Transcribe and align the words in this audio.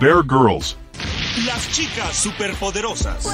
Bear 0.00 0.22
Girls. 0.26 0.78
Las 1.46 1.70
chicas 1.72 2.16
superpoderosas. 2.16 3.28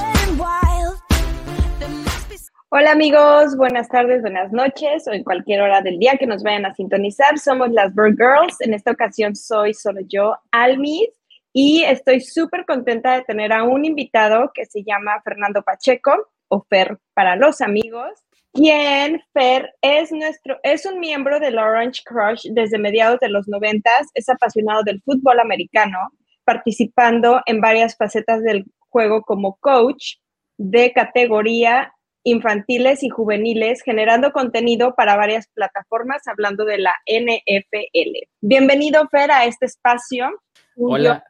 Hola 2.71 2.91
amigos, 2.91 3.57
buenas 3.57 3.89
tardes, 3.89 4.21
buenas 4.23 4.51
noches 4.51 5.07
o 5.07 5.13
en 5.13 5.23
cualquier 5.23 5.61
hora 5.61 5.81
del 5.81 6.01
día 6.01 6.17
que 6.19 6.27
nos 6.27 6.43
vayan 6.43 6.67
a 6.67 6.75
sintonizar. 6.75 7.39
Somos 7.39 7.71
las 7.71 7.95
Bird 7.95 8.17
Girls. 8.17 8.61
En 8.63 8.75
esta 8.75 8.91
ocasión 8.91 9.37
soy 9.37 9.75
solo 9.75 10.01
yo, 10.09 10.35
Almis, 10.51 11.09
y 11.53 11.85
estoy 11.85 12.21
súper 12.21 12.67
contenta 12.67 13.15
de 13.15 13.23
tener 13.23 13.53
a 13.53 13.63
un 13.63 13.85
invitado 13.85 14.51
que 14.53 14.67
se 14.67 14.83
llama 14.83 15.23
Fernando 15.23 15.63
Pacheco, 15.63 16.33
o 16.49 16.67
Fer 16.69 16.99
para 17.15 17.37
los 17.37 17.61
amigos, 17.61 18.11
quien 18.53 19.23
Fer 19.33 19.73
es 19.83 20.11
nuestro, 20.11 20.59
es 20.65 20.85
un 20.85 20.99
miembro 20.99 21.39
del 21.39 21.59
Orange 21.59 22.03
Crush 22.05 22.49
desde 22.51 22.77
mediados 22.77 23.21
de 23.21 23.29
los 23.29 23.47
noventas, 23.47 24.09
es 24.15 24.29
apasionado 24.29 24.83
del 24.83 25.01
fútbol 25.03 25.39
americano, 25.39 26.11
participando 26.47 27.43
en 27.45 27.61
varias 27.61 27.97
facetas 27.97 28.43
del 28.43 28.65
juego 28.89 29.23
como 29.23 29.57
coach 29.61 30.15
de 30.57 30.93
categoría 30.93 31.93
infantiles 32.23 33.03
y 33.03 33.09
juveniles, 33.09 33.83
generando 33.83 34.33
contenido 34.33 34.95
para 34.97 35.17
varias 35.17 35.49
plataformas, 35.49 36.27
hablando 36.27 36.65
de 36.65 36.79
la 36.79 36.93
NFL. 37.07 38.29
Bienvenido, 38.41 39.07
Fer, 39.11 39.31
a 39.31 39.45
este 39.45 39.67
espacio. 39.67 40.31
Hola, 40.77 41.25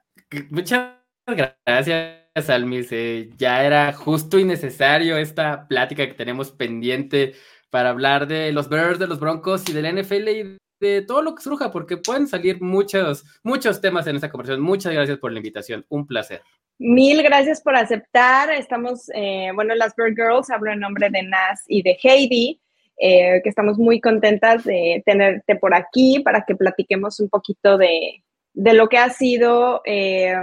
muchas 0.50 0.94
gracias, 1.26 2.48
Almis. 2.48 2.88
Eh, 2.92 3.30
ya 3.36 3.64
era 3.64 3.92
justo 3.92 4.38
y 4.38 4.44
necesario 4.44 5.18
esta 5.18 5.66
plática 5.68 6.06
que 6.06 6.14
tenemos 6.14 6.50
pendiente 6.52 7.34
para 7.70 7.90
hablar 7.90 8.26
de 8.26 8.52
los 8.52 8.68
Bears, 8.68 8.98
de 8.98 9.06
los 9.06 9.20
Broncos 9.20 9.68
y 9.68 9.72
de 9.72 9.82
la 9.82 9.92
NFL 9.92 10.28
y 10.28 10.56
de 10.80 11.02
todo 11.02 11.22
lo 11.22 11.34
que 11.34 11.42
surja, 11.42 11.70
porque 11.70 11.96
pueden 11.96 12.26
salir 12.26 12.60
muchos, 12.60 13.24
muchos 13.42 13.80
temas 13.80 14.06
en 14.06 14.16
esta 14.16 14.30
conversación. 14.30 14.62
Muchas 14.62 14.92
gracias 14.92 15.18
por 15.18 15.32
la 15.32 15.38
invitación. 15.38 15.84
Un 15.88 16.06
placer. 16.06 16.42
Mil 16.78 17.22
gracias 17.22 17.62
por 17.62 17.74
aceptar. 17.74 18.50
Estamos, 18.50 19.10
eh, 19.14 19.50
bueno, 19.54 19.74
las 19.74 19.94
Bird 19.96 20.14
Girls, 20.14 20.50
hablo 20.50 20.72
en 20.72 20.80
nombre 20.80 21.08
de 21.10 21.22
Nas 21.22 21.64
y 21.68 21.82
de 21.82 21.96
Heidi, 22.02 22.60
eh, 22.98 23.40
que 23.42 23.48
estamos 23.48 23.78
muy 23.78 24.00
contentas 24.00 24.64
de 24.64 25.02
tenerte 25.06 25.56
por 25.56 25.74
aquí 25.74 26.20
para 26.20 26.44
que 26.44 26.54
platiquemos 26.54 27.18
un 27.20 27.30
poquito 27.30 27.78
de, 27.78 28.22
de 28.52 28.74
lo 28.74 28.88
que 28.88 28.98
ha 28.98 29.10
sido 29.10 29.80
eh, 29.86 30.34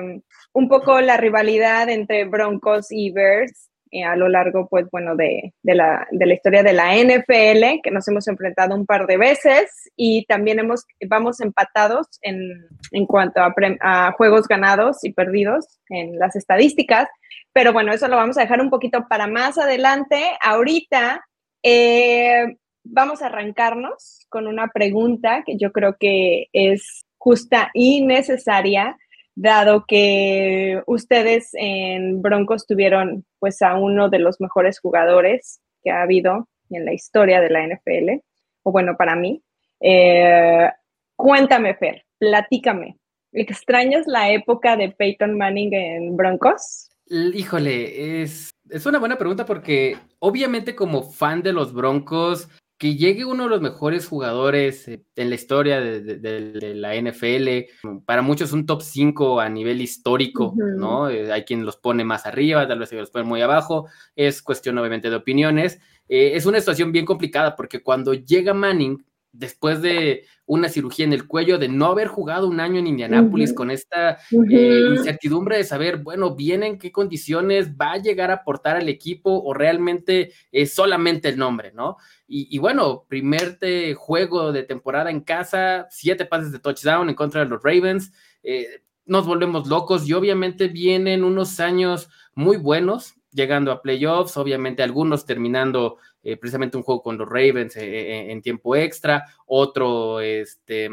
un 0.53 0.70
poco 0.70 1.02
la 1.02 1.18
rivalidad 1.18 1.90
entre 1.90 2.25
Broncos 2.25 2.92
y 2.92 3.12
Bears 3.12 3.70
eh, 3.96 4.04
a 4.04 4.16
lo 4.16 4.28
largo, 4.28 4.68
pues 4.68 4.90
bueno, 4.90 5.16
de, 5.16 5.54
de, 5.62 5.76
la, 5.76 6.08
de, 6.10 6.26
la, 6.26 6.34
historia 6.34 6.64
de 6.64 6.74
la 6.74 6.96
NFL, 6.96 7.82
que 7.84 7.92
nos 7.92 8.08
hemos 8.08 8.28
enfrentado 8.28 8.74
un 8.74 8.88
par 8.88 9.06
de 9.06 9.18
veces 9.18 9.92
y 9.96 10.26
también 10.26 10.58
hemos, 10.58 10.84
vamos 11.08 11.40
empatados 11.42 12.08
en, 12.24 12.68
en 12.92 13.06
cuanto 13.06 13.40
a, 13.40 13.54
a, 13.82 14.12
juegos 14.14 14.48
ganados 14.48 15.04
y 15.04 15.14
perdidos 15.14 15.80
en 15.90 16.18
las 16.18 16.36
estadísticas. 16.36 17.08
Pero 17.52 17.72
bueno, 17.72 17.94
eso 17.94 18.08
lo 18.08 18.16
vamos 18.16 18.36
a 18.40 18.42
dejar 18.42 18.62
un 18.62 18.72
poquito 18.72 19.06
para 19.08 19.28
más 19.28 19.60
adelante. 19.60 20.24
Ahorita 20.42 21.24
eh, 21.62 22.48
vamos 22.84 23.22
a 23.22 23.28
arrancarnos 23.28 24.26
con 24.28 24.48
una 24.48 24.70
pregunta 24.70 25.44
que 25.46 25.56
yo 25.56 25.72
creo 25.72 25.98
que 26.00 26.48
es 26.52 27.06
justa 27.20 27.70
y 27.76 28.03
necesaria 28.03 28.98
dado 29.36 29.86
que 29.88 30.82
ustedes 30.86 31.50
en 31.54 32.22
Broncos 32.22 32.66
tuvieron 32.68 33.26
pues 33.40 33.62
a 33.62 33.76
uno 33.76 34.10
de 34.10 34.20
los 34.20 34.40
mejores 34.40 34.80
jugadores 34.80 35.62
que 35.84 35.92
ha 35.92 36.04
habido 36.04 36.48
en 36.70 36.86
la 36.86 36.94
historia 36.94 37.42
de 37.42 37.50
la 37.50 37.68
NFL, 37.68 38.22
o 38.64 38.72
bueno, 38.72 38.96
para 38.98 39.16
mí. 39.16 39.44
Eh, 39.80 40.70
cuéntame, 41.16 41.76
Fer, 41.76 42.06
platícame. 42.18 42.98
¿Extrañas 43.32 44.06
la 44.08 44.32
época 44.32 44.78
de 44.78 44.92
Peyton 44.92 45.38
Manning 45.38 45.74
en 45.74 46.16
Broncos? 46.16 46.90
Híjole, 47.08 48.22
es, 48.22 48.52
es 48.70 48.86
una 48.86 49.00
buena 49.00 49.18
pregunta 49.18 49.46
porque 49.46 49.98
obviamente 50.20 50.76
como 50.76 51.04
fan 51.04 51.42
de 51.42 51.52
los 51.52 51.74
Broncos, 51.74 52.48
que 52.78 52.95
llegue 52.95 53.23
uno 53.25 53.44
de 53.44 53.50
los 53.50 53.61
mejores 53.61 54.07
jugadores 54.07 54.88
eh, 54.88 55.03
en 55.16 55.29
la 55.29 55.35
historia 55.35 55.79
de, 55.79 56.01
de, 56.01 56.17
de, 56.51 56.75
la 56.75 56.95
NFL, 56.95 58.00
para 58.06 58.22
muchos 58.22 58.51
un 58.51 58.66
top 58.66 58.81
5 58.81 59.39
a 59.39 59.50
nivel 59.50 59.81
histórico, 59.81 60.47
uh 60.47 60.56
-huh. 60.56 60.75
¿no? 60.78 61.09
Eh, 61.09 61.31
hay 61.31 61.44
quien 61.44 61.66
los 61.66 61.78
pone 61.78 62.03
más 62.03 62.25
arriba, 62.25 62.67
tal 62.67 62.79
vez 62.79 62.91
los 62.91 63.11
pone 63.11 63.25
muy 63.25 63.41
abajo, 63.41 63.88
es 64.16 64.41
cuestión 64.41 64.78
obviamente 64.78 65.09
de 65.09 65.16
opiniones. 65.16 65.79
Eh, 66.09 66.31
es 66.35 66.45
una 66.45 66.59
situación 66.59 66.91
bien 66.91 67.06
complicada 67.06 67.56
porque 67.56 67.81
cuando 67.81 68.13
llega 68.13 68.53
Manning, 68.53 69.03
después 69.34 69.82
de 69.82 70.26
una 70.46 70.70
cirugía 70.70 71.06
en 71.06 71.14
el 71.14 71.28
cuello, 71.28 71.58
de 71.58 71.68
no 71.68 71.88
haber 71.88 72.08
jugado 72.08 72.48
un 72.48 72.60
año 72.60 72.80
en 72.80 72.88
Indianápolis, 72.88 73.50
uh 73.50 73.54
-huh. 73.54 73.58
con 73.58 73.72
esta 73.72 74.20
uh 74.32 74.44
-huh. 74.44 74.52
eh, 74.52 74.96
incertidumbre 74.98 75.58
de 75.58 75.64
saber, 75.64 75.98
bueno, 75.98 76.36
bien 76.36 76.64
en 76.64 76.78
qué 76.78 76.92
condiciones 76.92 77.72
va 77.76 77.94
a 77.94 77.98
llegar 77.98 78.30
a 78.30 78.36
aportar 78.36 78.78
al 78.78 78.88
equipo 78.90 79.42
o 79.44 79.54
realmente 79.54 80.32
es 80.52 80.74
solamente 80.74 81.30
el 81.30 81.38
nombre, 81.38 81.72
¿no? 81.74 81.98
Y, 82.28 82.48
y 82.56 82.60
bueno, 82.60 83.06
primer 83.10 83.58
juego 83.96 84.52
de 84.52 84.64
temporada 84.64 85.10
en 85.10 85.22
casa, 85.22 85.88
siete 85.90 86.26
pases 86.26 86.52
de 86.52 86.60
touchdown 86.60 87.10
en 87.10 87.16
contra 87.16 87.44
de 87.44 87.50
los 87.50 87.62
Ravens, 87.64 88.12
eh, 88.44 88.84
nos 89.06 89.26
volvemos 89.26 89.68
locos 89.68 90.08
y 90.08 90.14
obviamente 90.14 90.68
vienen 90.68 91.24
unos 91.24 91.60
años 91.60 92.10
muy 92.36 92.58
buenos, 92.58 93.16
llegando 93.34 93.72
a 93.72 93.82
playoffs, 93.82 94.38
obviamente 94.38 94.84
algunos 94.84 95.26
terminando 95.26 95.98
eh, 96.26 96.38
precisamente 96.38 96.78
un 96.78 96.84
juego 96.84 97.04
con 97.04 97.18
los 97.18 97.28
Ravens 97.28 97.76
eh, 97.76 97.84
eh, 97.84 98.32
en 98.32 98.42
tiempo 98.42 98.78
extra, 98.78 99.26
otro 99.46 100.22
este, 100.22 100.90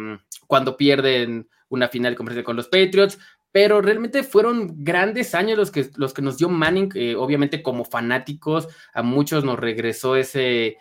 cuando 0.48 0.76
pierden 0.76 1.48
una 1.68 1.88
final 1.88 2.16
con 2.16 2.56
los 2.56 2.66
Patriots, 2.66 3.16
pero 3.52 3.80
realmente 3.80 4.24
fueron 4.24 4.82
grandes 4.84 5.36
años 5.36 5.56
los 5.56 5.70
que, 5.70 5.88
los 5.96 6.12
que 6.12 6.22
nos 6.22 6.38
dio 6.38 6.48
Manning, 6.48 6.90
obviamente 7.16 7.62
como 7.62 7.84
fanáticos, 7.84 8.66
a 8.92 9.02
muchos 9.02 9.44
nos 9.44 9.58
regresó 9.58 10.16
ese 10.16 10.76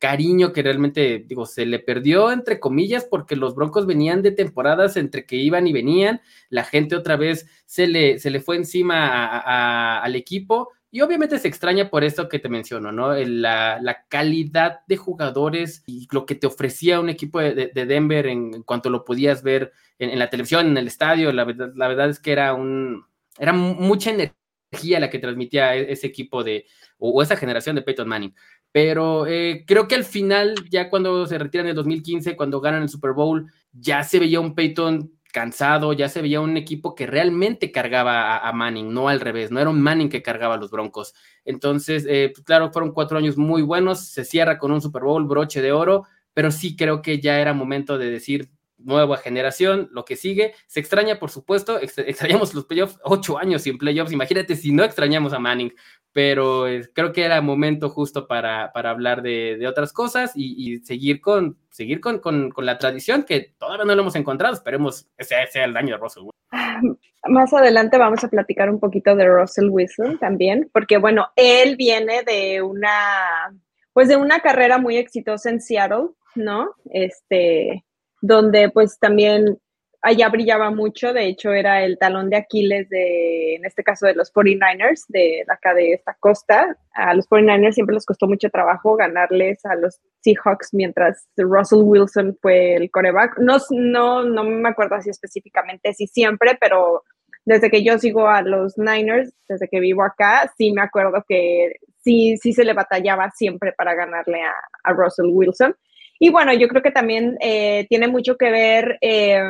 cariño 0.00 0.52
que 0.52 0.62
realmente, 0.62 1.24
digo, 1.26 1.44
se 1.44 1.66
le 1.66 1.80
perdió 1.80 2.30
entre 2.30 2.60
comillas 2.60 3.04
porque 3.04 3.34
los 3.34 3.54
Broncos 3.56 3.86
venían 3.86 4.22
de 4.22 4.32
temporadas 4.32 4.96
entre 4.96 5.24
que 5.24 5.36
iban 5.36 5.66
y 5.66 5.72
venían, 5.72 6.20
la 6.50 6.64
gente 6.64 6.96
otra 6.96 7.16
vez 7.16 7.46
se 7.64 7.86
le, 7.88 8.18
se 8.20 8.30
le 8.30 8.40
fue 8.40 8.56
encima 8.56 9.98
al 10.00 10.14
equipo, 10.16 10.70
y 10.94 11.00
obviamente 11.00 11.40
se 11.40 11.48
extraña 11.48 11.90
por 11.90 12.04
esto 12.04 12.28
que 12.28 12.38
te 12.38 12.48
menciono, 12.48 12.92
¿no? 12.92 13.14
La, 13.14 13.80
la 13.82 14.06
calidad 14.06 14.82
de 14.86 14.96
jugadores 14.96 15.82
y 15.88 16.06
lo 16.12 16.24
que 16.24 16.36
te 16.36 16.46
ofrecía 16.46 17.00
un 17.00 17.08
equipo 17.08 17.40
de, 17.40 17.72
de 17.74 17.84
Denver 17.84 18.28
en, 18.28 18.62
cuanto 18.62 18.90
lo 18.90 19.04
podías 19.04 19.42
ver 19.42 19.72
en, 19.98 20.16
la 20.16 20.30
televisión, 20.30 20.68
en 20.68 20.76
el 20.78 20.86
estadio. 20.86 21.32
La 21.32 21.42
verdad, 21.42 21.72
la 21.74 21.88
verdad 21.88 22.10
es 22.10 22.20
que 22.20 22.30
era 22.30 22.54
un 22.54 23.04
era 23.40 23.52
mucha 23.52 24.12
energía 24.12 25.00
la 25.00 25.10
que 25.10 25.18
transmitía 25.18 25.74
e, 25.74 25.90
ese 25.90 26.06
equipo 26.06 26.44
de 26.44 26.64
o, 26.98 27.10
o 27.10 27.22
esa 27.22 27.36
generación 27.36 27.74
de 27.74 27.82
Peyton 27.82 28.06
Manning. 28.06 28.34
Pero 28.70 29.26
eh, 29.26 29.64
creo 29.66 29.88
que 29.88 29.96
al 29.96 30.04
final, 30.04 30.54
ya 30.70 30.90
cuando 30.90 31.26
se 31.26 31.38
retiran 31.38 31.66
en 31.66 31.70
el 31.70 31.76
2015, 31.76 32.36
cuando 32.36 32.60
ganan 32.60 32.84
el 32.84 32.88
Super 32.88 33.14
Bowl, 33.14 33.50
ya 33.72 34.04
se 34.04 34.20
veía 34.20 34.38
un 34.38 34.54
Peyton 34.54 35.10
cansado, 35.34 35.92
ya 35.92 36.08
se 36.08 36.22
veía 36.22 36.40
un 36.40 36.56
equipo 36.56 36.94
que 36.94 37.06
realmente 37.06 37.72
cargaba 37.72 38.38
a, 38.38 38.52
Manning, 38.52 38.94
no 38.94 39.08
al 39.08 39.18
revés, 39.18 39.50
no 39.50 39.58
era 39.58 39.68
un 39.68 39.80
Manning 39.80 40.08
que 40.08 40.22
cargaba 40.22 40.54
a 40.54 40.58
los 40.58 40.70
Broncos. 40.70 41.12
Entonces, 41.44 42.06
eh, 42.08 42.30
pues 42.32 42.46
claro, 42.46 42.70
fueron 42.72 42.92
cuatro 42.92 43.18
años 43.18 43.36
muy 43.36 43.62
buenos, 43.62 44.06
se 44.06 44.24
cierra 44.24 44.58
con 44.58 44.70
un 44.70 44.80
Super 44.80 45.02
Bowl, 45.02 45.26
broche 45.26 45.60
de 45.60 45.72
oro, 45.72 46.04
pero 46.34 46.52
sí 46.52 46.76
creo 46.76 47.02
que 47.02 47.20
ya 47.20 47.40
era 47.40 47.52
momento 47.52 47.98
de 47.98 48.10
decir 48.10 48.48
nueva 48.84 49.16
generación, 49.16 49.88
lo 49.92 50.04
que 50.04 50.16
sigue. 50.16 50.54
Se 50.66 50.80
extraña, 50.80 51.18
por 51.18 51.30
supuesto, 51.30 51.80
ex 51.80 51.98
extrañamos 51.98 52.54
los 52.54 52.66
playoffs, 52.66 52.98
ocho 53.02 53.38
años 53.38 53.62
sin 53.62 53.78
playoffs, 53.78 54.12
imagínate 54.12 54.56
si 54.56 54.72
no 54.72 54.84
extrañamos 54.84 55.32
a 55.32 55.38
Manning, 55.38 55.72
pero 56.12 56.68
eh, 56.68 56.88
creo 56.94 57.12
que 57.12 57.24
era 57.24 57.40
momento 57.40 57.90
justo 57.90 58.28
para, 58.28 58.72
para 58.72 58.90
hablar 58.90 59.20
de, 59.22 59.66
otras 59.66 59.92
cosas 59.92 60.32
y, 60.36 60.78
seguir, 60.84 61.20
con, 61.20 61.58
seguir 61.70 62.00
con, 62.00 62.20
con, 62.20 62.52
la 62.58 62.78
tradición 62.78 63.24
que 63.24 63.54
todavía 63.58 63.84
no 63.84 63.94
lo 63.94 64.02
hemos 64.02 64.14
encontrado, 64.14 64.54
esperemos 64.54 65.08
ese 65.16 65.34
sea 65.50 65.64
el 65.64 65.76
año 65.76 65.94
de 65.94 66.00
Russell. 66.00 66.24
Más 67.26 67.52
adelante 67.54 67.98
vamos 67.98 68.22
a 68.22 68.28
platicar 68.28 68.70
un 68.70 68.78
poquito 68.78 69.16
de 69.16 69.26
Russell 69.26 69.70
Wilson 69.70 70.18
también, 70.18 70.70
porque 70.72 70.98
bueno, 70.98 71.28
él 71.36 71.76
viene 71.76 72.22
de 72.22 72.62
una, 72.62 73.52
pues 73.92 74.08
de 74.08 74.16
una 74.16 74.40
carrera 74.40 74.78
muy 74.78 74.98
exitosa 74.98 75.50
en 75.50 75.60
Seattle, 75.60 76.10
¿no? 76.34 76.74
Este, 76.90 77.84
donde 78.26 78.70
pues 78.70 78.98
también 78.98 79.58
allá 80.00 80.28
brillaba 80.30 80.70
mucho, 80.70 81.12
de 81.12 81.26
hecho 81.26 81.52
era 81.52 81.84
el 81.84 81.98
talón 81.98 82.30
de 82.30 82.36
Aquiles 82.36 82.88
de, 82.88 83.56
en 83.56 83.64
este 83.66 83.82
caso 83.82 84.06
de 84.06 84.14
los 84.14 84.32
49ers, 84.32 85.04
de 85.08 85.44
acá 85.48 85.74
de 85.74 85.92
esta 85.92 86.14
costa. 86.18 86.76
A 86.94 87.14
los 87.14 87.28
49ers 87.28 87.72
siempre 87.72 87.94
les 87.94 88.06
costó 88.06 88.26
mucho 88.26 88.48
trabajo 88.48 88.96
ganarles 88.96 89.64
a 89.66 89.74
los 89.74 90.00
Seahawks 90.20 90.70
mientras 90.72 91.28
Russell 91.36 91.82
Wilson 91.82 92.36
fue 92.40 92.76
el 92.76 92.90
coreback. 92.90 93.38
No, 93.38 93.58
no, 93.70 94.24
no 94.24 94.44
me 94.44 94.68
acuerdo 94.70 94.94
así 94.94 95.10
específicamente 95.10 95.92
si 95.92 96.06
siempre, 96.06 96.56
pero 96.58 97.02
desde 97.44 97.70
que 97.70 97.84
yo 97.84 97.98
sigo 97.98 98.26
a 98.26 98.40
los 98.40 98.78
Niners, 98.78 99.34
desde 99.48 99.68
que 99.68 99.80
vivo 99.80 100.02
acá, 100.02 100.50
sí 100.56 100.72
me 100.72 100.80
acuerdo 100.80 101.24
que 101.28 101.74
sí, 102.02 102.38
sí 102.38 102.54
se 102.54 102.64
le 102.64 102.72
batallaba 102.72 103.30
siempre 103.34 103.72
para 103.72 103.94
ganarle 103.94 104.42
a, 104.42 104.54
a 104.82 104.92
Russell 104.94 105.30
Wilson. 105.30 105.74
Y 106.18 106.30
bueno, 106.30 106.52
yo 106.52 106.68
creo 106.68 106.82
que 106.82 106.90
también 106.90 107.36
eh, 107.40 107.86
tiene 107.88 108.08
mucho 108.08 108.36
que 108.36 108.50
ver 108.50 108.98
eh, 109.00 109.40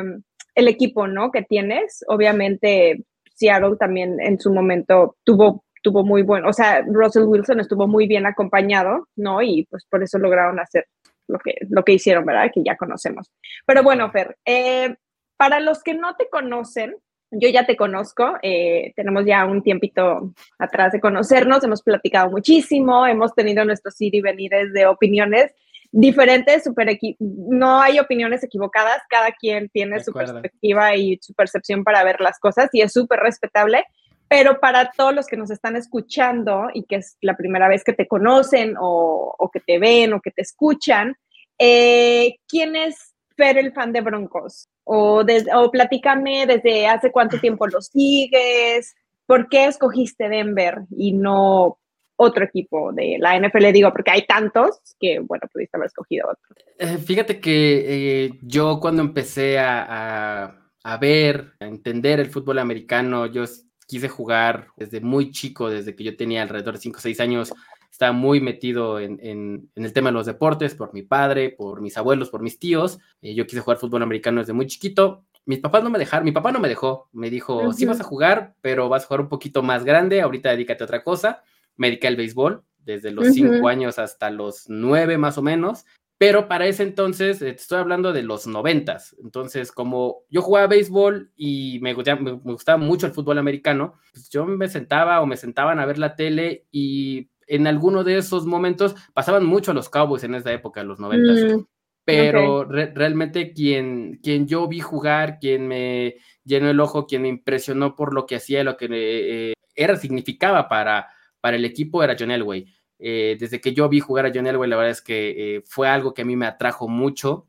el 0.55 0.67
equipo, 0.67 1.07
¿no? 1.07 1.31
Que 1.31 1.43
tienes. 1.43 2.03
Obviamente, 2.07 3.03
Seattle 3.35 3.75
también 3.79 4.19
en 4.19 4.39
su 4.39 4.51
momento 4.51 5.17
tuvo, 5.23 5.63
tuvo 5.83 6.03
muy 6.03 6.23
bueno, 6.23 6.49
o 6.49 6.53
sea, 6.53 6.81
Russell 6.87 7.23
Wilson 7.23 7.59
estuvo 7.59 7.87
muy 7.87 8.07
bien 8.07 8.25
acompañado, 8.25 9.07
¿no? 9.15 9.41
Y 9.41 9.67
pues 9.69 9.85
por 9.89 10.03
eso 10.03 10.17
lograron 10.17 10.59
hacer 10.59 10.85
lo 11.27 11.39
que, 11.39 11.55
lo 11.69 11.83
que 11.83 11.93
hicieron, 11.93 12.25
¿verdad? 12.25 12.51
Que 12.53 12.63
ya 12.63 12.77
conocemos. 12.77 13.31
Pero 13.65 13.83
bueno, 13.83 14.09
Fer, 14.11 14.37
eh, 14.45 14.95
para 15.37 15.59
los 15.59 15.83
que 15.83 15.93
no 15.93 16.15
te 16.15 16.29
conocen, 16.29 16.95
yo 17.31 17.49
ya 17.49 17.65
te 17.65 17.75
conozco, 17.75 18.37
tenemos 18.41 19.25
ya 19.25 19.45
un 19.45 19.61
tiempito 19.61 20.31
atrás 20.57 20.93
de 20.93 21.01
conocernos, 21.01 21.63
hemos 21.63 21.81
platicado 21.81 22.29
muchísimo, 22.29 23.05
hemos 23.05 23.33
tenido 23.33 23.65
nuestros 23.65 23.99
ir 23.99 24.15
y 24.15 24.21
venires 24.21 24.71
de 24.71 24.85
opiniones 24.85 25.53
diferentes, 25.97 26.65
super 26.65 26.99
no 27.19 27.81
hay 27.81 27.99
opiniones 27.99 28.43
equivocadas, 28.43 29.01
cada 29.09 29.31
quien 29.31 29.69
tiene 29.69 30.03
su 30.03 30.11
perspectiva 30.11 30.93
y 30.93 31.17
su 31.21 31.33
percepción 31.33 31.85
para 31.85 32.03
ver 32.03 32.19
las 32.19 32.37
cosas 32.37 32.69
y 32.73 32.81
es 32.81 32.91
súper 32.91 33.21
respetable, 33.21 33.85
pero 34.27 34.59
para 34.59 34.91
todos 34.91 35.15
los 35.15 35.25
que 35.25 35.37
nos 35.37 35.51
están 35.51 35.77
escuchando 35.77 36.67
y 36.73 36.83
que 36.83 36.97
es 36.97 37.17
la 37.21 37.37
primera 37.37 37.69
vez 37.69 37.85
que 37.85 37.93
te 37.93 38.09
conocen 38.09 38.75
o, 38.77 39.49
que 39.53 39.61
te 39.61 39.79
ven 39.79 40.11
o 40.11 40.19
que 40.19 40.31
te 40.31 40.41
escuchan, 40.41 41.15
eh, 41.57 42.39
¿quién 42.45 42.75
es 42.75 43.13
Fer 43.37 43.57
el 43.57 43.71
fan 43.71 43.93
de 43.93 44.01
Broncos? 44.01 44.67
O, 44.83 45.23
o 45.23 45.71
platícame 45.71 46.45
desde 46.45 46.87
hace 46.87 47.09
cuánto 47.09 47.39
tiempo 47.39 47.67
los 47.67 47.87
sigues, 47.87 48.93
¿por 49.25 49.47
qué 49.47 49.65
escogiste 49.65 50.27
Denver 50.27 50.81
y 50.89 51.13
no 51.13 51.77
otro 52.17 52.45
equipo 52.45 52.91
de 52.93 53.17
la 53.19 53.37
NFL, 53.37 53.71
digo, 53.71 53.91
porque 53.91 54.11
hay 54.11 54.25
tantos 54.25 54.79
que, 54.99 55.19
bueno, 55.19 55.47
pudiste 55.51 55.77
haber 55.77 55.87
escogido 55.87 56.29
otro. 56.29 56.65
Eh, 56.77 56.97
fíjate 56.97 57.39
que 57.39 58.25
eh, 58.25 58.39
yo 58.41 58.79
cuando 58.79 59.01
empecé 59.01 59.59
a, 59.59 60.55
a, 60.83 60.97
ver, 60.97 61.53
a 61.59 61.65
entender 61.65 62.19
el 62.19 62.29
fútbol 62.29 62.59
americano, 62.59 63.25
yo 63.25 63.43
quise 63.87 64.09
jugar 64.09 64.67
desde 64.77 65.01
muy 65.01 65.31
chico, 65.31 65.69
desde 65.69 65.95
que 65.95 66.03
yo 66.03 66.15
tenía 66.15 66.41
alrededor 66.41 66.75
de 66.75 66.81
5 66.81 66.97
o 66.97 67.01
6 67.01 67.19
años, 67.19 67.53
estaba 67.91 68.11
muy 68.11 68.41
metido 68.41 68.99
en, 68.99 69.19
en, 69.21 69.69
el 69.75 69.93
tema 69.93 70.09
de 70.09 70.13
los 70.13 70.25
deportes 70.25 70.75
por 70.75 70.93
mi 70.93 71.01
padre, 71.01 71.51
por 71.51 71.81
mis 71.81 71.97
abuelos, 71.97 72.29
por 72.29 72.41
mis 72.41 72.59
tíos. 72.59 72.99
Eh, 73.21 73.33
yo 73.35 73.45
quise 73.45 73.61
jugar 73.61 73.77
fútbol 73.77 74.03
americano 74.03 74.41
desde 74.41 74.53
muy 74.53 74.67
chiquito. 74.67 75.23
Mis 75.45 75.59
papás 75.59 75.83
no 75.83 75.89
me 75.89 75.99
dejaron, 75.99 76.25
mi 76.25 76.31
papá 76.31 76.51
no 76.51 76.59
me 76.59 76.67
dejó, 76.67 77.07
me 77.13 77.29
dijo, 77.29 77.71
sí 77.71 77.85
vas 77.85 77.99
a 77.99 78.03
jugar, 78.03 78.55
pero 78.61 78.89
vas 78.89 79.03
a 79.03 79.07
jugar 79.07 79.21
un 79.21 79.29
poquito 79.29 79.61
más 79.61 79.85
grande, 79.85 80.21
ahorita 80.21 80.49
dedícate 80.49 80.83
a 80.83 80.85
otra 80.85 81.03
cosa 81.03 81.43
me 81.77 81.87
dediqué 81.87 82.07
al 82.07 82.15
béisbol 82.15 82.63
desde 82.79 83.11
los 83.11 83.27
cinco 83.33 83.67
años 83.67 83.97
hasta 83.97 84.29
los 84.29 84.65
nueve 84.67 85.17
más 85.17 85.37
o 85.37 85.41
menos, 85.41 85.85
pero 86.17 86.47
para 86.47 86.65
ese 86.65 86.83
entonces, 86.83 87.41
eh, 87.41 87.49
estoy 87.49 87.79
hablando 87.79 88.13
de 88.13 88.23
los 88.23 88.47
noventas, 88.47 89.15
entonces 89.23 89.71
como 89.71 90.23
yo 90.29 90.41
jugaba 90.41 90.67
béisbol 90.67 91.31
y 91.35 91.79
me, 91.81 91.93
me, 91.93 92.31
gustaba 92.31 92.77
mucho 92.77 93.07
el 93.07 93.13
fútbol 93.13 93.37
americano, 93.37 93.95
pues 94.13 94.29
yo 94.29 94.45
me 94.45 94.67
sentaba 94.69 95.19
o 95.21 95.25
me 95.25 95.35
sentaban 95.35 95.79
a 95.79 95.85
ver 95.85 95.97
la 95.97 96.15
tele 96.15 96.67
y 96.71 97.29
en 97.47 97.67
alguno 97.67 98.03
de 98.03 98.17
esos 98.17 98.45
momentos 98.45 98.95
pasaban 99.13 99.45
mucho 99.45 99.71
a 99.71 99.73
los 99.73 99.89
Cowboys 99.89 100.23
en 100.23 100.35
esa 100.35 100.53
época, 100.53 100.83
los 100.83 100.99
noventas. 100.99 101.57
Mm, 101.57 101.65
pero 102.05 102.65
realmente 102.65 103.51
quien, 103.51 104.19
quien 104.21 104.47
yo 104.47 104.67
vi 104.67 104.79
jugar, 104.79 105.39
quien 105.39 105.67
me 105.67 106.17
llenó 106.43 106.69
el 106.69 106.79
ojo, 106.79 107.07
quien 107.07 107.23
me 107.23 107.29
impresionó 107.29 107.95
por 107.95 108.13
lo 108.13 108.27
que 108.27 108.35
hacía, 108.35 108.63
lo 108.63 108.77
que 108.77 108.87
eh, 108.91 109.53
era, 109.75 109.95
significaba 109.97 110.69
para, 110.69 111.07
para 111.45 111.57
el 111.57 111.65
equipo 111.65 112.03
era 112.03 112.15
John 112.17 112.31
Elway. 112.31 112.65
Eh, 112.97 113.37
desde 113.39 113.61
que 113.61 113.71
yo 113.71 113.87
vi 113.87 113.99
jugar 113.99 114.25
a 114.25 114.31
John 114.33 114.47
Elway, 114.47 114.67
la 114.67 114.77
verdad 114.77 114.93
es 114.93 115.03
que 115.03 115.57
eh, 115.57 115.63
fue 115.67 115.87
algo 115.87 116.11
que 116.11 116.23
a 116.23 116.25
mí 116.25 116.35
me 116.35 116.47
atrajo 116.47 116.87
mucho. 116.87 117.45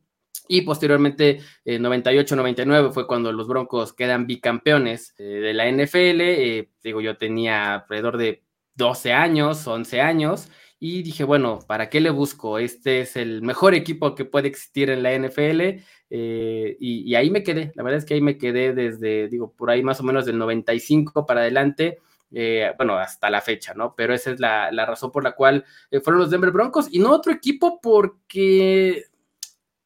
Y 0.48 0.60
posteriormente, 0.60 1.40
en 1.64 1.82
98-99 1.82 2.93
fue 2.93 3.06
cuando 3.06 3.32
los 3.32 3.48
Broncos 3.48 3.94
quedan 3.94 4.26
bicampeones 4.26 5.14
eh, 5.16 5.22
de 5.22 5.54
la 5.54 5.64
NFL. 5.66 6.69
digo, 6.84 7.00
yo 7.00 7.16
tenía 7.16 7.76
alrededor 7.76 8.19
de 8.19 8.43
12 8.75 9.14
años, 9.14 9.66
11 9.66 10.02
años. 10.02 10.50
Y 10.78 11.02
dije, 11.02 11.25
bueno, 11.25 11.60
¿para 11.66 11.88
qué 11.88 12.02
le 12.02 12.10
busco? 12.10 12.58
Este 12.58 13.00
es 13.00 13.16
el 13.16 13.40
mejor 13.40 13.75
equipo 13.75 14.14
que 14.14 14.26
puede 14.26 14.49
existir 14.49 14.90
en 14.90 15.02
la 15.02 15.19
NFL. 15.19 15.81
y, 16.10 16.76
y, 16.78 17.14
ahí 17.14 17.31
me 17.31 17.42
quedé. 17.42 17.72
La 17.76 17.82
verdad 17.82 17.96
es 18.00 18.04
que 18.04 18.12
ahí 18.12 18.20
me 18.20 18.37
quedé 18.37 18.75
desde, 18.75 19.28
digo, 19.28 19.54
por 19.56 19.70
ahí 19.70 19.82
más 19.82 20.00
o 20.00 20.02
menos 20.02 20.26
del 20.26 20.37
95 20.37 21.25
para 21.25 21.40
adelante. 21.40 21.96
Eh, 22.38 22.71
bueno, 22.77 22.99
hasta 22.99 23.31
la 23.31 23.41
fecha, 23.41 23.73
¿no? 23.73 23.94
Pero 23.97 24.12
esa 24.12 24.31
es 24.31 24.41
la, 24.41 24.69
razón 24.85 25.11
por 25.11 25.25
la 25.25 25.33
cual 25.33 25.65
eh, 25.91 26.00
fueron 26.00 26.21
los 26.21 26.31
Denver 26.31 26.50
Broncos 26.50 26.87
y 26.91 26.99
no 26.99 27.11
otro 27.12 27.33
equipo 27.33 27.81
porque 27.81 29.05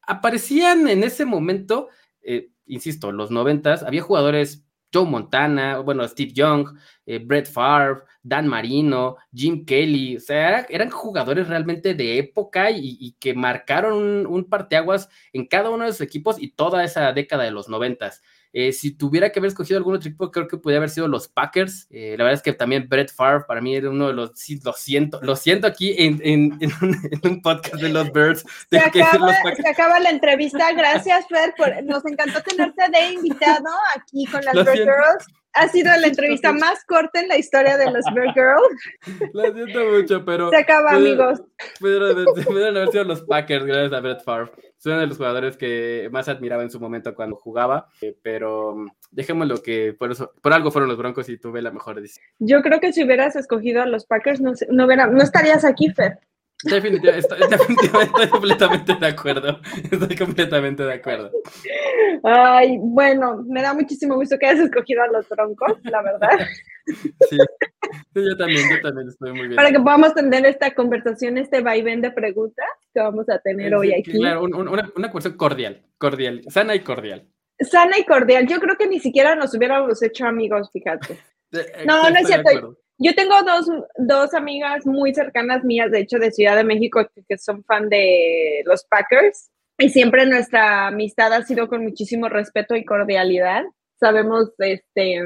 aparecían 0.01 0.89
en 0.89 1.05
ese 1.05 1.23
momento, 1.23 1.87
eh, 2.21 2.49
insisto, 2.65 3.13
los 3.13 3.31
noventas, 3.31 3.83
había 3.83 4.01
jugadores 4.01 4.65
Joe 4.93 5.05
Montana, 5.05 5.79
bueno, 5.79 6.05
Steve 6.05 6.33
Young, 6.33 6.77
Brett 7.23 7.47
Favre, 7.47 8.01
Dan 8.21 8.49
Marino, 8.49 9.15
Jim 9.33 9.63
Kelly, 9.65 10.17
o 10.17 10.19
sea, 10.19 10.65
eran 10.67 10.89
jugadores 10.89 11.47
realmente 11.47 11.93
de 11.93 12.17
época 12.17 12.69
y, 12.69 13.15
que 13.17 13.33
marcaron 13.33 13.93
un, 13.93 14.27
un, 14.27 14.49
parteaguas 14.49 15.07
en 15.31 15.47
cada 15.47 15.69
uno 15.69 15.85
de 15.85 15.93
sus 15.93 16.01
equipos 16.01 16.35
y 16.37 16.49
toda 16.51 16.83
esa 16.83 17.13
década 17.13 17.45
de 17.45 17.51
los 17.51 17.69
noventas. 17.69 18.21
Eh, 18.53 18.73
si 18.73 18.91
tuviera 18.91 19.31
que 19.31 19.39
haber 19.39 19.49
escogido 19.49 19.77
algún 19.77 19.95
otro 19.95 20.09
equipo, 20.09 20.29
creo 20.29 20.47
que 20.47 20.57
podría 20.57 20.77
haber 20.77 20.89
sido 20.89 21.07
los 21.07 21.27
Packers. 21.27 21.87
Eh, 21.89 22.15
la 22.17 22.25
verdad 22.25 22.33
es 22.33 22.41
que 22.41 22.53
también 22.53 22.87
Brett 22.89 23.13
Favre 23.13 23.45
para 23.47 23.61
mí 23.61 23.75
era 23.75 23.89
uno 23.89 24.07
de 24.07 24.13
los, 24.13 24.31
sí, 24.35 24.59
lo 24.63 24.73
siento, 24.73 25.19
lo 25.21 25.35
siento 25.35 25.67
aquí 25.67 25.95
en, 25.97 26.19
en, 26.23 26.59
un, 27.23 27.41
podcast 27.41 27.75
de 27.75 27.89
los 27.89 28.11
Birds. 28.11 28.45
Se 28.69 28.77
acaba, 28.77 29.99
la 29.99 30.09
entrevista, 30.09 30.71
gracias 30.73 31.25
Fred, 31.27 31.51
nos 31.85 32.05
encantó 32.05 32.41
tenerte 32.41 32.83
de 32.91 33.13
invitado 33.13 33.69
aquí 33.95 34.25
con 34.25 34.43
las 34.43 34.53
Bird 34.53 34.77
Girls. 34.77 35.40
Ha 35.53 35.67
sido 35.67 35.91
la 35.97 36.07
entrevista 36.07 36.51
más 36.53 36.83
corta 36.85 37.19
en 37.19 37.27
la 37.27 37.37
historia 37.37 37.77
de 37.77 37.91
los 37.91 38.05
Bird 38.13 38.33
Girls. 38.33 39.31
Lo 39.33 39.53
siento 39.53 39.85
mucho, 39.91 40.25
pero. 40.25 40.49
Se 40.49 40.57
acaba, 40.57 40.91
amigos. 40.91 41.41
Pudieron 41.79 42.77
haber 42.77 42.89
sido 42.89 43.03
los 43.03 43.21
Packers, 43.21 43.65
gracias 43.65 43.93
a 43.93 43.99
Brett 43.99 44.23
Favre. 44.23 44.51
Es 44.77 44.85
uno 44.85 44.99
de 44.99 45.07
los 45.07 45.17
jugadores 45.17 45.57
que 45.57 46.09
más 46.11 46.27
admiraba 46.27 46.63
en 46.63 46.71
su 46.71 46.79
momento 46.79 47.13
cuando 47.13 47.35
jugaba, 47.35 47.87
eh, 48.01 48.17
pero 48.23 48.75
mm, 48.75 48.87
dejémoslo 49.11 49.61
que 49.61 49.93
por, 49.93 50.11
eso, 50.11 50.33
por 50.41 50.53
algo 50.53 50.71
fueron 50.71 50.89
los 50.89 50.97
Broncos 50.97 51.29
y 51.29 51.37
tuve 51.37 51.61
la 51.61 51.71
mejor 51.71 52.01
decisión. 52.01 52.25
Yo 52.39 52.61
creo 52.63 52.79
que 52.79 52.91
si 52.91 53.03
hubieras 53.03 53.35
escogido 53.35 53.83
a 53.83 53.85
los 53.85 54.05
Packers, 54.05 54.41
no, 54.41 54.53
no, 54.69 54.87
no 54.87 55.21
estarías 55.21 55.65
aquí, 55.65 55.91
Fer. 55.91 56.19
Definitivamente, 56.69 57.19
estoy, 57.19 57.49
definitivamente 57.49 58.29
completamente 58.29 58.95
de 58.95 59.07
acuerdo. 59.07 59.59
Estoy 59.91 60.15
completamente 60.15 60.83
de 60.83 60.93
acuerdo. 60.93 61.31
Ay, 62.23 62.77
bueno, 62.79 63.43
me 63.47 63.61
da 63.61 63.73
muchísimo 63.73 64.15
gusto 64.15 64.37
que 64.37 64.45
hayas 64.45 64.65
escogido 64.65 65.01
a 65.01 65.07
los 65.07 65.27
Broncos, 65.29 65.77
la 65.83 66.03
verdad. 66.03 66.39
Sí, 66.85 67.37
yo 68.13 68.37
también, 68.37 68.69
yo 68.69 68.81
también 68.81 69.07
estoy 69.07 69.31
muy 69.31 69.47
bien. 69.47 69.55
Para 69.55 69.71
que 69.71 69.79
podamos 69.79 70.13
tener 70.13 70.45
esta 70.45 70.73
conversación, 70.73 71.37
este 71.37 71.61
vaivén 71.61 72.01
de 72.01 72.11
preguntas 72.11 72.67
que 72.93 72.99
vamos 72.99 73.27
a 73.29 73.39
tener 73.39 73.73
hoy 73.73 73.93
aquí. 73.93 74.11
Claro, 74.11 74.43
una, 74.43 74.91
una 74.95 75.11
cuestión 75.11 75.35
cordial, 75.37 75.81
cordial, 75.97 76.43
sana 76.49 76.75
y 76.75 76.81
cordial. 76.81 77.27
Sana 77.59 77.97
y 77.97 78.05
cordial. 78.05 78.47
Yo 78.47 78.59
creo 78.59 78.75
que 78.75 78.87
ni 78.87 78.99
siquiera 78.99 79.35
nos 79.35 79.53
hubiéramos 79.53 80.01
hecho 80.03 80.25
amigos, 80.25 80.69
fíjate. 80.71 81.17
Eh, 81.53 81.83
no, 81.85 82.09
no 82.09 82.17
es 82.17 82.27
cierto. 82.27 82.77
Yo 83.03 83.15
tengo 83.15 83.33
dos, 83.41 83.65
dos, 83.97 84.33
amigas 84.35 84.85
muy 84.85 85.11
cercanas 85.13 85.63
mías, 85.63 85.89
de 85.89 86.01
hecho, 86.01 86.19
de 86.19 86.31
Ciudad 86.31 86.55
de 86.55 86.63
México, 86.63 87.03
que 87.27 87.37
son 87.39 87.63
fan 87.63 87.89
de 87.89 88.61
los 88.65 88.85
Packers. 88.85 89.49
Y 89.79 89.89
siempre 89.89 90.27
nuestra 90.27 90.87
amistad 90.87 91.33
ha 91.33 91.41
sido 91.43 91.67
con 91.67 91.83
muchísimo 91.83 92.29
respeto 92.29 92.75
y 92.75 92.85
cordialidad. 92.85 93.63
Sabemos, 93.99 94.51
este, 94.59 95.19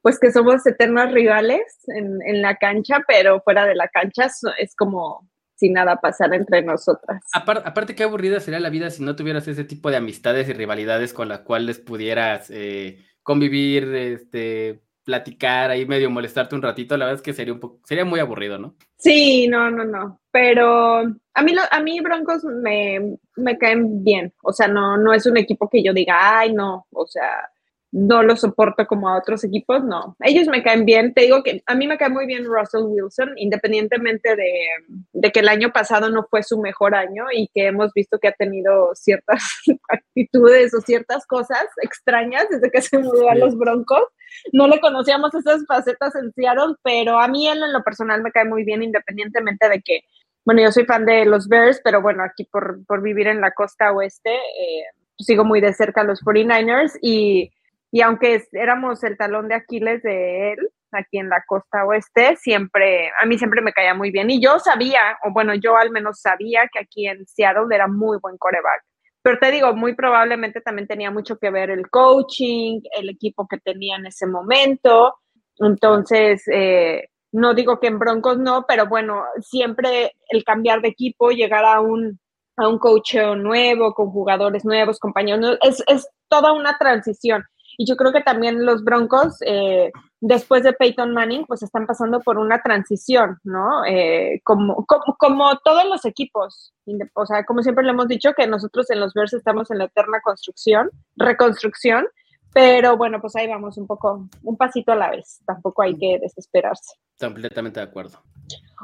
pues 0.00 0.18
que 0.18 0.32
somos 0.32 0.66
eternos 0.66 1.12
rivales 1.12 1.60
en, 1.88 2.22
en 2.24 2.40
la 2.40 2.56
cancha, 2.56 3.04
pero 3.06 3.42
fuera 3.42 3.66
de 3.66 3.74
la 3.74 3.88
cancha 3.88 4.30
es 4.58 4.74
como 4.74 5.28
si 5.56 5.68
nada 5.70 5.96
pasara 5.96 6.36
entre 6.36 6.62
nosotras. 6.62 7.22
Aparte, 7.34 7.68
aparte, 7.68 7.94
qué 7.94 8.04
aburrida 8.04 8.40
sería 8.40 8.60
la 8.60 8.70
vida 8.70 8.90
si 8.90 9.02
no 9.02 9.16
tuvieras 9.16 9.46
ese 9.48 9.64
tipo 9.64 9.90
de 9.90 9.96
amistades 9.96 10.48
y 10.48 10.52
rivalidades 10.52 11.12
con 11.12 11.28
las 11.28 11.40
cuales 11.40 11.80
pudieras 11.80 12.48
eh, 12.50 13.04
convivir, 13.22 13.92
este, 13.94 14.80
platicar 15.08 15.70
ahí, 15.70 15.86
medio 15.86 16.10
molestarte 16.10 16.54
un 16.54 16.60
ratito, 16.60 16.94
la 16.94 17.06
verdad 17.06 17.18
es 17.18 17.22
que 17.22 17.32
sería 17.32 17.54
un 17.54 17.60
poco, 17.60 17.80
sería 17.82 18.04
muy 18.04 18.20
aburrido, 18.20 18.58
¿no? 18.58 18.74
Sí, 18.98 19.48
no, 19.48 19.70
no, 19.70 19.82
no. 19.82 20.20
Pero 20.30 20.98
a 20.98 21.42
mí, 21.42 21.54
a 21.70 21.80
mí 21.80 22.00
Broncos 22.00 22.44
me, 22.44 23.16
me 23.36 23.56
caen 23.56 24.04
bien. 24.04 24.34
O 24.42 24.52
sea, 24.52 24.68
no, 24.68 24.98
no 24.98 25.14
es 25.14 25.24
un 25.24 25.38
equipo 25.38 25.66
que 25.70 25.82
yo 25.82 25.94
diga, 25.94 26.38
ay, 26.40 26.52
no. 26.52 26.86
O 26.92 27.06
sea, 27.06 27.48
no 27.90 28.22
lo 28.22 28.36
soporto 28.36 28.86
como 28.86 29.08
a 29.08 29.18
otros 29.18 29.44
equipos, 29.44 29.82
no. 29.82 30.16
Ellos 30.20 30.46
me 30.48 30.62
caen 30.62 30.84
bien. 30.84 31.14
Te 31.14 31.22
digo 31.22 31.42
que 31.42 31.62
a 31.64 31.74
mí 31.74 31.86
me 31.86 31.96
cae 31.96 32.10
muy 32.10 32.26
bien 32.26 32.44
Russell 32.44 32.82
Wilson, 32.84 33.32
independientemente 33.36 34.36
de, 34.36 35.30
que 35.30 35.40
el 35.40 35.48
año 35.48 35.72
pasado 35.72 36.10
no 36.10 36.26
fue 36.28 36.42
su 36.42 36.60
mejor 36.60 36.94
año 36.94 37.24
y 37.32 37.48
que 37.48 37.66
hemos 37.66 37.92
visto 37.94 38.18
que 38.18 38.28
ha 38.28 38.32
tenido 38.32 38.94
ciertas 38.94 39.42
actitudes 39.88 40.74
o 40.74 40.80
ciertas 40.80 41.26
cosas 41.26 41.64
extrañas 41.82 42.46
desde 42.50 42.70
que 42.70 42.82
se 42.82 42.98
mudó 42.98 43.30
a 43.30 43.34
los 43.34 43.56
Broncos. 43.56 44.04
No 44.52 44.68
le 44.68 44.80
conocíamos 44.80 45.34
esas 45.34 45.64
facetas 45.66 46.14
en 46.14 46.30
Seattle, 46.32 46.74
pero 46.82 47.18
a 47.18 47.28
mí 47.28 47.48
él 47.48 47.62
en 47.62 47.72
lo 47.72 47.82
personal 47.82 48.22
me 48.22 48.32
cae 48.32 48.44
muy 48.44 48.64
bien, 48.64 48.82
independientemente 48.82 49.66
de 49.68 49.80
que, 49.80 50.00
bueno, 50.44 50.60
yo 50.60 50.72
soy 50.72 50.84
fan 50.84 51.06
de 51.06 51.24
los 51.24 51.48
Bears, 51.48 51.80
pero 51.82 52.02
bueno, 52.02 52.22
aquí 52.22 52.44
por, 52.44 53.02
vivir 53.02 53.28
en 53.28 53.40
la 53.40 53.52
costa 53.52 53.92
oeste, 53.92 54.34
eh, 54.34 54.84
sigo 55.18 55.44
muy 55.44 55.62
de 55.62 55.72
cerca 55.72 56.02
a 56.02 56.04
los 56.04 56.22
49ers 56.22 56.98
y 57.00 57.50
y 57.90 58.00
aunque 58.02 58.42
éramos 58.52 59.02
el 59.04 59.16
talón 59.16 59.48
de 59.48 59.54
Aquiles 59.54 60.02
de 60.02 60.52
él, 60.52 60.70
aquí 60.92 61.18
en 61.18 61.28
la 61.28 61.42
costa 61.46 61.84
oeste, 61.84 62.36
siempre, 62.36 63.10
a 63.20 63.26
mí 63.26 63.38
siempre 63.38 63.60
me 63.60 63.72
caía 63.72 63.94
muy 63.94 64.10
bien. 64.10 64.30
Y 64.30 64.40
yo 64.40 64.58
sabía, 64.58 65.18
o 65.24 65.32
bueno, 65.32 65.54
yo 65.54 65.76
al 65.76 65.90
menos 65.90 66.20
sabía 66.20 66.68
que 66.72 66.80
aquí 66.80 67.06
en 67.06 67.26
Seattle 67.26 67.74
era 67.74 67.88
muy 67.88 68.18
buen 68.20 68.36
coreback. 68.38 68.82
Pero 69.22 69.38
te 69.38 69.50
digo, 69.50 69.74
muy 69.74 69.94
probablemente 69.94 70.60
también 70.60 70.86
tenía 70.86 71.10
mucho 71.10 71.38
que 71.38 71.50
ver 71.50 71.70
el 71.70 71.90
coaching, 71.90 72.80
el 72.96 73.10
equipo 73.10 73.46
que 73.48 73.58
tenía 73.58 73.96
en 73.96 74.06
ese 74.06 74.26
momento. 74.26 75.16
Entonces, 75.58 76.42
eh, 76.52 77.08
no 77.32 77.54
digo 77.54 77.80
que 77.80 77.88
en 77.88 77.98
Broncos 77.98 78.38
no, 78.38 78.64
pero 78.66 78.86
bueno, 78.86 79.24
siempre 79.40 80.12
el 80.28 80.44
cambiar 80.44 80.80
de 80.80 80.88
equipo, 80.88 81.30
llegar 81.30 81.64
a 81.64 81.80
un, 81.80 82.18
a 82.56 82.68
un 82.68 82.78
coach 82.78 83.16
nuevo, 83.36 83.92
con 83.92 84.10
jugadores 84.10 84.64
nuevos, 84.64 84.98
compañeros, 84.98 85.58
es, 85.62 85.82
es 85.88 86.08
toda 86.28 86.52
una 86.52 86.78
transición. 86.78 87.44
Y 87.80 87.86
yo 87.86 87.96
creo 87.96 88.12
que 88.12 88.22
también 88.22 88.66
los 88.66 88.82
Broncos, 88.82 89.38
eh, 89.46 89.92
después 90.20 90.64
de 90.64 90.72
Peyton 90.72 91.14
Manning, 91.14 91.46
pues 91.46 91.62
están 91.62 91.86
pasando 91.86 92.18
por 92.20 92.36
una 92.36 92.60
transición, 92.60 93.38
¿no? 93.44 93.84
Eh, 93.86 94.40
como, 94.42 94.84
como, 94.84 95.56
todos 95.58 95.84
los 95.84 96.04
equipos, 96.04 96.74
o 97.14 97.24
sea, 97.24 97.44
como 97.44 97.62
siempre 97.62 97.84
le 97.84 97.92
hemos 97.92 98.08
dicho, 98.08 98.32
que 98.36 98.48
nosotros 98.48 98.90
en 98.90 98.98
los 98.98 99.14
Bears 99.14 99.32
estamos 99.32 99.70
en 99.70 99.78
la 99.78 99.84
eterna 99.84 100.20
construcción, 100.24 100.90
reconstrucción, 101.14 102.08
pero 102.52 102.96
bueno, 102.96 103.20
pues 103.20 103.36
ahí 103.36 103.46
vamos 103.46 103.78
un 103.78 103.86
poco, 103.86 104.28
un 104.42 104.56
pasito 104.56 104.90
a 104.90 104.96
la 104.96 105.10
vez, 105.10 105.40
tampoco 105.46 105.82
hay 105.82 105.96
que 105.96 106.18
desesperarse. 106.20 106.96
Completamente 107.20 107.78
de 107.78 107.86
acuerdo. 107.86 108.18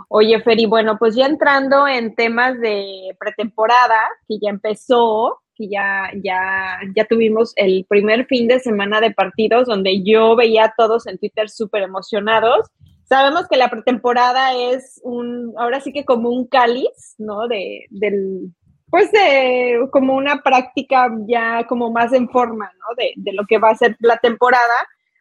Oye, 0.08 0.40
Feri, 0.40 0.66
bueno, 0.66 0.96
pues 0.98 1.16
ya 1.16 1.26
entrando 1.26 1.88
en 1.88 2.14
temas 2.14 2.60
de 2.60 3.16
pretemporada, 3.18 4.08
que 4.28 4.38
ya 4.40 4.50
empezó, 4.50 5.40
que 5.54 5.68
ya, 5.68 6.10
ya, 6.22 6.78
ya 6.94 7.04
tuvimos 7.04 7.52
el 7.56 7.84
primer 7.88 8.26
fin 8.26 8.48
de 8.48 8.60
semana 8.60 9.00
de 9.00 9.12
partidos 9.12 9.66
donde 9.66 10.02
yo 10.02 10.36
veía 10.36 10.64
a 10.64 10.74
todos 10.76 11.06
en 11.06 11.18
Twitter 11.18 11.48
súper 11.48 11.82
emocionados. 11.82 12.70
Sabemos 13.04 13.46
que 13.48 13.56
la 13.56 13.68
pretemporada 13.68 14.54
es 14.54 15.00
un, 15.04 15.52
ahora 15.58 15.80
sí 15.80 15.92
que 15.92 16.04
como 16.04 16.30
un 16.30 16.46
cáliz, 16.46 17.14
¿no? 17.18 17.46
De, 17.48 17.86
del, 17.90 18.50
pues 18.88 19.12
de 19.12 19.78
como 19.90 20.14
una 20.14 20.42
práctica 20.42 21.10
ya 21.26 21.66
como 21.66 21.90
más 21.90 22.12
en 22.12 22.28
forma, 22.30 22.70
¿no? 22.78 22.94
De, 22.96 23.12
de 23.16 23.32
lo 23.32 23.44
que 23.46 23.58
va 23.58 23.70
a 23.70 23.76
ser 23.76 23.96
la 24.00 24.16
temporada. 24.16 24.74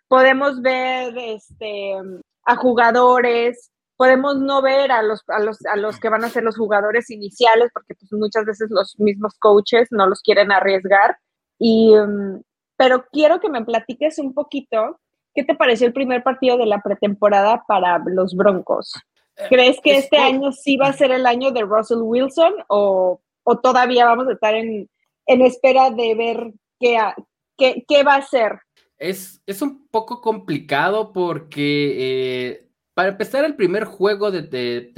Podemos 0.07 0.61
ver 0.61 1.17
este, 1.17 1.93
a 2.45 2.55
jugadores 2.55 3.72
podemos 3.97 4.37
no 4.37 4.61
ver 4.61 4.91
a 4.91 5.01
los, 5.03 5.23
a 5.27 5.39
los, 5.39 5.65
a 5.65 5.75
los 5.75 5.99
que 5.99 6.09
van 6.09 6.23
a 6.23 6.29
ser 6.29 6.43
los 6.43 6.57
jugadores 6.57 7.09
iniciales, 7.09 7.69
porque 7.73 7.95
pues, 7.95 8.11
muchas 8.13 8.45
veces 8.45 8.69
los 8.69 8.99
mismos 8.99 9.33
coaches 9.39 9.87
no 9.91 10.07
los 10.07 10.21
quieren 10.21 10.51
arriesgar. 10.51 11.17
Y, 11.59 11.95
mm, 11.95 12.41
pero 12.77 13.05
quiero 13.11 13.39
que 13.39 13.49
me 13.49 13.63
platiques 13.63 14.19
un 14.19 14.33
poquito, 14.33 14.99
¿qué 15.33 15.43
te 15.43 15.55
pareció 15.55 15.87
el 15.87 15.93
primer 15.93 16.23
partido 16.23 16.57
de 16.57 16.65
la 16.65 16.81
pretemporada 16.81 17.63
para 17.67 18.01
los 18.05 18.35
Broncos? 18.35 18.93
Eh, 19.37 19.45
¿Crees 19.49 19.79
que 19.81 19.97
este 19.97 20.17
año 20.17 20.51
sí 20.51 20.77
va 20.77 20.87
a 20.87 20.93
ser 20.93 21.11
el 21.11 21.25
año 21.25 21.51
de 21.51 21.61
Russell 21.61 22.01
Wilson 22.01 22.53
o, 22.67 23.21
o 23.43 23.59
todavía 23.59 24.05
vamos 24.05 24.27
a 24.27 24.33
estar 24.33 24.53
en, 24.53 24.89
en 25.25 25.41
espera 25.41 25.89
de 25.91 26.15
ver 26.15 26.53
qué, 26.79 26.99
qué, 27.57 27.83
qué 27.87 28.03
va 28.03 28.15
a 28.15 28.21
ser? 28.21 28.59
Es, 28.97 29.41
es, 29.45 29.61
un 29.61 29.87
poco 29.87 30.21
complicado 30.21 31.11
porque 31.11 31.95
eh, 31.97 32.62
para 32.93 33.09
empezar, 33.09 33.43
el 33.45 33.55
primer 33.55 33.85
juego 33.85 34.31
de, 34.31 34.91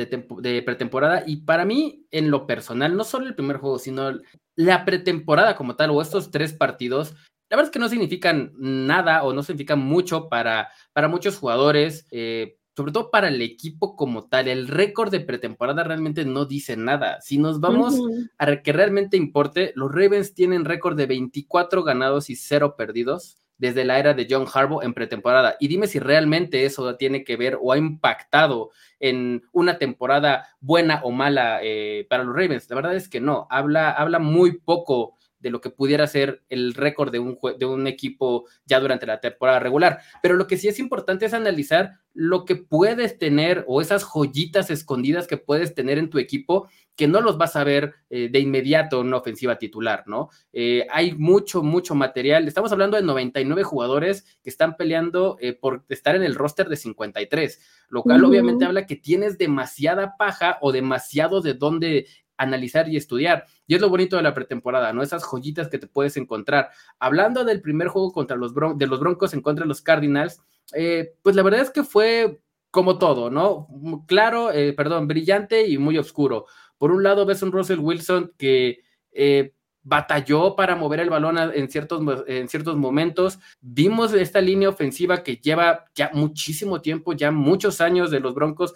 pretemporada, 0.66 1.24
y 1.26 1.38
para 1.38 1.66
mí, 1.66 2.06
en 2.12 2.30
lo 2.30 2.46
personal, 2.46 2.96
no 2.96 3.04
solo 3.04 3.26
el 3.26 3.36
primer 3.36 3.58
juego, 3.58 3.80
sino 3.80 4.12
la 4.56 4.86
pretemporada 4.86 5.56
como 5.56 5.76
tal, 5.76 5.92
o 5.92 6.02
estos 6.02 6.32
tres 6.32 6.54
partidos, 6.54 7.16
la 7.50 7.58
verdad 7.58 7.70
es 7.70 7.72
que 7.72 7.80
no 7.80 7.90
significan 7.90 8.54
nada 8.58 9.24
o 9.24 9.32
no 9.34 9.44
significan 9.44 9.80
mucho 9.80 10.30
para, 10.30 10.70
para 10.94 11.08
muchos 11.08 11.38
jugadores, 11.38 12.08
eh, 12.12 12.58
sobre 12.76 12.92
todo 12.92 13.12
para 13.12 13.30
el 13.30 13.42
equipo 13.42 13.96
como 13.96 14.28
tal. 14.28 14.48
El 14.48 14.68
récord 14.68 15.12
de 15.12 15.22
pretemporada 15.22 15.84
realmente 15.84 16.26
no 16.26 16.46
dice 16.46 16.76
nada. 16.76 17.22
Si 17.22 17.38
nos 17.38 17.62
vamos 17.62 18.02
a 18.38 18.58
que 18.58 18.74
realmente 18.74 19.16
importe, 19.16 19.72
los 19.76 19.92
Ravens 19.92 20.34
tienen 20.34 20.66
récord 20.66 20.98
de 20.98 21.06
24 21.06 21.84
ganados 21.84 22.30
y 22.30 22.36
0 22.36 22.76
perdidos 22.76 23.38
desde 23.58 23.86
la 23.86 24.00
era 24.00 24.14
de 24.14 24.28
John 24.30 24.46
Harbaugh 24.52 24.84
en 24.84 24.94
pretemporada. 24.94 25.56
Y 25.60 25.68
dime 25.68 25.88
si 25.88 26.00
realmente 26.00 26.66
eso 26.66 26.96
tiene 26.96 27.24
que 27.24 27.38
ver 27.38 27.58
o 27.62 27.72
ha 27.72 27.78
impactado 27.78 28.72
en 29.00 29.44
una 29.52 29.78
temporada 29.78 30.48
buena 30.60 31.02
o 31.04 31.12
mala 31.12 31.60
eh, 31.62 32.06
para 32.10 32.24
los 32.24 32.36
Ravens. 32.36 32.70
La 32.70 32.76
verdad 32.76 32.96
es 32.96 33.08
que 33.10 33.22
no, 33.22 33.48
habla, 33.50 33.92
habla 33.92 34.20
muy 34.20 34.60
poco 34.60 35.16
de 35.40 35.52
lo 35.52 35.62
que 35.62 35.70
pudiera 35.70 36.08
ser 36.08 36.44
el 36.50 36.74
récord 36.74 37.12
de 37.12 37.20
un, 37.20 37.38
de 37.60 37.66
un 37.66 37.86
equipo 37.88 38.46
ya 38.66 38.80
durante 38.80 39.06
la 39.06 39.20
temporada 39.20 39.60
regular. 39.60 40.00
Pero 40.22 40.36
lo 40.36 40.48
que 40.48 40.58
sí 40.58 40.68
es 40.68 40.80
importante 40.80 41.26
es 41.26 41.34
analizar 41.34 41.92
lo 42.16 42.46
que 42.46 42.56
puedes 42.56 43.20
tener 43.20 43.66
o 43.68 43.82
esas 43.82 44.04
joyitas 44.04 44.72
escondidas 44.72 45.28
que 45.28 45.38
puedes 45.38 45.76
tener 45.76 45.98
en 45.98 46.10
tu 46.10 46.18
equipo 46.18 46.70
que 46.96 47.10
no 47.10 47.20
los 47.20 47.38
vas 47.38 47.58
a 47.58 47.66
ver 47.66 47.94
eh, 48.10 48.30
de 48.32 48.40
inmediato 48.40 49.02
en 49.02 49.08
una 49.08 49.18
ofensiva 49.18 49.58
titular, 49.58 50.06
¿no? 50.08 50.30
Eh, 50.54 50.88
hay 50.90 51.14
mucho, 51.14 51.62
mucho 51.62 51.94
material. 51.94 52.48
Estamos 52.48 52.72
hablando 52.72 52.96
de 52.96 53.04
99 53.04 53.64
jugadores 53.64 54.40
que 54.42 54.50
están 54.50 54.78
peleando 54.78 55.38
eh, 55.42 55.54
por 55.54 55.84
estar 55.90 56.16
en 56.16 56.24
el 56.24 56.36
roster 56.36 56.70
de 56.70 56.78
53, 56.78 57.60
lo 57.90 58.02
cual 58.02 58.24
obviamente 58.24 58.64
habla 58.64 58.86
que 58.86 58.96
tienes 58.96 59.38
demasiada 59.38 60.16
paja 60.18 60.58
o 60.62 60.72
demasiado 60.72 61.42
de 61.42 61.54
dónde 61.54 62.08
analizar 62.38 62.90
y 62.90 62.98
estudiar. 62.98 63.46
Y 63.68 63.76
es 63.76 63.82
lo 63.82 63.90
bonito 63.90 64.16
de 64.16 64.24
la 64.24 64.34
pretemporada, 64.34 64.94
¿no? 64.94 65.02
Esas 65.04 65.24
joyitas 65.24 65.68
que 65.68 65.80
te 65.80 65.88
puedes 65.88 66.18
encontrar. 66.18 66.70
Hablando 67.00 67.44
del 67.44 67.62
primer 67.62 67.88
juego 67.88 68.12
contra 68.12 68.38
los, 68.38 68.54
de 68.54 68.88
los 68.88 69.00
Broncos 69.00 69.34
en 69.34 69.42
contra 69.42 69.64
de 69.64 69.70
los 69.70 69.82
Cardinals, 69.82 70.42
pues 71.22 71.36
la 71.36 71.44
verdad 71.44 71.62
es 71.62 71.70
que 71.70 71.84
fue 71.84 72.40
como 72.72 72.98
todo, 72.98 73.30
¿no? 73.30 73.68
Claro, 74.08 74.50
perdón, 74.76 75.08
brillante 75.08 75.68
y 75.68 75.78
muy 75.78 75.98
oscuro. 75.98 76.46
Por 76.78 76.92
un 76.92 77.04
lado 77.04 77.26
ves 77.26 77.42
un 77.42 77.52
Russell 77.52 77.80
Wilson 77.80 78.34
que 78.38 78.80
eh, 79.18 79.55
batalló 79.86 80.56
para 80.56 80.76
mover 80.76 81.00
el 81.00 81.12
balón 81.12 81.38
en 81.38 81.70
ciertos, 81.70 82.02
en 82.28 82.50
ciertos 82.50 82.76
momentos. 82.76 83.40
Vimos 83.62 84.14
esta 84.14 84.42
línea 84.42 84.68
ofensiva 84.68 85.24
que 85.24 85.38
lleva 85.38 85.86
ya 85.94 86.10
muchísimo 86.12 86.82
tiempo, 86.82 87.14
ya 87.14 87.32
muchos 87.32 87.80
años 87.80 88.10
de 88.10 88.20
los 88.20 88.34
Broncos, 88.34 88.74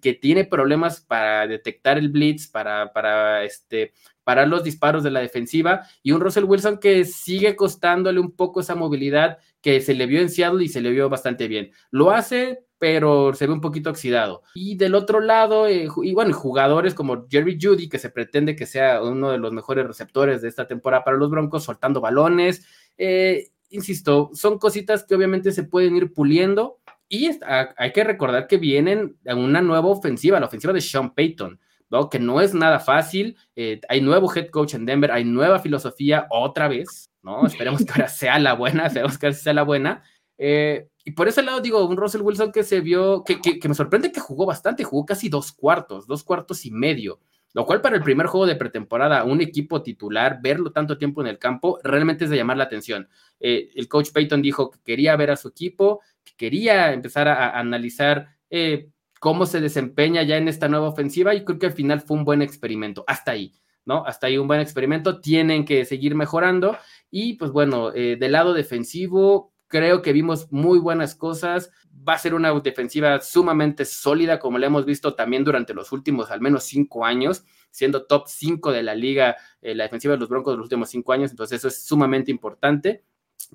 que 0.00 0.12
tiene 0.12 0.44
problemas 0.44 1.00
para 1.00 1.46
detectar 1.46 1.96
el 1.96 2.10
blitz, 2.10 2.48
para, 2.48 2.92
para, 2.92 3.44
este, 3.44 3.92
para 4.26 4.44
los 4.44 4.64
disparos 4.64 5.04
de 5.04 5.12
la 5.12 5.20
defensiva, 5.20 5.86
y 6.02 6.10
un 6.10 6.20
Russell 6.20 6.42
Wilson 6.42 6.78
que 6.78 7.04
sigue 7.04 7.54
costándole 7.54 8.18
un 8.18 8.32
poco 8.32 8.58
esa 8.58 8.74
movilidad 8.74 9.38
que 9.60 9.80
se 9.80 9.94
le 9.94 10.06
vio 10.06 10.20
en 10.20 10.30
Seattle 10.30 10.64
y 10.64 10.68
se 10.68 10.80
le 10.80 10.90
vio 10.90 11.08
bastante 11.08 11.46
bien. 11.46 11.70
Lo 11.92 12.10
hace 12.10 12.66
pero 12.78 13.32
se 13.32 13.46
ve 13.46 13.52
un 13.52 13.60
poquito 13.60 13.90
oxidado. 13.90 14.42
Y 14.54 14.76
del 14.76 14.94
otro 14.94 15.20
lado, 15.20 15.66
eh, 15.66 15.88
y 16.02 16.12
bueno, 16.12 16.34
jugadores 16.34 16.92
como 16.92 17.26
Jerry 17.28 17.58
Judy, 17.60 17.88
que 17.88 17.98
se 17.98 18.10
pretende 18.10 18.54
que 18.54 18.66
sea 18.66 19.02
uno 19.02 19.30
de 19.30 19.38
los 19.38 19.52
mejores 19.52 19.86
receptores 19.86 20.42
de 20.42 20.48
esta 20.48 20.66
temporada 20.66 21.04
para 21.04 21.16
los 21.16 21.30
Broncos, 21.30 21.64
soltando 21.64 22.00
balones. 22.00 22.66
Eh, 22.98 23.48
insisto, 23.70 24.30
son 24.34 24.58
cositas 24.58 25.04
que 25.04 25.14
obviamente 25.14 25.52
se 25.52 25.64
pueden 25.64 25.96
ir 25.96 26.12
puliendo. 26.12 26.80
Y 27.08 27.30
hay 27.76 27.92
que 27.92 28.04
recordar 28.04 28.48
que 28.48 28.56
vienen 28.58 29.16
a 29.26 29.36
una 29.36 29.62
nueva 29.62 29.86
ofensiva, 29.86 30.40
la 30.40 30.46
ofensiva 30.46 30.72
de 30.72 30.80
Sean 30.80 31.14
Payton. 31.14 31.60
¿No? 31.90 32.10
que 32.10 32.18
no 32.18 32.40
es 32.40 32.54
nada 32.54 32.80
fácil. 32.80 33.36
Eh, 33.54 33.80
hay 33.88 34.00
nuevo 34.00 34.32
head 34.34 34.48
coach 34.48 34.74
en 34.74 34.86
Denver, 34.86 35.12
hay 35.12 35.24
nueva 35.24 35.58
filosofía 35.58 36.26
otra 36.30 36.68
vez, 36.68 37.10
¿no? 37.22 37.46
Esperemos 37.46 37.84
que 37.84 37.92
ahora 37.92 38.08
sea 38.08 38.38
la 38.38 38.54
buena, 38.54 38.86
esperemos 38.86 39.18
que 39.18 39.26
ahora 39.26 39.36
sea 39.36 39.52
la 39.52 39.62
buena. 39.62 40.02
Eh, 40.38 40.88
y 41.04 41.12
por 41.12 41.28
ese 41.28 41.42
lado 41.42 41.60
digo, 41.60 41.86
un 41.86 41.96
Russell 41.96 42.22
Wilson 42.22 42.52
que 42.52 42.64
se 42.64 42.80
vio, 42.80 43.22
que, 43.24 43.38
me 43.68 43.74
sorprende 43.74 44.12
que 44.12 44.20
jugó 44.20 44.44
bastante, 44.44 44.84
jugó 44.84 45.06
casi 45.06 45.28
dos 45.28 45.52
cuartos, 45.52 46.06
dos 46.06 46.24
cuartos 46.24 46.66
y 46.66 46.70
medio. 46.70 47.20
lo 47.54 47.64
cual 47.64 47.80
para 47.80 47.96
el 47.96 48.02
primer 48.02 48.26
juego 48.26 48.44
de 48.44 48.56
pretemporada, 48.56 49.24
un 49.24 49.40
equipo 49.40 49.82
titular, 49.82 50.40
verlo 50.42 50.72
tanto 50.72 50.98
tiempo 50.98 51.22
en 51.22 51.28
el 51.28 51.38
campo, 51.38 51.78
realmente 51.82 52.24
es 52.24 52.30
de 52.30 52.36
llamar 52.36 52.58
la 52.58 52.64
atención. 52.64 53.08
Eh, 53.40 53.70
el 53.74 53.88
coach 53.88 54.10
Peyton 54.12 54.42
dijo 54.42 54.70
que 54.70 54.78
quería 54.84 55.16
ver 55.16 55.30
a 55.30 55.36
su 55.36 55.48
equipo, 55.48 56.00
que 56.24 56.34
quería 56.36 56.92
empezar 56.92 57.28
a, 57.28 57.58
analizar 57.58 58.36
eh, 58.50 58.90
cómo 59.26 59.44
se 59.44 59.60
desempeña 59.60 60.22
ya 60.22 60.36
en 60.36 60.46
esta 60.46 60.68
nueva 60.68 60.86
ofensiva 60.86 61.34
y 61.34 61.44
creo 61.44 61.58
que 61.58 61.66
al 61.66 61.72
final 61.72 62.00
fue 62.00 62.16
un 62.16 62.24
buen 62.24 62.42
experimento. 62.42 63.02
Hasta 63.08 63.32
ahí. 63.32 63.54
¿no? 63.84 64.04
Hasta 64.06 64.28
ahí 64.28 64.38
un 64.38 64.46
buen 64.46 64.60
experimento, 64.60 65.20
tienen 65.20 65.64
que 65.64 65.84
seguir 65.84 66.14
mejorando 66.14 66.76
y 67.10 67.34
pues 67.34 67.50
bueno, 67.50 67.92
eh, 67.92 68.16
del 68.20 68.30
lado 68.30 68.54
defensivo, 68.54 69.52
creo 69.66 70.00
que 70.00 70.12
vimos 70.12 70.52
muy 70.52 70.78
buenas 70.78 71.16
cosas, 71.16 71.72
va 72.08 72.12
a 72.12 72.18
ser 72.18 72.34
una 72.34 72.54
defensiva 72.60 73.20
sumamente 73.20 73.84
sólida, 73.84 74.38
como 74.38 74.58
la 74.58 74.68
hemos 74.68 74.84
visto 74.84 75.16
también 75.16 75.42
durante 75.42 75.74
los 75.74 75.90
últimos 75.90 76.30
al 76.30 76.40
menos 76.40 76.62
cinco 76.62 77.04
años, 77.04 77.42
siendo 77.72 78.06
top 78.06 78.28
5 78.28 78.70
de 78.70 78.84
la 78.84 78.94
liga, 78.94 79.34
eh, 79.60 79.74
la 79.74 79.82
defensiva 79.82 80.14
de 80.14 80.20
los 80.20 80.28
Broncos 80.28 80.52
de 80.52 80.58
los 80.58 80.66
últimos 80.66 80.88
cinco 80.88 81.12
años, 81.12 81.32
entonces 81.32 81.58
eso 81.58 81.66
es 81.66 81.84
sumamente 81.84 82.30
importante. 82.30 83.02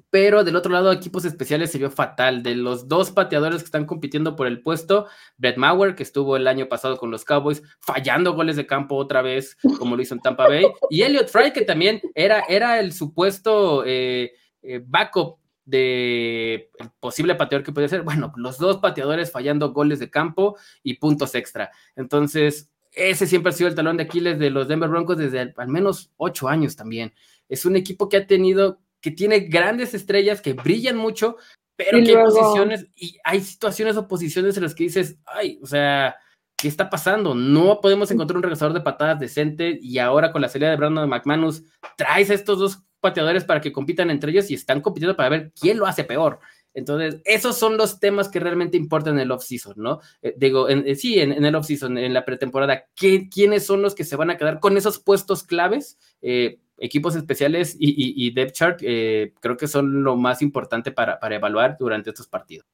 Pero 0.10 0.44
del 0.44 0.56
otro 0.56 0.72
lado, 0.72 0.92
equipos 0.92 1.26
especiales 1.26 1.72
se 1.72 1.78
vio 1.78 1.90
fatal. 1.90 2.44
De 2.44 2.56
los 2.56 2.88
dos 2.88 3.12
pateadores 3.12 3.60
que 3.60 3.66
están 3.66 3.86
compitiendo 3.86 4.36
por 4.36 4.48
el 4.48 4.62
puesto, 4.62 5.08
Brett 5.38 5.58
Mauer, 5.58 5.96
que 5.96 6.04
estuvo 6.04 6.36
el 6.36 6.48
año 6.48 6.68
pasado 6.68 6.98
con 6.98 7.12
los 7.12 7.26
Cowboys, 7.26 7.62
fallando 7.80 8.34
goles 8.34 8.56
de 8.56 8.68
campo 8.68 8.96
otra 8.96 9.22
vez, 9.22 9.58
como 9.78 9.96
lo 9.96 10.02
hizo 10.02 10.14
en 10.14 10.22
Tampa 10.22 10.48
Bay, 10.48 10.66
y 10.90 11.02
Elliot 11.02 11.30
Fry, 11.30 11.52
que 11.52 11.62
también 11.62 12.02
era, 12.16 12.42
era 12.48 12.80
el 12.80 12.94
supuesto 12.94 13.84
eh, 13.86 14.34
eh, 14.62 14.82
backup 14.86 15.40
de 15.66 16.72
posible 17.00 17.36
pateador 17.36 17.66
que 17.66 17.72
podía 17.72 17.88
ser. 17.88 18.02
Bueno, 18.04 18.34
los 18.36 18.58
dos 18.58 18.78
pateadores 18.78 19.32
fallando 19.32 19.72
goles 19.72 20.00
de 20.00 20.10
campo 20.10 20.58
y 20.84 20.96
puntos 20.96 21.36
extra. 21.36 21.72
Entonces, 21.96 22.70
ese 22.92 23.26
siempre 23.26 23.52
ha 23.52 23.54
sido 23.54 23.70
el 23.70 23.76
talón 23.76 23.98
de 23.98 24.04
Aquiles 24.04 24.38
de 24.38 24.50
los 24.50 24.68
Denver 24.68 24.90
Broncos 24.90 25.18
desde 25.18 25.54
al 25.56 25.68
menos 25.68 26.12
ocho 26.18 26.50
años 26.50 26.76
también. 26.76 27.14
Es 27.48 27.66
un 27.66 27.76
equipo 27.76 28.10
que 28.10 28.18
ha 28.18 28.28
tenido 28.28 28.80
que 29.02 29.12
tiene 29.12 29.42
grandes 29.42 29.94
estrellas 29.94 30.42
que 30.42 30.54
brillan 30.54 30.96
mucho, 30.96 31.38
pero 31.76 32.04
que 32.04 32.16
hay 32.16 32.24
posiciones 32.24 32.88
y 32.96 33.18
hay 33.24 33.42
situaciones 33.42 33.98
o 33.98 34.08
posiciones 34.08 34.56
en 34.58 34.64
las 34.64 34.76
que 34.76 34.84
dices, 34.84 35.18
ay, 35.26 35.60
o 35.62 35.66
sea, 35.66 36.16
¿qué 36.56 36.68
está 36.68 36.90
pasando? 36.90 37.34
No 37.34 37.82
podemos 37.82 38.12
encontrar 38.12 38.38
un 38.38 38.44
regresador 38.44 38.74
de 38.74 38.82
patadas 38.82 39.20
decente 39.20 39.80
y 39.82 39.98
ahora 39.98 40.32
con 40.32 40.42
la 40.42 40.50
salida 40.50 40.70
de 40.70 40.78
Brandon 40.78 41.10
McManus 41.10 41.64
traes 41.98 42.30
a 42.30 42.36
estos 42.36 42.60
dos 42.60 42.84
pateadores 43.00 43.44
para 43.44 43.62
que 43.62 43.72
compitan 43.72 44.12
entre 44.12 44.32
ellos 44.32 44.52
y 44.52 44.54
están 44.54 44.80
compitiendo 44.80 45.18
para 45.18 45.30
ver 45.30 45.52
quién 45.60 45.80
lo 45.80 45.88
hace 45.88 46.04
peor. 46.04 46.40
Entonces, 46.74 47.22
esos 47.26 47.58
son 47.58 47.78
los 47.78 48.00
temas 48.00 48.30
que 48.30 48.40
realmente 48.40 48.78
importan 48.78 49.16
en 49.16 49.22
el 49.22 49.32
off-season, 49.32 49.74
¿no? 49.78 50.00
Eh, 50.22 50.34
digo, 50.38 50.70
en, 50.70 50.88
eh, 50.88 50.96
sí, 50.96 51.20
en, 51.20 51.44
el 51.44 51.56
off-season, 51.56 51.98
en 51.98 52.14
la 52.14 52.26
pretemporada, 52.26 52.86
¿quiénes 52.96 53.66
son 53.66 53.82
los 53.82 53.96
que 53.96 54.04
se 54.04 54.16
van 54.16 54.30
a 54.30 54.38
quedar 54.38 54.60
con 54.60 54.78
esos 54.78 55.00
puestos 55.00 55.44
claves? 55.44 55.98
Eh, 56.22 56.60
equipos 56.78 57.16
especiales 57.16 57.76
y, 57.80 58.26
y, 58.26 58.34
depth 58.34 58.54
chart 58.54 58.80
creo 58.80 59.56
que 59.56 59.68
son 59.68 60.04
lo 60.04 60.16
más 60.16 60.42
importante 60.42 60.92
para, 60.92 61.20
para, 61.20 61.36
evaluar 61.36 61.78
durante 61.80 62.10
estos 62.10 62.28
partidos. 62.28 62.66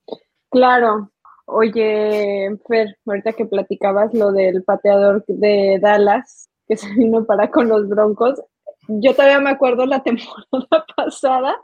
Claro. 0.49 1.11
Oye, 1.45 2.49
Fer, 2.67 2.97
ahorita 3.05 3.33
que 3.33 3.45
platicabas 3.45 4.13
lo 4.13 4.31
del 4.31 4.63
pateador 4.63 5.25
de 5.27 5.77
Dallas 5.81 6.49
que 6.67 6.77
se 6.77 6.89
vino 6.93 7.25
para 7.25 7.49
con 7.49 7.67
los 7.69 7.87
Broncos, 7.87 8.41
yo 8.87 9.13
todavía 9.13 9.39
me 9.39 9.49
acuerdo 9.49 9.85
la 9.85 10.01
temporada 10.03 10.85
pasada 10.95 11.55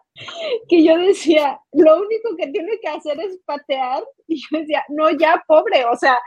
que 0.68 0.84
yo 0.84 0.98
decía, 0.98 1.60
lo 1.72 1.98
único 1.98 2.36
que 2.38 2.48
tiene 2.48 2.80
que 2.82 2.88
hacer 2.88 3.20
es 3.20 3.40
patear 3.46 4.04
y 4.28 4.38
yo 4.38 4.60
decía, 4.60 4.84
no, 4.90 5.10
ya 5.12 5.44
pobre, 5.48 5.86
o 5.86 5.96
sea, 5.96 6.18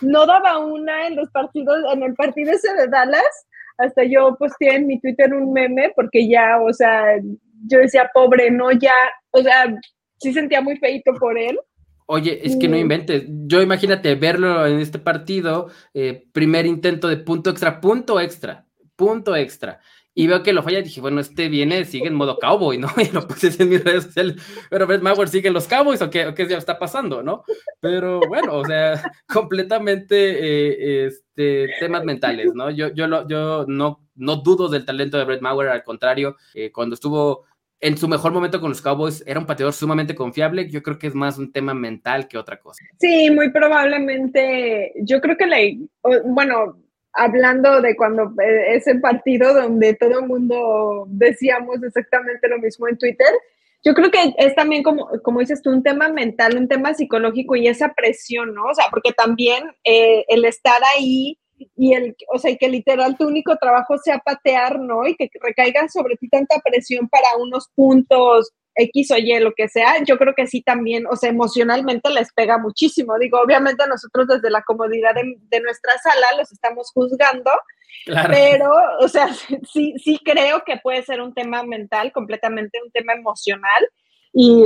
no 0.00 0.26
daba 0.26 0.58
una 0.58 1.06
en 1.06 1.16
los 1.16 1.30
partidos, 1.30 1.78
en 1.92 2.02
el 2.02 2.14
partido 2.14 2.52
ese 2.52 2.74
de 2.74 2.88
Dallas, 2.88 3.46
hasta 3.78 4.04
yo 4.04 4.36
posteé 4.38 4.76
en 4.76 4.86
mi 4.86 5.00
Twitter 5.00 5.32
un 5.34 5.52
meme 5.52 5.92
porque 5.94 6.28
ya, 6.28 6.60
o 6.60 6.72
sea, 6.72 7.18
yo 7.68 7.78
decía, 7.78 8.10
pobre, 8.12 8.50
no, 8.50 8.72
ya, 8.72 8.94
o 9.30 9.42
sea, 9.42 9.66
sí 10.18 10.32
sentía 10.32 10.60
muy 10.60 10.76
feito 10.76 11.12
por 11.14 11.38
él. 11.38 11.58
Oye, 12.08 12.40
es 12.46 12.56
que 12.56 12.68
no 12.68 12.76
inventes. 12.76 13.24
Yo 13.26 13.60
imagínate 13.60 14.14
verlo 14.14 14.64
en 14.64 14.78
este 14.78 15.00
partido, 15.00 15.68
eh, 15.92 16.28
primer 16.32 16.64
intento 16.64 17.08
de 17.08 17.16
punto 17.16 17.50
extra, 17.50 17.80
punto 17.80 18.20
extra, 18.20 18.64
punto 18.94 19.34
extra 19.34 19.80
y 20.18 20.26
veo 20.26 20.42
que 20.42 20.54
lo 20.54 20.62
falla, 20.62 20.80
dije, 20.80 21.02
bueno, 21.02 21.20
este 21.20 21.50
viene, 21.50 21.84
sigue 21.84 22.06
en 22.06 22.14
modo 22.14 22.38
cowboy, 22.38 22.78
¿no? 22.78 22.88
Y 22.96 23.12
lo 23.12 23.28
puse 23.28 23.50
en 23.62 23.68
mis 23.68 23.84
redes 23.84 24.04
sociales, 24.04 24.36
pero 24.70 24.86
Brett 24.86 25.02
Mauer 25.02 25.28
sigue 25.28 25.48
en 25.48 25.54
los 25.54 25.68
cowboys 25.68 26.00
o 26.00 26.08
qué, 26.08 26.26
o 26.26 26.34
qué 26.34 26.48
ya 26.48 26.56
está 26.56 26.78
pasando, 26.78 27.22
¿no? 27.22 27.44
Pero 27.80 28.20
bueno, 28.26 28.54
o 28.54 28.64
sea, 28.64 28.94
completamente 29.28 30.16
eh, 30.16 31.06
este, 31.08 31.68
temas 31.78 32.02
mentales, 32.04 32.54
¿no? 32.54 32.70
Yo, 32.70 32.88
yo, 32.94 33.06
lo, 33.06 33.28
yo 33.28 33.66
no, 33.68 34.08
no 34.14 34.36
dudo 34.36 34.70
del 34.70 34.86
talento 34.86 35.18
de 35.18 35.24
Brett 35.24 35.42
Mauer, 35.42 35.68
al 35.68 35.84
contrario, 35.84 36.38
eh, 36.54 36.72
cuando 36.72 36.94
estuvo 36.94 37.44
en 37.80 37.98
su 37.98 38.08
mejor 38.08 38.32
momento 38.32 38.58
con 38.58 38.70
los 38.70 38.80
Cowboys 38.80 39.22
era 39.26 39.38
un 39.38 39.44
pateador 39.44 39.74
sumamente 39.74 40.14
confiable. 40.14 40.70
Yo 40.70 40.82
creo 40.82 40.98
que 40.98 41.08
es 41.08 41.14
más 41.14 41.36
un 41.36 41.52
tema 41.52 41.74
mental 41.74 42.26
que 42.26 42.38
otra 42.38 42.58
cosa. 42.58 42.82
Sí, 42.98 43.30
muy 43.30 43.50
probablemente. 43.50 44.94
Yo 45.02 45.20
creo 45.20 45.36
que 45.36 45.46
la, 45.46 45.58
bueno, 46.24 46.78
hablando 47.16 47.80
de 47.80 47.96
cuando 47.96 48.32
eh, 48.42 48.76
ese 48.76 48.96
partido 48.96 49.54
donde 49.54 49.94
todo 49.94 50.20
el 50.20 50.26
mundo 50.26 51.06
decíamos 51.08 51.82
exactamente 51.82 52.48
lo 52.48 52.58
mismo 52.58 52.88
en 52.88 52.98
Twitter, 52.98 53.26
yo 53.84 53.94
creo 53.94 54.10
que 54.10 54.34
es 54.38 54.54
también 54.54 54.82
como, 54.82 55.08
como 55.22 55.40
dices 55.40 55.62
tú, 55.62 55.70
un 55.70 55.82
tema 55.82 56.08
mental, 56.08 56.56
un 56.56 56.68
tema 56.68 56.94
psicológico 56.94 57.56
y 57.56 57.68
esa 57.68 57.94
presión, 57.94 58.54
¿no? 58.54 58.64
O 58.64 58.74
sea, 58.74 58.86
porque 58.90 59.12
también 59.12 59.64
eh, 59.84 60.24
el 60.28 60.44
estar 60.44 60.80
ahí 60.96 61.38
y 61.76 61.94
el, 61.94 62.16
o 62.32 62.38
sea, 62.38 62.54
que 62.56 62.68
literal 62.68 63.16
tu 63.16 63.26
único 63.26 63.56
trabajo 63.56 63.96
sea 63.98 64.18
patear, 64.18 64.78
¿no? 64.80 65.06
Y 65.06 65.16
que 65.16 65.30
recaiga 65.40 65.88
sobre 65.88 66.16
ti 66.16 66.28
tanta 66.28 66.56
presión 66.64 67.08
para 67.08 67.36
unos 67.38 67.68
puntos 67.74 68.52
X 68.76 69.10
o 69.10 69.16
Y, 69.16 69.38
lo 69.40 69.52
que 69.54 69.68
sea, 69.68 70.02
yo 70.04 70.18
creo 70.18 70.34
que 70.34 70.46
sí 70.46 70.62
también, 70.62 71.06
o 71.10 71.16
sea, 71.16 71.30
emocionalmente 71.30 72.10
les 72.10 72.32
pega 72.32 72.58
muchísimo. 72.58 73.18
Digo, 73.18 73.40
obviamente 73.40 73.86
nosotros 73.86 74.28
desde 74.28 74.50
la 74.50 74.62
comodidad 74.62 75.14
de, 75.14 75.60
nuestra 75.60 75.92
sala 75.98 76.26
los 76.38 76.52
estamos 76.52 76.90
juzgando, 76.92 77.50
pero, 78.04 78.70
o 79.00 79.08
sea, 79.08 79.28
sí, 79.72 79.94
sí 79.98 80.20
creo 80.24 80.62
que 80.64 80.76
puede 80.76 81.02
ser 81.02 81.20
un 81.20 81.34
tema 81.34 81.62
mental, 81.62 82.12
completamente 82.12 82.78
un 82.84 82.90
tema 82.92 83.14
emocional. 83.14 83.88
Y, 84.32 84.64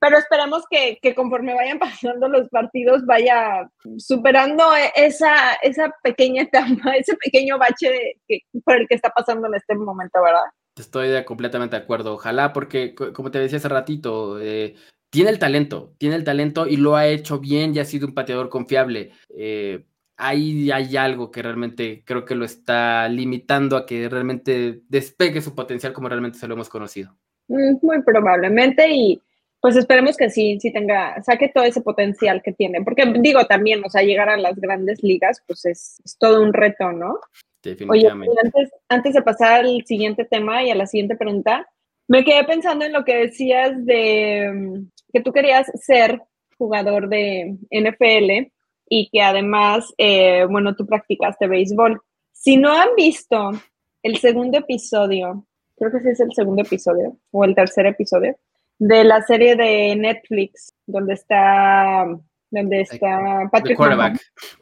pero 0.00 0.16
esperemos 0.16 0.64
que, 0.70 0.98
que, 1.00 1.14
conforme 1.14 1.54
vayan 1.54 1.78
pasando 1.78 2.28
los 2.28 2.48
partidos 2.48 3.04
vaya 3.04 3.70
superando 3.98 4.64
esa, 4.96 5.54
esa 5.62 5.94
pequeña 6.02 6.42
etapa, 6.42 6.92
ese 6.98 7.16
pequeño 7.16 7.58
bache 7.58 8.16
que, 8.26 8.40
por 8.64 8.76
el 8.76 8.88
que 8.88 8.94
está 8.94 9.10
pasando 9.10 9.46
en 9.46 9.54
este 9.54 9.74
momento, 9.74 10.22
¿verdad? 10.22 10.44
Estoy 10.80 11.24
completamente 11.24 11.76
de 11.76 11.82
acuerdo. 11.82 12.14
Ojalá, 12.14 12.52
porque 12.52 12.94
como 12.94 13.30
te 13.30 13.38
decía 13.38 13.58
hace 13.58 13.68
ratito, 13.68 14.40
eh, 14.40 14.74
tiene 15.10 15.30
el 15.30 15.38
talento, 15.38 15.94
tiene 15.98 16.16
el 16.16 16.24
talento 16.24 16.66
y 16.66 16.76
lo 16.76 16.96
ha 16.96 17.06
hecho 17.06 17.38
bien 17.38 17.74
y 17.74 17.78
ha 17.78 17.84
sido 17.84 18.06
un 18.06 18.14
pateador 18.14 18.48
confiable. 18.48 19.10
Eh, 19.36 19.84
ahí 20.16 20.70
hay 20.70 20.96
algo 20.96 21.30
que 21.30 21.42
realmente 21.42 22.02
creo 22.04 22.24
que 22.24 22.34
lo 22.34 22.44
está 22.44 23.08
limitando 23.08 23.76
a 23.76 23.86
que 23.86 24.08
realmente 24.08 24.82
despegue 24.88 25.40
su 25.40 25.54
potencial 25.54 25.92
como 25.92 26.08
realmente 26.08 26.38
se 26.38 26.46
lo 26.46 26.54
hemos 26.54 26.68
conocido. 26.68 27.16
Mm, 27.48 27.78
muy 27.82 28.02
probablemente 28.02 28.88
y 28.88 29.20
pues 29.60 29.76
esperemos 29.76 30.16
que 30.16 30.30
sí, 30.30 30.58
sí 30.60 30.72
tenga, 30.72 31.20
saque 31.22 31.50
todo 31.54 31.64
ese 31.64 31.82
potencial 31.82 32.40
que 32.42 32.52
tiene, 32.52 32.82
porque 32.82 33.04
digo 33.18 33.44
también, 33.44 33.82
o 33.84 33.90
sea, 33.90 34.02
llegar 34.02 34.30
a 34.30 34.38
las 34.38 34.56
grandes 34.56 35.02
ligas, 35.02 35.42
pues 35.46 35.66
es, 35.66 36.00
es 36.02 36.16
todo 36.16 36.42
un 36.42 36.54
reto, 36.54 36.92
¿no? 36.92 37.18
Definitivamente. 37.62 38.30
Oye, 38.30 38.40
antes, 38.44 38.70
antes 38.88 39.14
de 39.14 39.22
pasar 39.22 39.64
al 39.64 39.84
siguiente 39.86 40.24
tema 40.24 40.62
y 40.62 40.70
a 40.70 40.74
la 40.74 40.86
siguiente 40.86 41.16
pregunta, 41.16 41.66
me 42.08 42.24
quedé 42.24 42.44
pensando 42.44 42.84
en 42.84 42.92
lo 42.92 43.04
que 43.04 43.16
decías 43.16 43.84
de 43.84 44.50
mm, 44.52 44.90
que 45.12 45.20
tú 45.20 45.32
querías 45.32 45.70
ser 45.74 46.20
jugador 46.58 47.08
de 47.08 47.56
NFL 47.70 48.50
y 48.88 49.08
que 49.10 49.22
además, 49.22 49.94
eh, 49.96 50.44
bueno, 50.50 50.74
tú 50.74 50.86
practicaste 50.86 51.46
béisbol. 51.46 52.00
Si 52.32 52.56
no 52.56 52.72
han 52.72 52.94
visto 52.96 53.52
el 54.02 54.16
segundo 54.16 54.58
episodio, 54.58 55.46
creo 55.76 55.92
que 55.92 56.00
sí 56.00 56.08
es 56.10 56.20
el 56.20 56.32
segundo 56.32 56.62
episodio 56.62 57.16
o 57.30 57.44
el 57.44 57.54
tercer 57.54 57.86
episodio 57.86 58.36
de 58.78 59.04
la 59.04 59.22
serie 59.22 59.56
de 59.56 59.94
Netflix 59.94 60.74
donde 60.86 61.14
está 61.14 62.06
donde 62.50 62.80
está 62.80 63.48
Patrick 63.52 63.78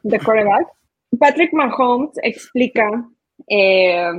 The 0.02 0.18
quarterback. 0.18 0.68
Patrick 1.18 1.53
Mahomes 1.53 2.12
explica 2.23 3.09
eh, 3.49 4.11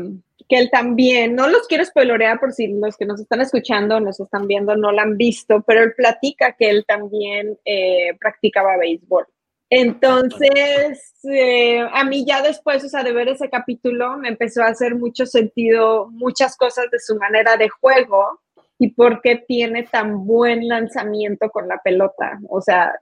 que 0.47 0.57
él 0.57 0.69
también, 0.71 1.35
no 1.35 1.47
los 1.47 1.67
quiero 1.67 1.85
spoilorear 1.85 2.39
por 2.39 2.53
si 2.53 2.67
los 2.67 2.97
que 2.97 3.05
nos 3.05 3.19
están 3.19 3.41
escuchando, 3.41 3.99
nos 3.99 4.19
están 4.19 4.47
viendo, 4.47 4.75
no 4.75 4.91
lo 4.91 4.99
han 4.99 5.15
visto, 5.15 5.61
pero 5.61 5.83
él 5.83 5.93
platica 5.95 6.55
que 6.57 6.69
él 6.69 6.85
también 6.87 7.57
eh, 7.65 8.15
practicaba 8.19 8.77
béisbol. 8.77 9.27
Entonces, 9.69 11.13
eh, 11.31 11.87
a 11.93 12.03
mí 12.03 12.25
ya 12.25 12.41
después, 12.41 12.83
o 12.83 12.89
sea, 12.89 13.03
de 13.03 13.13
ver 13.13 13.29
ese 13.29 13.49
capítulo, 13.49 14.17
me 14.17 14.29
empezó 14.29 14.63
a 14.63 14.69
hacer 14.69 14.95
mucho 14.95 15.27
sentido 15.27 16.07
muchas 16.09 16.57
cosas 16.57 16.89
de 16.91 16.99
su 16.99 17.15
manera 17.17 17.55
de 17.55 17.69
juego 17.69 18.39
y 18.79 18.91
por 18.93 19.21
qué 19.21 19.35
tiene 19.47 19.83
tan 19.83 20.25
buen 20.25 20.67
lanzamiento 20.67 21.51
con 21.51 21.67
la 21.67 21.79
pelota. 21.83 22.39
O 22.49 22.61
sea, 22.61 22.99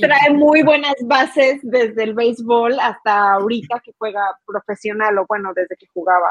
trae 0.00 0.34
muy 0.34 0.62
buenas 0.62 0.94
bases 1.04 1.60
desde 1.62 2.04
el 2.04 2.14
béisbol 2.14 2.78
hasta 2.80 3.34
ahorita 3.34 3.80
que 3.84 3.92
juega 3.98 4.22
profesional 4.46 5.18
o 5.18 5.26
bueno, 5.26 5.52
desde 5.54 5.76
que 5.76 5.86
jugaba 5.92 6.28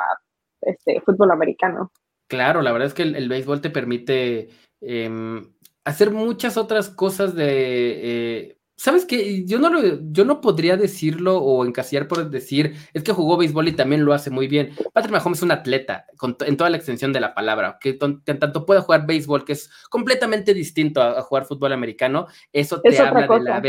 este 0.61 1.01
fútbol 1.01 1.31
americano. 1.31 1.91
Claro, 2.27 2.61
la 2.61 2.71
verdad 2.71 2.87
es 2.87 2.93
que 2.93 3.03
el, 3.03 3.29
béisbol 3.29 3.61
te 3.61 3.69
permite 3.69 4.49
em, 4.81 5.51
hacer 5.83 6.11
muchas 6.11 6.57
otras 6.57 6.89
cosas 6.89 7.33
de 7.33 7.47
eh, 7.47 8.58
¿Sabes 8.79 9.03
qué? 9.05 9.43
Yo 9.43 9.59
no, 9.59 9.69
lo, 9.69 9.81
yo 10.09 10.23
no 10.23 10.39
podría 10.39 10.77
decirlo 10.77 11.37
o 11.39 11.65
encasillar 11.65 12.07
por 12.07 12.29
decir, 12.29 12.75
es 12.93 13.03
que 13.03 13.11
jugó 13.11 13.35
béisbol 13.35 13.67
y 13.67 13.73
también 13.73 14.05
lo 14.05 14.13
hace 14.13 14.29
muy 14.29 14.47
bien. 14.47 14.71
Patrick 14.93 15.11
Mahomes 15.11 15.39
es 15.39 15.43
un 15.43 15.51
atleta 15.51 16.05
en 16.45 16.55
toda 16.55 16.69
la 16.69 16.77
extensión 16.77 17.11
de 17.11 17.19
la 17.19 17.33
palabra, 17.33 17.77
que, 17.81 17.91
tanto 17.95 18.65
puede 18.65 18.79
jugar 18.79 19.05
béisbol, 19.05 19.43
que 19.43 19.51
es 19.51 19.69
completamente 19.89 20.53
distinto 20.53 21.01
a, 21.01 21.21
jugar 21.23 21.43
fútbol 21.43 21.73
americano, 21.73 22.27
eso 22.53 22.79
te 22.79 22.97
habla 22.97 23.27
de 23.27 23.43
la, 23.43 23.59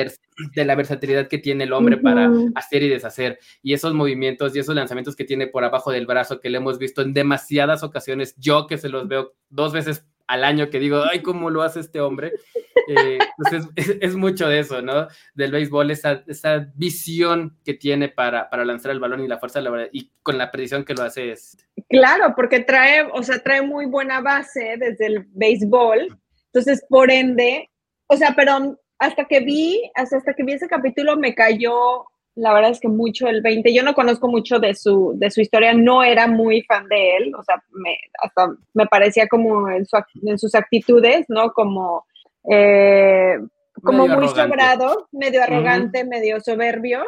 de 0.55 0.65
la, 0.65 0.77
versatilidad 0.77 1.27
que 1.27 1.39
tiene 1.39 1.65
el 1.65 1.73
hombre 1.73 1.97
para 1.97 2.31
hacer 2.55 2.85
y 2.85 2.89
deshacer. 2.89 3.41
Y 3.65 3.73
esos 3.73 3.93
movimientos 3.93 4.55
y 4.55 4.61
esos 4.61 4.77
lanzamientos 4.77 5.17
que 5.17 5.25
tiene 5.25 5.49
por 5.49 5.65
abajo 5.65 5.91
del 5.91 6.07
brazo, 6.07 6.39
que 6.39 6.51
le 6.51 6.59
hemos 6.59 6.79
visto 6.79 7.03
en 7.03 7.15
demasiadas 7.15 7.83
ocasiones, 7.83 8.37
yo 8.39 8.69
que 8.69 8.79
se 8.79 8.89
los 8.89 9.09
veo 9.09 9.35
dos 9.49 9.73
veces 9.73 10.07
al 10.31 10.45
año 10.45 10.71
que 10.71 10.79
digo, 10.79 11.03
ay, 11.11 11.23
¿cómo 11.23 11.51
lo 11.51 11.63
hace 11.63 11.81
este 11.81 12.01
hombre? 12.01 12.33
Eh, 12.89 13.19
pues 13.37 13.67
es, 13.77 14.15
mucho 14.15 14.49
de 14.49 14.61
eso, 14.61 14.81
¿no? 14.81 15.09
Del 15.35 15.51
béisbol, 15.51 15.91
esa, 15.91 16.23
esa 16.29 16.71
visión 16.77 17.59
que 17.65 17.75
tiene 17.75 18.09
para, 18.09 18.49
para, 18.49 18.65
lanzar 18.65 18.93
el 18.93 19.01
balón 19.01 19.25
y 19.25 19.29
la 19.29 19.39
fuerza 19.39 19.59
de 19.59 19.65
la 19.65 19.71
verdad, 19.71 19.89
y 19.93 20.13
con 20.23 20.39
la 20.39 20.53
precisión 20.53 20.85
que 20.85 20.95
lo 20.95 21.03
hace 21.03 21.33
es... 21.33 21.57
Claro, 21.89 22.35
porque 22.37 22.61
trae, 22.61 23.03
o 23.13 23.23
sea, 23.25 23.43
trae 23.43 23.61
muy 23.63 23.87
buena 23.87 24.21
base 24.21 24.77
desde 24.79 25.07
el 25.07 25.27
béisbol, 25.33 26.17
entonces, 26.47 26.85
por 26.89 27.11
ende, 27.11 27.69
o 28.07 28.17
sea, 28.17 28.33
pero 28.37 28.79
hasta 28.99 29.25
que 29.25 29.41
vi, 29.41 29.91
hasta, 29.97 30.19
hasta 30.19 30.35
que 30.35 30.45
vi 30.45 30.53
ese 30.53 30.69
capítulo 30.69 31.17
me 31.17 31.35
cayó 31.35 32.07
la 32.41 32.55
verdad 32.55 32.71
es 32.71 32.81
que 32.81 32.89
mucho 32.89 33.29
el 33.29 33.43
20. 33.43 33.73
Yo 33.75 33.83
no 33.83 33.95
conozco 33.95 34.29
mucho 34.29 34.59
de 34.59 34.75
su, 34.75 35.13
de 35.17 35.31
su 35.31 35.43
historia, 35.43 35.75
no 35.75 36.03
era 36.03 36.27
muy 36.27 36.63
fan 36.63 36.89
de 36.89 37.17
él, 37.17 37.35
o 37.35 37.43
sea, 37.45 37.63
me, 37.73 37.99
hasta 38.23 38.55
me 38.73 38.87
parecía 38.87 39.29
como 39.29 39.69
en, 39.69 39.87
en 40.27 40.39
sus 40.39 40.55
actitudes, 40.55 41.27
¿no? 41.29 41.53
Como, 41.53 42.07
eh, 42.51 43.39
como 43.83 44.09
muy 44.09 44.29
sobrado, 44.29 45.09
medio 45.13 45.43
arrogante, 45.43 46.05
medio 46.05 46.41
soberbio, 46.41 47.03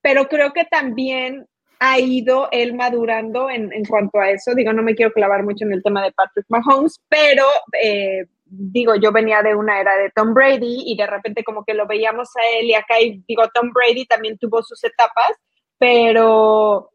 pero 0.00 0.26
creo 0.28 0.52
que 0.52 0.64
también 0.64 1.46
ha 1.80 1.98
ido 1.98 2.48
él 2.50 2.74
madurando 2.74 3.50
en, 3.50 3.72
en, 3.72 3.84
cuanto 3.84 4.18
a 4.18 4.30
eso. 4.30 4.54
Digo, 4.54 4.72
no 4.72 4.82
me 4.82 4.94
quiero 4.94 5.12
clavar 5.12 5.44
mucho 5.44 5.64
en 5.64 5.72
el 5.72 5.82
tema 5.82 6.02
de 6.02 6.12
Patrick 6.12 6.46
Mahomes, 6.48 6.98
pero 7.08 7.44
eh, 7.82 8.24
digo, 8.50 8.94
yo 8.96 9.12
venía 9.12 9.42
de 9.42 9.54
una 9.54 9.80
era 9.80 9.96
de 9.96 10.10
Tom 10.10 10.34
Brady 10.34 10.84
y 10.86 10.96
de 10.96 11.06
repente 11.06 11.44
como 11.44 11.64
que 11.64 11.74
lo 11.74 11.86
veíamos 11.86 12.28
a 12.36 12.58
él 12.58 12.66
y 12.66 12.74
acá, 12.74 13.00
y 13.00 13.22
digo, 13.26 13.44
Tom 13.54 13.70
Brady 13.72 14.06
también 14.06 14.38
tuvo 14.38 14.62
sus 14.62 14.82
etapas, 14.84 15.32
pero, 15.78 16.90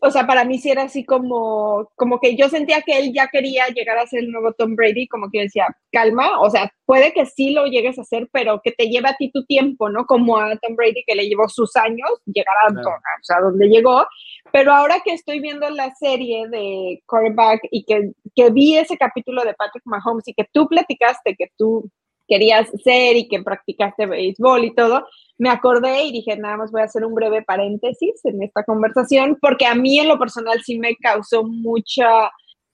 o 0.00 0.10
sea, 0.10 0.26
para 0.26 0.44
mí 0.44 0.58
sí 0.58 0.70
era 0.70 0.82
así 0.82 1.04
como, 1.04 1.90
como 1.96 2.20
que 2.20 2.36
yo 2.36 2.48
sentía 2.48 2.82
que 2.82 2.98
él 2.98 3.12
ya 3.14 3.28
quería 3.28 3.66
llegar 3.68 3.98
a 3.98 4.06
ser 4.06 4.20
el 4.20 4.30
nuevo 4.30 4.52
Tom 4.52 4.76
Brady, 4.76 5.08
como 5.08 5.30
que 5.30 5.38
yo 5.38 5.44
decía, 5.44 5.66
calma, 5.90 6.40
o 6.40 6.50
sea, 6.50 6.72
puede 6.84 7.12
que 7.12 7.26
sí 7.26 7.52
lo 7.52 7.66
llegues 7.66 7.98
a 7.98 8.02
hacer, 8.02 8.28
pero 8.32 8.60
que 8.62 8.72
te 8.72 8.88
lleve 8.88 9.08
a 9.08 9.16
ti 9.16 9.30
tu 9.30 9.44
tiempo, 9.46 9.88
¿no? 9.88 10.06
Como 10.06 10.38
a 10.38 10.56
Tom 10.56 10.76
Brady 10.76 11.02
que 11.06 11.14
le 11.14 11.28
llevó 11.28 11.48
sus 11.48 11.74
años 11.76 12.10
llegar 12.26 12.54
a, 12.68 12.72
o 12.72 13.22
sea, 13.22 13.40
donde 13.40 13.68
llegó. 13.68 14.04
Pero 14.52 14.72
ahora 14.72 15.00
que 15.04 15.12
estoy 15.12 15.40
viendo 15.40 15.68
la 15.70 15.94
serie 15.94 16.48
de 16.48 17.02
quarterback 17.06 17.60
y 17.70 17.84
que, 17.84 18.12
que 18.34 18.50
vi 18.50 18.76
ese 18.76 18.96
capítulo 18.96 19.42
de 19.44 19.54
Patrick 19.54 19.84
Mahomes 19.86 20.26
y 20.28 20.34
que 20.34 20.46
tú 20.52 20.66
platicaste 20.68 21.36
que 21.36 21.48
tú 21.56 21.90
querías 22.30 22.68
ser 22.84 23.16
y 23.16 23.28
que 23.28 23.42
practicaste 23.42 24.06
béisbol 24.06 24.64
y 24.64 24.74
todo, 24.74 25.04
me 25.36 25.50
acordé 25.50 26.04
y 26.04 26.12
dije, 26.12 26.36
nada 26.36 26.58
más 26.58 26.70
voy 26.70 26.82
a 26.82 26.84
hacer 26.84 27.04
un 27.04 27.14
breve 27.14 27.42
paréntesis 27.42 28.24
en 28.24 28.42
esta 28.42 28.62
conversación, 28.62 29.36
porque 29.40 29.66
a 29.66 29.74
mí 29.74 29.98
en 29.98 30.06
lo 30.06 30.18
personal 30.18 30.60
sí 30.62 30.78
me 30.78 30.94
causó 30.96 31.42
mucha, 31.42 32.26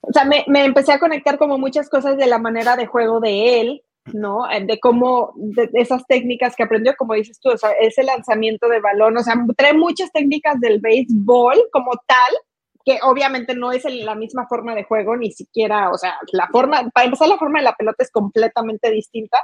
o 0.02 0.12
sea, 0.12 0.24
me, 0.26 0.44
me 0.46 0.64
empecé 0.64 0.92
a 0.92 0.98
conectar 0.98 1.38
como 1.38 1.56
muchas 1.56 1.88
cosas 1.88 2.18
de 2.18 2.26
la 2.26 2.38
manera 2.38 2.76
de 2.76 2.86
juego 2.86 3.18
de 3.18 3.60
él, 3.60 3.82
¿no? 4.12 4.50
Eh, 4.50 4.64
de 4.64 4.78
cómo, 4.78 5.32
de 5.36 5.68
esas 5.74 6.06
técnicas 6.06 6.54
que 6.56 6.62
aprendió, 6.62 6.94
como 6.96 7.14
dices 7.14 7.38
tú, 7.40 7.50
o 7.50 7.58
sea, 7.58 7.70
ese 7.80 8.02
lanzamiento 8.02 8.68
de 8.68 8.80
balón, 8.80 9.16
o 9.16 9.22
sea, 9.22 9.34
trae 9.56 9.74
muchas 9.74 10.12
técnicas 10.12 10.60
del 10.60 10.80
béisbol 10.80 11.68
como 11.72 11.92
tal, 12.06 12.34
que 12.84 12.98
obviamente 13.02 13.54
no 13.54 13.72
es 13.72 13.84
la 13.84 14.14
misma 14.14 14.46
forma 14.46 14.74
de 14.74 14.84
juego, 14.84 15.16
ni 15.16 15.32
siquiera, 15.32 15.90
o 15.90 15.98
sea, 15.98 16.16
la 16.32 16.48
forma, 16.48 16.88
para 16.94 17.06
empezar, 17.06 17.28
la 17.28 17.38
forma 17.38 17.58
de 17.58 17.64
la 17.64 17.74
pelota 17.74 18.04
es 18.04 18.10
completamente 18.10 18.90
distinta, 18.90 19.42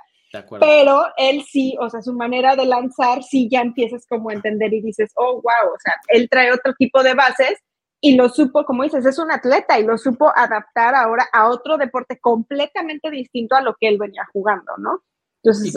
pero 0.61 1.05
él 1.17 1.43
sí, 1.43 1.77
o 1.79 1.91
sea, 1.91 2.01
su 2.01 2.15
manera 2.15 2.57
de 2.57 2.65
lanzar, 2.65 3.23
sí 3.23 3.49
ya 3.51 3.61
empiezas 3.61 4.07
como 4.07 4.31
a 4.31 4.35
entender 4.35 4.73
y 4.73 4.81
dices, 4.81 5.13
oh, 5.17 5.35
wow, 5.35 5.75
o 5.75 5.79
sea, 5.83 5.95
él 6.09 6.29
trae 6.31 6.53
otro 6.53 6.73
tipo 6.79 7.03
de 7.03 7.15
bases 7.15 7.59
y 8.05 8.17
lo 8.17 8.29
supo, 8.29 8.65
como 8.65 8.83
dices, 8.83 9.07
es 9.07 9.17
un 9.21 9.31
atleta 9.31 9.79
y 9.79 9.85
lo 9.85 9.97
supo 9.97 10.33
adaptar 10.35 10.97
ahora 10.97 11.29
a 11.33 11.49
otro 11.49 11.79
deporte 11.79 12.19
completamente 12.21 13.11
distinto 13.11 13.55
a 13.55 13.63
lo 13.63 13.77
que 13.79 13.87
él 13.87 13.97
venía 13.97 14.29
jugando, 14.33 14.73
¿no? 14.77 15.05
Entonces, 15.41 15.73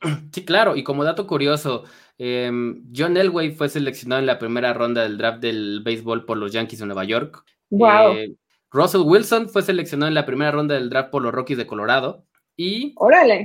sí, 0.32 0.44
claro, 0.44 0.76
y 0.76 0.84
como 0.84 1.02
dato 1.02 1.26
curioso, 1.26 1.82
em, 2.18 2.84
John 2.96 3.16
Elway 3.16 3.50
fue 3.50 3.68
seleccionado 3.68 4.20
en 4.20 4.26
la 4.26 4.38
primera 4.38 4.72
ronda 4.74 5.02
del 5.02 5.18
draft 5.18 5.40
del 5.40 5.82
béisbol 5.84 6.24
por 6.24 6.36
los 6.36 6.52
Yankees 6.52 6.78
de 6.78 6.86
Nueva 6.86 7.02
York. 7.02 7.44
Wow. 7.70 8.12
Eh, 8.12 8.36
Russell 8.70 9.02
Wilson 9.04 9.48
fue 9.48 9.62
seleccionado 9.62 10.06
en 10.06 10.14
la 10.14 10.24
primera 10.24 10.52
ronda 10.52 10.76
del 10.76 10.88
draft 10.88 11.10
por 11.10 11.22
los 11.22 11.32
Rockies 11.32 11.58
de 11.58 11.66
Colorado. 11.66 12.26
Y 12.58 12.94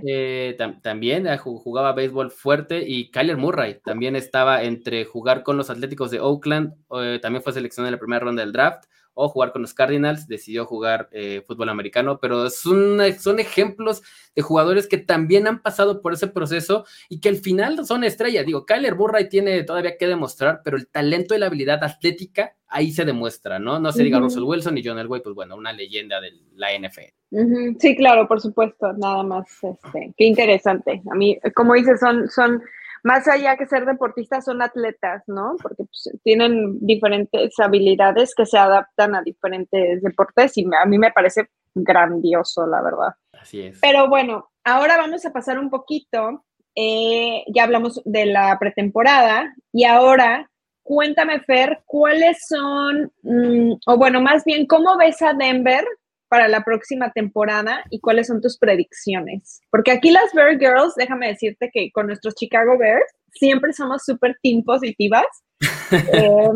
eh, 0.08 0.58
también 0.82 1.28
eh, 1.28 1.38
jugaba 1.38 1.92
béisbol 1.92 2.32
fuerte 2.32 2.82
y 2.88 3.12
Kyler 3.12 3.36
Murray 3.36 3.82
también 3.84 4.16
estaba 4.16 4.64
entre 4.64 5.04
jugar 5.04 5.44
con 5.44 5.58
los 5.58 5.70
Atléticos 5.70 6.12
de 6.12 6.22
Oakland, 6.22 6.76
eh, 6.98 7.20
también 7.22 7.44
fue 7.44 7.52
seleccionado 7.52 7.90
en 7.90 7.94
la 7.94 8.00
primera 8.00 8.24
ronda 8.24 8.42
del 8.42 8.54
draft, 8.54 8.86
o 9.14 9.30
jugar 9.30 9.52
con 9.52 9.62
los 9.62 9.74
Cardinals, 9.74 10.28
decidió 10.28 10.66
jugar 10.66 11.10
eh, 11.12 11.44
fútbol 11.46 11.70
americano, 11.70 12.20
pero 12.22 12.50
son, 12.50 13.00
son 13.20 13.40
ejemplos 13.40 14.02
de 14.36 14.42
jugadores 14.42 14.88
que 14.88 14.98
también 14.98 15.48
han 15.48 15.62
pasado 15.62 16.02
por 16.02 16.14
ese 16.14 16.28
proceso 16.28 16.86
y 17.10 17.20
que 17.20 17.30
al 17.30 17.38
final 17.38 17.86
son 17.86 18.04
estrellas. 18.04 18.46
Digo, 18.46 18.66
Kyler 18.66 18.96
Murray 18.96 19.28
tiene 19.28 19.64
todavía 19.64 19.98
que 19.98 20.08
demostrar, 20.08 20.62
pero 20.64 20.78
el 20.78 20.88
talento 20.88 21.36
y 21.36 21.40
la 21.40 21.48
habilidad 21.48 21.84
atlética 21.84 22.56
ahí 22.72 22.92
se 22.92 23.06
demuestra, 23.06 23.60
¿no? 23.60 23.80
No 23.80 23.92
se 23.92 24.04
diga 24.04 24.20
Russell 24.20 24.44
Wilson 24.44 24.78
y 24.78 24.84
John 24.84 24.98
Elway, 24.98 25.22
pues 25.22 25.36
bueno, 25.36 25.56
una 25.56 25.74
leyenda 25.74 26.20
de 26.20 26.32
la 26.56 26.70
NFL. 26.72 27.78
Sí, 27.80 27.96
claro, 27.96 28.28
por 28.28 28.42
supuesto, 28.42 28.94
nada 28.94 29.24
más, 29.24 29.46
este, 29.64 30.14
qué 30.18 30.26
interesante. 30.26 31.02
A 31.12 31.16
mí, 31.16 31.38
como 31.54 31.74
dices, 31.74 32.00
son, 32.00 32.28
son 32.30 32.62
más 33.04 33.28
allá 33.28 33.58
que 33.58 33.68
ser 33.68 33.86
deportistas, 33.86 34.46
son 34.46 34.62
atletas, 34.62 35.24
¿no? 35.28 35.56
Porque 35.62 35.84
pues, 35.84 36.10
tienen 36.24 36.78
diferentes 36.86 37.60
habilidades 37.60 38.34
que 38.36 38.46
se 38.46 38.58
adaptan 38.58 39.16
a 39.16 39.22
diferentes 39.22 40.02
deportes 40.02 40.58
y 40.58 40.66
a 40.66 40.86
mí 40.86 40.98
me 40.98 41.12
parece 41.12 41.50
grandioso, 41.74 42.68
la 42.68 42.82
verdad. 42.82 43.16
Así 43.34 43.62
es. 43.62 43.80
Pero 43.82 44.08
bueno, 44.08 44.50
ahora 44.64 44.98
vamos 44.98 45.26
a 45.26 45.34
pasar 45.34 45.58
un 45.58 45.70
poquito, 45.70 46.46
eh, 46.76 47.44
ya 47.54 47.64
hablamos 47.64 48.02
de 48.06 48.26
la 48.26 48.58
pretemporada 48.60 49.54
y 49.74 49.86
ahora 49.86 50.51
cuéntame, 50.92 51.40
Fer, 51.40 51.80
cuáles 51.86 52.38
son, 52.50 53.10
mm, 53.24 53.76
o 53.86 53.98
bueno, 53.98 54.20
más 54.20 54.44
bien, 54.44 54.66
¿cómo 54.68 54.98
ves 54.98 55.22
a 55.22 55.32
Denver 55.34 55.86
para 56.28 56.50
la 56.50 56.66
próxima 56.66 57.12
temporada 57.12 57.86
y 57.90 58.02
cuáles 58.02 58.28
son 58.28 58.42
tus 58.42 58.58
predicciones. 58.58 59.62
Porque 59.70 59.92
aquí 59.92 60.12
las 60.12 60.34
Bear 60.34 60.58
Girls, 60.58 60.96
déjame 60.96 61.28
decirte 61.28 61.70
que 61.74 61.92
con 61.94 62.08
nuestros 62.08 62.36
Chicago 62.36 62.78
Bears 62.78 63.10
siempre 63.34 63.72
somos 63.72 64.04
súper 64.06 64.38
team 64.44 64.64
positivas. 64.64 65.26
eh, 65.92 66.50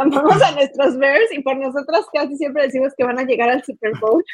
amamos 0.00 0.42
a 0.42 0.52
nuestros 0.52 0.98
Bears 0.98 1.32
y 1.32 1.42
por 1.42 1.56
nosotros 1.56 2.06
casi 2.12 2.36
siempre 2.36 2.64
decimos 2.64 2.92
que 2.96 3.04
van 3.04 3.18
a 3.18 3.24
llegar 3.24 3.48
al 3.48 3.64
Super 3.64 3.92
Bowl. 4.00 4.24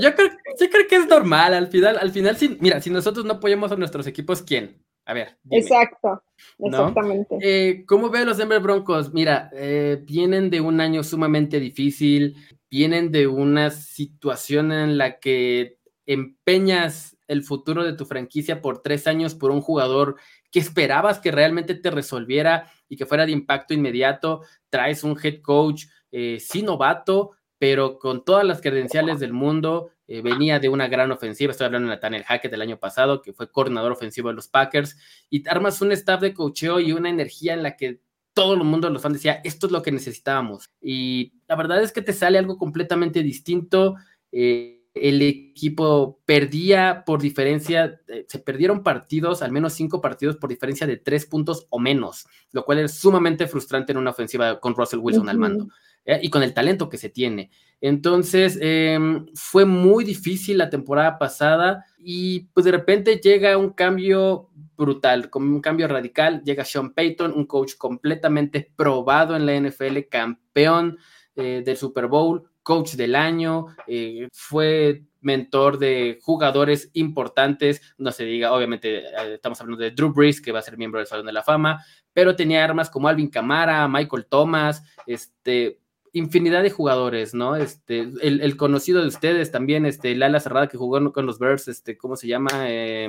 yo, 0.00 0.14
creo, 0.14 0.28
yo 0.60 0.70
creo 0.70 0.86
que 0.86 0.96
es 0.96 1.06
normal, 1.06 1.52
al 1.52 1.68
final, 1.68 1.98
al 1.98 2.10
final, 2.10 2.36
si, 2.36 2.56
mira, 2.60 2.80
si 2.80 2.88
nosotros 2.88 3.26
no 3.26 3.34
apoyamos 3.34 3.70
a 3.72 3.76
nuestros 3.76 4.06
equipos, 4.06 4.42
¿quién? 4.42 4.83
A 5.06 5.12
ver. 5.12 5.36
Exacto, 5.50 6.22
exactamente. 6.58 7.36
Eh, 7.40 7.84
¿Cómo 7.86 8.08
veo 8.08 8.24
los 8.24 8.38
Denver 8.38 8.60
Broncos? 8.60 9.12
Mira, 9.12 9.50
eh, 9.52 10.02
vienen 10.02 10.48
de 10.48 10.60
un 10.60 10.80
año 10.80 11.02
sumamente 11.04 11.60
difícil, 11.60 12.36
vienen 12.70 13.12
de 13.12 13.26
una 13.26 13.70
situación 13.70 14.72
en 14.72 14.96
la 14.96 15.18
que 15.18 15.78
empeñas 16.06 17.16
el 17.28 17.42
futuro 17.42 17.84
de 17.84 17.94
tu 17.94 18.04
franquicia 18.04 18.60
por 18.60 18.82
tres 18.82 19.06
años 19.06 19.34
por 19.34 19.50
un 19.50 19.60
jugador 19.60 20.16
que 20.50 20.60
esperabas 20.60 21.18
que 21.18 21.32
realmente 21.32 21.74
te 21.74 21.90
resolviera 21.90 22.70
y 22.88 22.96
que 22.96 23.06
fuera 23.06 23.26
de 23.26 23.32
impacto 23.32 23.74
inmediato. 23.74 24.42
Traes 24.70 25.04
un 25.04 25.18
head 25.22 25.40
coach, 25.42 25.84
eh, 26.12 26.38
sí 26.40 26.62
novato, 26.62 27.32
pero 27.58 27.98
con 27.98 28.24
todas 28.24 28.44
las 28.44 28.60
credenciales 28.60 29.20
del 29.20 29.32
mundo, 29.32 29.90
eh, 30.06 30.22
venía 30.22 30.58
de 30.58 30.68
una 30.68 30.88
gran 30.88 31.10
ofensiva, 31.12 31.52
estoy 31.52 31.66
hablando 31.66 31.88
de 31.88 31.96
Nathaniel 31.96 32.24
Hackett 32.24 32.50
del 32.50 32.62
año 32.62 32.78
pasado, 32.78 33.22
que 33.22 33.32
fue 33.32 33.50
coordinador 33.50 33.92
ofensivo 33.92 34.28
de 34.28 34.34
los 34.34 34.48
Packers, 34.48 34.96
y 35.30 35.48
armas 35.48 35.80
un 35.80 35.92
staff 35.92 36.20
de 36.20 36.34
cocheo 36.34 36.80
y 36.80 36.92
una 36.92 37.08
energía 37.08 37.54
en 37.54 37.62
la 37.62 37.76
que 37.76 38.00
todo 38.34 38.54
el 38.54 38.64
mundo, 38.64 38.90
los 38.90 39.00
fans 39.00 39.14
decía, 39.14 39.40
esto 39.44 39.66
es 39.66 39.72
lo 39.72 39.82
que 39.82 39.92
necesitábamos. 39.92 40.70
Y 40.80 41.34
la 41.48 41.56
verdad 41.56 41.82
es 41.82 41.92
que 41.92 42.02
te 42.02 42.12
sale 42.12 42.36
algo 42.36 42.58
completamente 42.58 43.22
distinto. 43.22 43.94
Eh, 44.32 44.84
el 44.94 45.22
equipo 45.22 46.20
perdía 46.24 47.02
por 47.04 47.20
diferencia, 47.20 48.00
eh, 48.06 48.26
se 48.28 48.38
perdieron 48.38 48.84
partidos, 48.84 49.42
al 49.42 49.50
menos 49.50 49.72
cinco 49.72 50.00
partidos 50.00 50.36
por 50.36 50.50
diferencia 50.50 50.86
de 50.86 50.96
tres 50.96 51.26
puntos 51.26 51.66
o 51.70 51.80
menos, 51.80 52.26
lo 52.52 52.64
cual 52.64 52.78
es 52.78 52.94
sumamente 52.94 53.48
frustrante 53.48 53.92
en 53.92 53.98
una 53.98 54.10
ofensiva 54.10 54.60
con 54.60 54.74
Russell 54.74 55.00
Wilson 55.00 55.28
al 55.28 55.38
mando 55.38 55.68
¿eh? 56.04 56.20
y 56.22 56.30
con 56.30 56.44
el 56.44 56.54
talento 56.54 56.88
que 56.88 56.98
se 56.98 57.08
tiene. 57.08 57.50
Entonces, 57.80 58.58
em, 58.60 59.26
fue 59.34 59.64
muy 59.64 60.04
difícil 60.04 60.58
la 60.58 60.70
temporada 60.70 61.18
pasada 61.18 61.84
y 61.98 62.40
pues 62.54 62.64
de 62.64 62.72
repente 62.72 63.16
llega 63.16 63.56
un 63.58 63.70
cambio 63.70 64.50
brutal, 64.76 65.30
como 65.30 65.54
un 65.54 65.60
cambio 65.60 65.88
radical, 65.88 66.42
llega 66.42 66.64
Sean 66.64 66.92
Payton, 66.92 67.32
un 67.32 67.46
coach 67.46 67.74
completamente 67.76 68.72
probado 68.76 69.36
en 69.36 69.46
la 69.46 69.54
NFL, 69.54 70.08
campeón 70.10 70.98
eh, 71.36 71.62
del 71.64 71.76
Super 71.76 72.06
Bowl, 72.06 72.48
coach 72.62 72.94
del 72.94 73.14
año, 73.14 73.66
eh, 73.86 74.28
fue 74.32 75.04
mentor 75.20 75.78
de 75.78 76.18
jugadores 76.22 76.90
importantes, 76.92 77.80
no 77.98 78.12
se 78.12 78.24
diga, 78.24 78.52
obviamente 78.52 78.98
eh, 78.98 79.34
estamos 79.34 79.60
hablando 79.60 79.82
de 79.82 79.90
Drew 79.90 80.12
Brees, 80.12 80.40
que 80.40 80.52
va 80.52 80.58
a 80.58 80.62
ser 80.62 80.76
miembro 80.76 80.98
del 80.98 81.06
Salón 81.06 81.26
de 81.26 81.32
la 81.32 81.42
Fama, 81.42 81.84
pero 82.12 82.36
tenía 82.36 82.64
armas 82.64 82.90
como 82.90 83.08
Alvin 83.08 83.30
Kamara, 83.30 83.88
Michael 83.88 84.26
Thomas, 84.26 84.82
este, 85.06 85.80
infinidad 86.14 86.62
de 86.62 86.70
jugadores, 86.70 87.34
¿no? 87.34 87.56
Este, 87.56 88.08
el, 88.22 88.56
conocido 88.56 89.02
de 89.02 89.08
ustedes 89.08 89.50
también, 89.50 89.84
este, 89.84 90.12
el 90.12 90.22
ala 90.22 90.38
cerrada 90.38 90.68
que 90.68 90.78
jugó 90.78 91.12
con 91.12 91.26
los 91.26 91.40
Bears, 91.40 91.66
este, 91.66 91.98
¿cómo 91.98 92.16
se 92.16 92.28
llama? 92.28 92.70
Eh, 92.70 93.08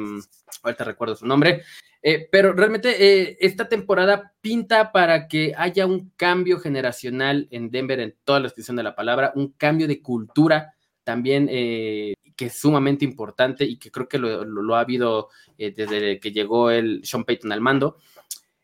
ahorita 0.63 0.84
recuerdo 0.84 1.15
su 1.15 1.28
nombre. 1.28 1.62
Eh, 2.02 2.28
pero 2.32 2.54
realmente 2.54 2.96
eh, 3.00 3.38
esta 3.39 3.70
temporada 3.70 4.34
pinta 4.41 4.91
para 4.91 5.28
que 5.28 5.54
haya 5.56 5.86
un 5.86 6.12
cambio 6.15 6.60
generacional 6.60 7.48
en 7.52 7.70
Denver 7.70 8.00
en 8.00 8.15
toda 8.24 8.39
la 8.39 8.48
extensión 8.48 8.76
de 8.76 8.84
la 8.84 8.96
palabra, 8.96 9.34
un 9.36 9.54
cambio 9.54 9.88
de 9.88 10.02
cultura 10.02 10.74
también 11.04 11.48
que 11.48 12.46
es 12.48 12.60
sumamente 12.60 13.06
importante 13.06 13.63
y 13.63 13.78
que 13.78 13.91
creo 13.91 14.08
que 14.08 14.18
lo, 14.18 14.76
ha 14.76 14.80
habido 14.80 15.30
desde 15.58 16.20
que 16.20 16.32
llegó 16.32 16.72
el 16.72 17.02
Sean 17.06 17.24
Payton 17.24 17.52
al 17.52 17.62
mando. 17.62 17.98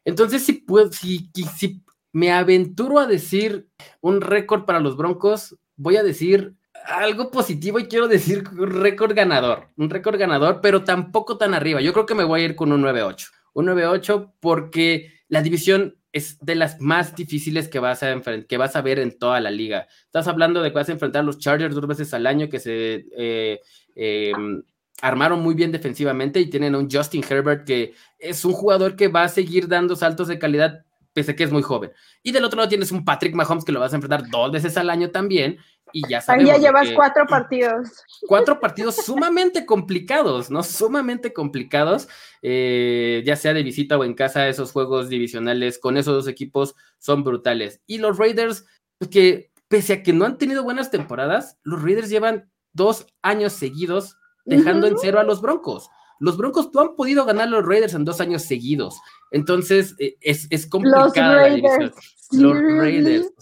Entonces, 0.04 0.44
si, 0.44 0.54
puedo, 0.54 0.92
si, 0.92 1.30
si 1.56 1.84
me 2.14 2.32
aventuro 2.32 3.00
a 3.00 3.08
decir 3.08 3.68
un 4.02 4.22
récord 4.22 4.66
para 4.66 4.80
los 4.80 4.98
Broncos, 4.98 5.58
voy 5.76 5.98
a 5.98 6.04
decir 6.04 6.56
algo 6.86 7.32
positivo 7.32 7.80
y 7.80 7.86
quiero 7.86 8.08
decir 8.08 8.44
un 8.52 8.82
récord 8.82 9.14
ganador, 9.14 9.70
un 9.78 9.90
récord 9.90 10.18
ganador, 10.18 10.60
pero 10.62 10.84
tampoco 10.84 11.38
tan 11.38 11.54
arriba. 11.54 11.82
Yo 11.82 11.94
creo 11.94 12.06
que 12.06 12.16
me 12.16 12.24
voy 12.24 12.42
a 12.42 12.46
ir 12.46 12.56
con 12.56 12.72
un 12.72 12.82
9-8. 12.84 13.28
Un 13.54 13.68
9-8 13.68 14.34
porque 14.40 15.12
la 15.28 15.42
división 15.42 15.98
es 16.14 16.38
de 16.40 16.56
las 16.56 16.82
más 16.82 17.16
difíciles 17.16 17.70
que 17.70 17.80
vas, 17.80 18.04
a 18.04 18.22
que 18.48 18.58
vas 18.58 18.76
a 18.76 18.82
ver 18.82 19.00
en 19.00 19.18
toda 19.18 19.40
la 19.40 19.52
liga. 19.52 19.88
Estás 20.06 20.28
hablando 20.28 20.62
de 20.62 20.70
que 20.70 20.76
vas 20.76 20.90
a 20.90 20.94
enfrentar 20.94 21.22
a 21.22 21.26
los 21.26 21.38
Chargers 21.38 21.76
dos 21.76 21.88
veces 21.88 22.14
al 22.14 22.28
año 22.28 22.50
que 22.50 22.60
se 22.60 23.06
eh, 23.18 23.62
em, 23.96 24.62
armaron 25.02 25.42
muy 25.42 25.56
bien 25.56 25.72
defensivamente 25.72 26.40
y 26.40 26.50
tienen 26.50 26.76
a 26.76 26.80
un 26.80 26.90
Justin 26.92 27.24
Herbert 27.28 27.66
que 27.66 27.94
es 28.20 28.44
un 28.44 28.54
jugador 28.54 28.96
que 28.96 29.08
va 29.08 29.24
a 29.24 29.30
seguir 29.30 29.68
dando 29.68 29.96
saltos 29.96 30.28
de 30.28 30.40
calidad 30.40 30.86
pese 31.14 31.32
a 31.32 31.36
que 31.36 31.44
es 31.44 31.52
muy 31.52 31.62
joven. 31.62 31.92
Y 32.24 32.32
del 32.32 32.46
otro 32.46 32.58
lado 32.58 32.70
tienes 32.70 32.92
un 32.92 33.04
Patrick 33.04 33.34
Mahomes 33.34 33.66
que 33.66 33.72
lo 33.72 33.80
vas 33.80 33.94
a 33.94 33.96
enfrentar 33.96 34.30
dos 34.30 34.52
veces 34.52 34.78
al 34.78 34.90
año 34.90 35.12
también. 35.12 35.58
Y 35.94 36.08
ya 36.08 36.22
sabes. 36.22 36.48
ya 36.48 36.58
llevas 36.58 36.90
cuatro 36.92 37.26
partidos. 37.26 37.90
Cuatro 38.28 38.60
partidos 38.60 38.96
sumamente 38.96 39.66
complicados, 39.66 40.50
¿no? 40.50 40.64
Sumamente 40.64 41.34
complicados, 41.34 42.08
eh, 42.42 43.24
ya 43.26 43.36
sea 43.36 43.54
de 43.54 43.64
visita 43.64 43.98
o 43.98 44.06
en 44.06 44.14
casa, 44.14 44.48
esos 44.48 44.72
juegos 44.72 45.10
divisionales 45.10 45.80
con 45.80 45.98
esos 45.98 46.14
dos 46.14 46.28
equipos 46.28 46.76
son 46.98 47.24
brutales. 47.24 47.82
Y 47.88 47.98
los 47.98 48.18
Raiders, 48.18 48.66
que 49.10 49.52
pese 49.68 49.94
a 49.94 50.04
que 50.04 50.14
no 50.14 50.26
han 50.26 50.38
tenido 50.38 50.64
buenas 50.64 50.92
temporadas, 50.92 51.58
los 51.64 51.82
Raiders 51.82 52.10
llevan 52.10 52.50
dos 52.74 53.08
años 53.22 53.54
seguidos 53.54 54.18
dejando 54.46 54.88
en 54.88 54.98
cero 54.98 55.20
a 55.20 55.24
los 55.24 55.42
Broncos. 55.42 55.90
Los 56.22 56.38
Broncos 56.38 56.70
no 56.72 56.82
han 56.82 56.96
podido 56.96 57.26
ganar 57.26 57.48
a 57.48 57.50
los 57.50 57.66
Raiders 57.66 57.96
en 57.96 58.06
dos 58.06 58.22
años 58.22 58.44
seguidos. 58.44 59.02
Entonces, 59.32 59.96
eh, 59.98 60.18
es, 60.22 60.46
es 60.52 60.68
complicada 60.68 61.48
la 61.50 61.56
división. 61.56 61.92
Los 62.34 62.58
Raiders. 62.62 63.34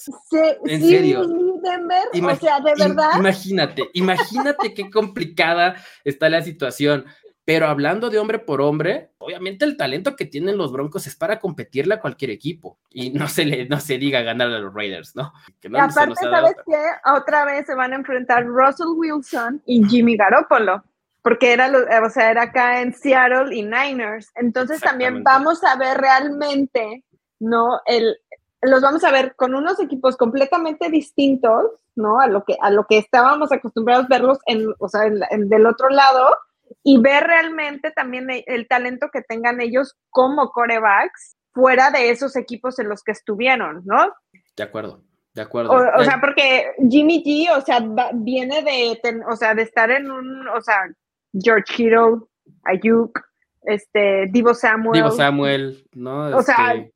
en 0.65 0.82
serio. 0.82 1.22
o 1.22 2.36
sea, 2.38 2.62
de 2.62 2.74
verdad. 2.80 3.10
Imagínate, 3.18 3.89
imagínate 3.94 4.74
qué 4.74 4.89
complicada 4.89 5.76
está 6.06 6.30
la 6.30 6.42
situación. 6.42 7.06
Pero 7.44 7.68
hablando 7.68 8.10
de 8.10 8.20
hombre 8.20 8.39
por 8.39 8.62
hombre, 8.62 9.12
obviamente 9.18 9.65
el 9.65 9.76
talento 9.76 10.15
que 10.15 10.26
tienen 10.26 10.58
los 10.58 10.72
Broncos 10.72 11.06
es 11.08 11.15
para 11.15 11.39
competirle 11.39 11.96
a 11.96 12.00
cualquier 12.00 12.32
equipo. 12.32 12.80
Y 12.92 13.10
no 13.10 13.28
se 13.28 13.44
le, 13.44 13.68
no 13.68 13.82
se 13.82 13.98
diga 13.98 14.22
ganar 14.22 14.48
a 14.48 14.60
los 14.60 14.74
Raiders, 14.74 15.15
¿no? 15.18 15.34
y 15.62 15.68
aparte, 15.76 16.15
¿sabes 16.15 16.56
qué? 16.65 17.12
Otra 17.12 17.44
vez 17.44 17.65
se 17.65 17.76
van 17.76 17.92
a 17.92 17.98
enfrentar 17.98 18.46
Russell 18.46 18.88
Wilson 18.96 19.62
y 19.65 19.84
Jimmy 19.84 20.15
Garoppolo 20.15 20.84
porque 21.21 21.53
era, 21.53 21.71
o 22.03 22.10
sea, 22.10 22.32
era 22.32 22.43
acá 22.43 22.82
en 22.82 22.93
Seattle 22.93 23.55
y 23.55 23.63
Niners. 23.63 24.32
Entonces 24.36 24.79
también 24.82 25.23
vamos 25.23 25.63
a 25.63 25.75
ver 25.75 25.97
realmente, 25.97 27.03
¿no? 27.39 27.82
El, 27.86 28.17
los 28.62 28.82
vamos 28.82 29.03
a 29.03 29.12
ver 29.12 29.36
con 29.36 29.55
unos 29.55 29.79
equipos 29.79 30.17
completamente 30.17 30.89
distintos, 30.89 31.65
¿no? 31.95 32.19
A 32.19 32.27
lo 32.27 32.43
que, 32.43 32.58
a 32.62 32.71
lo 32.71 32.86
que 32.86 32.97
estábamos 32.97 33.51
acostumbrados 33.51 34.05
a 34.05 34.10
verlos 34.10 34.39
en, 34.45 34.73
o 34.79 34.89
sea, 34.89 35.05
en, 35.05 35.49
del 35.49 35.65
otro 35.65 35.89
lado 35.89 36.36
y 36.84 36.99
ver 36.99 37.23
realmente 37.25 37.91
también 37.91 38.29
el, 38.29 38.43
el 38.47 38.67
talento 38.67 39.10
que 39.12 39.21
tengan 39.21 39.60
ellos 39.60 39.97
como 40.10 40.49
corebacks 40.51 41.36
fuera 41.51 41.91
de 41.91 42.12
esos 42.12 42.36
equipos 42.36 42.79
en 42.79 42.89
los 42.89 43.03
que 43.03 43.12
estuvieron, 43.12 43.82
¿no? 43.86 44.13
De 44.55 44.63
acuerdo. 44.63 45.01
De 45.34 45.43
acuerdo. 45.43 45.71
O, 45.71 46.03
sea, 46.03 46.19
porque 46.19 46.71
Jimmy 46.89 47.23
G, 47.23 47.55
o 47.55 47.62
sea, 47.62 47.79
viene 48.13 48.63
de, 48.63 48.99
o 49.29 49.36
sea, 49.36 49.53
de 49.53 49.62
estar 49.62 49.91
en 49.91 50.10
un, 50.10 50.47
o 50.47 50.62
sea, 50.62 50.89
George 51.34 51.74
Kittle, 51.74 52.20
Ayuk, 52.63 53.20
este, 53.63 54.28
Divo 54.32 54.54
Samuel. 54.54 54.94
Divo 54.94 55.12
Samuel, 55.12 55.86
¿no? 55.94 56.38
O 56.38 56.42
sea, 56.42 56.74
este, 56.74 56.94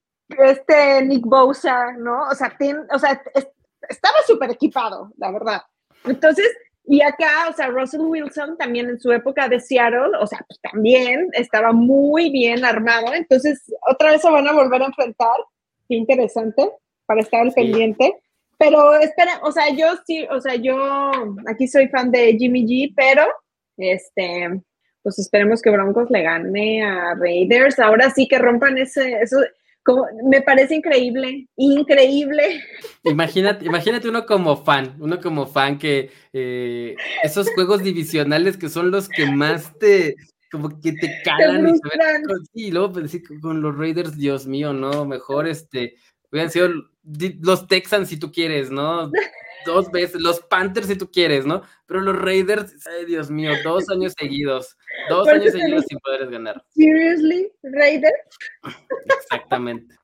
este 0.52 1.06
Nick 1.06 1.26
Bosa, 1.26 1.91
¿no? 1.93 2.28
O 2.30 2.36
sea, 2.36 2.56
o 2.93 3.00
sea 3.00 3.22
estaba 3.89 4.15
súper 4.26 4.52
equipado, 4.52 5.12
la 5.17 5.32
verdad. 5.32 5.62
Entonces, 6.06 6.48
y 6.86 7.02
acá, 7.02 7.48
o 7.50 7.54
sea, 7.54 7.67
Russell 7.67 8.02
Wilson 8.02 8.58
también 8.58 8.89
en 8.89 9.00
su 9.00 9.12
época 9.12 9.48
de 9.48 9.60
Seattle, 9.60 10.17
o 10.19 10.28
sea, 10.28 10.39
pues 10.48 10.60
también 10.62 11.30
estaba 11.34 11.72
muy 11.72 12.30
bien 12.30 12.65
armado. 12.65 13.13
Entonces, 13.13 13.63
otra 13.89 14.12
vez 14.12 14.22
se 14.22 14.30
van 14.30 14.48
a 14.48 14.54
volver 14.54 14.82
a 14.82 14.88
enfrentar. 14.88 15.36
Qué 15.88 15.96
interesante 15.96 16.69
para 17.06 17.22
estar 17.22 17.41
al 17.41 17.54
pendiente. 17.54 18.13
Pero 18.58 18.93
espera, 18.96 19.39
o 19.43 19.52
sea, 19.52 19.69
yo 19.69 19.88
sí, 20.06 20.26
o 20.30 20.39
sea, 20.39 20.56
yo 20.56 20.78
aquí 21.48 21.67
soy 21.67 21.88
fan 21.88 22.12
de 22.12 22.38
Jimmy 22.38 22.65
G, 22.65 22.93
pero 22.96 23.26
este, 23.77 24.62
pues 25.01 25.19
esperemos 25.19 25.62
que 25.62 25.69
Broncos 25.69 26.09
le 26.09 26.23
gane 26.23 26.83
a 26.83 27.15
Raiders. 27.15 27.79
Ahora 27.79 28.09
sí 28.09 28.27
que 28.27 28.39
rompan 28.39 28.77
ese, 28.77 29.21
eso, 29.21 29.38
como, 29.83 30.05
me 30.29 30.41
parece 30.41 30.75
increíble, 30.75 31.47
increíble. 31.57 32.63
Imagínate, 33.03 33.65
imagínate 33.65 34.07
uno 34.07 34.25
como 34.25 34.63
fan, 34.63 34.95
uno 34.99 35.19
como 35.19 35.45
fan 35.45 35.77
que 35.77 36.09
eh, 36.31 36.95
esos 37.21 37.49
juegos 37.51 37.83
divisionales 37.83 38.57
que 38.57 38.69
son 38.69 38.91
los 38.91 39.09
que 39.09 39.25
más 39.25 39.77
te, 39.77 40.15
como 40.51 40.69
que 40.79 40.93
te 40.93 41.21
calan 41.23 41.75
y, 42.53 42.67
y 42.67 42.71
luego 42.71 42.93
pues, 42.93 43.17
con 43.41 43.62
los 43.62 43.77
Raiders, 43.77 44.17
Dios 44.17 44.47
mío, 44.47 44.71
no, 44.71 45.05
mejor 45.05 45.47
este, 45.47 45.95
hubieran 46.31 46.49
sido 46.49 46.69
los 47.42 47.68
Texans 47.68 48.10
si 48.10 48.18
tú 48.18 48.32
quieres, 48.32 48.72
¿no? 48.72 49.12
dos 49.66 49.89
veces, 49.92 50.22
los 50.22 50.39
Panthers 50.42 50.88
si 50.88 50.96
tú 50.96 51.10
quieres, 51.10 51.46
¿no? 51.46 51.62
Pero 51.86 52.02
los 52.02 52.20
Raiders, 52.22 52.76
ay 52.88 53.06
Dios 53.06 53.30
mío, 53.30 53.52
dos 53.63 53.89
años 53.89 54.13
seguidos, 54.18 54.78
dos 55.10 55.28
años 55.28 55.52
seguidos 55.52 55.86
sin 55.88 56.00
poder 56.00 56.30
ganar. 56.30 56.63
Seriously, 56.70 57.52
Raiders. 57.63 58.13
Exactamente. 59.22 59.96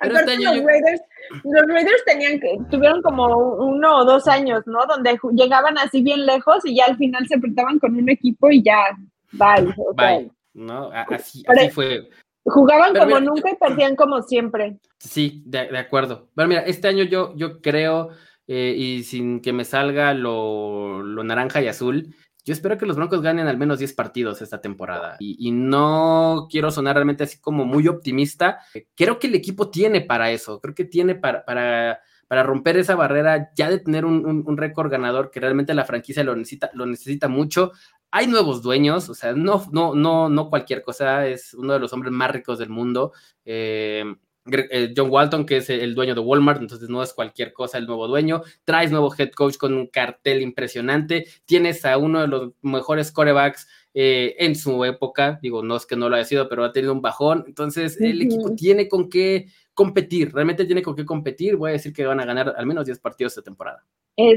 Pero 0.00 0.18
este 0.18 0.36
los, 0.38 0.64
Raiders, 0.64 1.00
los 1.44 1.66
Raiders 1.66 2.04
tenían 2.06 2.40
que, 2.40 2.58
tuvieron 2.70 3.02
como 3.02 3.26
uno 3.56 3.98
o 3.98 4.04
dos 4.04 4.26
años, 4.28 4.62
¿no? 4.66 4.86
Donde 4.86 5.18
llegaban 5.32 5.76
así 5.78 6.02
bien 6.02 6.24
lejos 6.24 6.64
y 6.64 6.76
ya 6.76 6.86
al 6.86 6.96
final 6.96 7.26
se 7.28 7.34
enfrentaban 7.34 7.78
con 7.78 7.94
un 7.96 8.08
equipo 8.08 8.50
y 8.50 8.62
ya, 8.62 8.96
bye. 9.32 9.74
Bye. 9.94 10.30
¿No? 10.54 10.90
Así, 10.92 11.44
así 11.46 11.70
fue. 11.70 12.08
Jugaban 12.48 12.94
como 12.94 13.20
nunca 13.20 13.50
y 13.50 13.56
perdían 13.56 13.96
como 13.96 14.22
siempre. 14.22 14.78
Sí, 14.98 15.42
de, 15.44 15.68
de, 15.68 15.78
acuerdo. 15.78 16.28
Pero 16.34 16.48
mira, 16.48 16.62
este 16.62 16.88
año 16.88 17.04
yo, 17.04 17.34
yo 17.36 17.60
creo 17.60 18.10
eh, 18.50 18.74
y 18.74 19.04
sin 19.04 19.40
que 19.40 19.52
me 19.52 19.66
salga 19.66 20.14
lo, 20.14 21.02
naranja 21.22 21.60
y 21.60 21.68
azul, 21.68 22.14
yo 22.46 22.54
espero 22.54 22.78
que 22.78 22.86
los 22.86 22.96
Broncos 22.96 23.20
ganen 23.20 23.46
al 23.46 23.58
menos 23.58 23.78
10 23.78 23.92
partidos 23.92 24.40
esta 24.40 24.62
temporada. 24.62 25.16
Y, 25.20 25.50
no 25.50 26.48
quiero 26.50 26.70
sonar 26.70 26.96
realmente 26.96 27.24
así 27.24 27.38
como 27.38 27.66
muy 27.66 27.86
optimista. 27.88 28.60
Creo 28.94 29.18
que 29.18 29.26
el 29.26 29.34
equipo 29.34 29.70
tiene 29.70 30.00
para 30.00 30.30
eso. 30.30 30.58
Creo 30.60 30.74
que 30.74 30.86
tiene 30.86 31.14
para, 31.14 31.44
para, 31.44 32.00
para 32.26 32.42
romper 32.42 32.78
esa 32.78 32.94
barrera 32.94 33.50
ya 33.54 33.68
de 33.68 33.80
tener 33.80 34.06
un, 34.06 34.56
récord 34.56 34.90
ganador 34.90 35.30
que 35.30 35.40
realmente 35.40 35.74
la 35.74 35.84
franquicia 35.84 36.24
lo 36.24 36.34
necesita, 36.34 36.70
lo 36.72 36.86
necesita 36.86 37.28
mucho. 37.28 37.72
Hay 38.10 38.26
nuevos 38.26 38.62
dueños, 38.62 39.08
o 39.08 39.14
sea, 39.14 39.32
no, 39.32 39.66
no, 39.70 39.94
no, 39.94 40.28
no 40.28 40.48
cualquier 40.50 40.82
cosa. 40.82 41.26
Es 41.26 41.54
uno 41.54 41.74
de 41.74 41.78
los 41.78 41.92
hombres 41.92 42.12
más 42.12 42.30
ricos 42.30 42.58
del 42.58 42.70
mundo. 42.70 43.12
Eh, 43.44 44.04
eh, 44.50 44.94
John 44.96 45.10
Walton, 45.10 45.44
que 45.44 45.58
es 45.58 45.70
el 45.70 45.94
dueño 45.94 46.14
de 46.14 46.20
Walmart, 46.20 46.60
entonces 46.60 46.88
no 46.88 47.02
es 47.02 47.12
cualquier 47.12 47.52
cosa 47.52 47.78
el 47.78 47.86
nuevo 47.86 48.08
dueño. 48.08 48.42
Traes 48.64 48.90
nuevo 48.90 49.14
head 49.16 49.30
coach 49.32 49.56
con 49.56 49.74
un 49.74 49.88
cartel 49.88 50.40
impresionante. 50.42 51.26
Tienes 51.44 51.84
a 51.84 51.98
uno 51.98 52.20
de 52.20 52.28
los 52.28 52.52
mejores 52.62 53.12
corebacks 53.12 53.68
eh, 53.94 54.36
en 54.38 54.56
su 54.56 54.84
época. 54.84 55.38
Digo, 55.42 55.62
no 55.62 55.76
es 55.76 55.86
que 55.86 55.96
no 55.96 56.08
lo 56.08 56.16
haya 56.16 56.24
sido, 56.24 56.48
pero 56.48 56.64
ha 56.64 56.72
tenido 56.72 56.92
un 56.92 57.02
bajón. 57.02 57.44
Entonces, 57.46 58.00
el 58.00 58.22
equipo 58.22 58.54
tiene 58.54 58.88
con 58.88 59.08
qué 59.08 59.48
competir, 59.74 60.32
realmente 60.32 60.64
tiene 60.64 60.82
con 60.82 60.96
qué 60.96 61.04
competir. 61.04 61.56
Voy 61.56 61.70
a 61.70 61.72
decir 61.74 61.92
que 61.92 62.06
van 62.06 62.20
a 62.20 62.24
ganar 62.24 62.54
al 62.56 62.66
menos 62.66 62.86
10 62.86 62.98
partidos 63.00 63.34
de 63.34 63.42
temporada. 63.42 63.84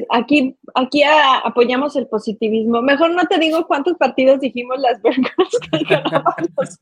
Aquí 0.09 0.55
aquí 0.75 1.01
apoyamos 1.43 1.95
el 1.95 2.07
positivismo. 2.07 2.81
Mejor 2.81 3.11
no 3.11 3.25
te 3.25 3.39
digo 3.39 3.65
cuántos 3.67 3.97
partidos 3.97 4.39
dijimos 4.39 4.79
las 4.79 5.01
Burgers 5.01 5.59
que 5.71 5.83
ganaban 5.89 6.35
los 6.57 6.79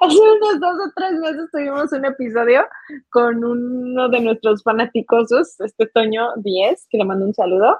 Hace 0.00 0.20
unos 0.20 0.60
dos 0.60 0.74
o 0.74 0.92
tres 0.96 1.12
meses 1.20 1.48
tuvimos 1.52 1.92
un 1.92 2.04
episodio 2.04 2.66
con 3.10 3.44
uno 3.44 4.08
de 4.08 4.20
nuestros 4.20 4.62
fanaticosos, 4.62 5.60
este 5.60 5.86
Toño 5.86 6.28
10, 6.36 6.86
que 6.90 6.98
le 6.98 7.04
mando 7.04 7.26
un 7.26 7.34
saludo 7.34 7.78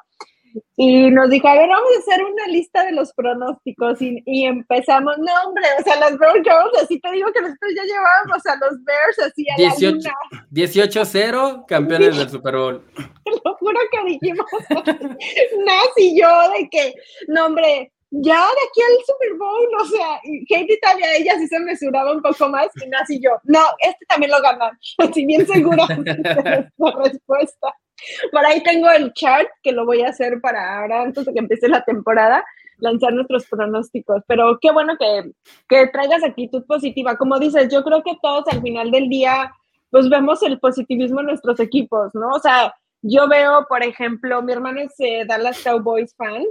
y 0.76 1.10
nos 1.10 1.30
dijo, 1.30 1.46
a 1.46 1.54
ver, 1.54 1.68
vamos 1.68 1.90
a 1.94 1.98
hacer 1.98 2.24
una 2.24 2.46
lista 2.46 2.84
de 2.84 2.92
los 2.92 3.12
pronósticos 3.12 3.98
y, 4.00 4.44
empezamos, 4.44 5.16
no 5.18 5.32
hombre, 5.46 5.64
o 5.78 5.82
sea, 5.82 6.08
los 6.08 6.18
Broncos, 6.18 6.82
así 6.82 6.98
te 7.00 7.10
digo 7.12 7.30
que 7.32 7.42
nosotros 7.42 7.72
ya 7.76 7.84
llevábamos 7.84 8.46
a 8.46 8.56
los 8.56 8.84
Bears 8.84 9.18
así 9.18 9.46
a 9.50 9.56
18, 9.56 9.98
la 9.98 10.46
18-0, 10.50 11.66
campeones 11.66 12.16
del 12.16 12.30
Super 12.30 12.56
Bowl. 12.56 12.84
Lo 13.44 13.54
juro 13.56 13.78
que 13.92 14.10
dijimos, 14.10 14.46
Nas 14.70 15.92
y 15.96 16.20
yo, 16.20 16.28
de 16.56 16.68
que, 16.70 16.94
no 17.28 17.46
hombre, 17.46 17.92
ya 18.10 18.34
de 18.34 18.40
aquí 18.68 18.80
al 18.82 19.04
Super 19.06 19.34
Bowl, 19.38 19.68
o 19.80 19.84
sea, 19.84 20.20
Katie 20.48 20.78
todavía 20.82 21.16
ella 21.16 21.38
sí 21.38 21.46
se 21.46 21.60
mesuraba 21.60 22.12
un 22.12 22.22
poco 22.22 22.48
más 22.48 22.68
y 22.82 22.88
Nas 22.88 23.08
y 23.10 23.20
yo, 23.22 23.30
no, 23.44 23.60
este 23.78 24.04
también 24.06 24.32
lo 24.32 24.40
ganan, 24.42 24.76
así 24.98 25.24
bien 25.26 25.46
segura 25.46 25.86
la 25.86 26.92
respuesta. 27.04 27.74
Por 28.32 28.44
ahí 28.44 28.62
tengo 28.62 28.90
el 28.90 29.12
chart 29.12 29.48
que 29.62 29.72
lo 29.72 29.84
voy 29.84 30.02
a 30.02 30.08
hacer 30.08 30.40
para 30.40 30.78
ahora, 30.78 31.02
antes 31.02 31.24
de 31.24 31.32
que 31.32 31.38
empiece 31.38 31.68
la 31.68 31.84
temporada, 31.84 32.44
lanzar 32.78 33.12
nuestros 33.12 33.46
pronósticos. 33.46 34.22
Pero 34.26 34.58
qué 34.60 34.70
bueno 34.70 34.96
que, 34.98 35.32
que 35.68 35.86
traigas 35.88 36.24
actitud 36.24 36.64
positiva. 36.66 37.16
Como 37.16 37.38
dices, 37.38 37.68
yo 37.72 37.82
creo 37.82 38.02
que 38.02 38.16
todos 38.22 38.44
al 38.48 38.62
final 38.62 38.90
del 38.90 39.08
día, 39.08 39.52
pues 39.90 40.08
vemos 40.08 40.42
el 40.42 40.58
positivismo 40.58 41.20
en 41.20 41.26
nuestros 41.26 41.60
equipos, 41.60 42.14
¿no? 42.14 42.28
O 42.30 42.40
sea, 42.40 42.74
yo 43.02 43.28
veo, 43.28 43.66
por 43.68 43.82
ejemplo, 43.82 44.42
mi 44.42 44.52
hermano 44.52 44.80
es 44.80 44.94
eh, 44.98 45.24
Dallas 45.26 45.62
Cowboys 45.62 46.14
fan 46.16 46.44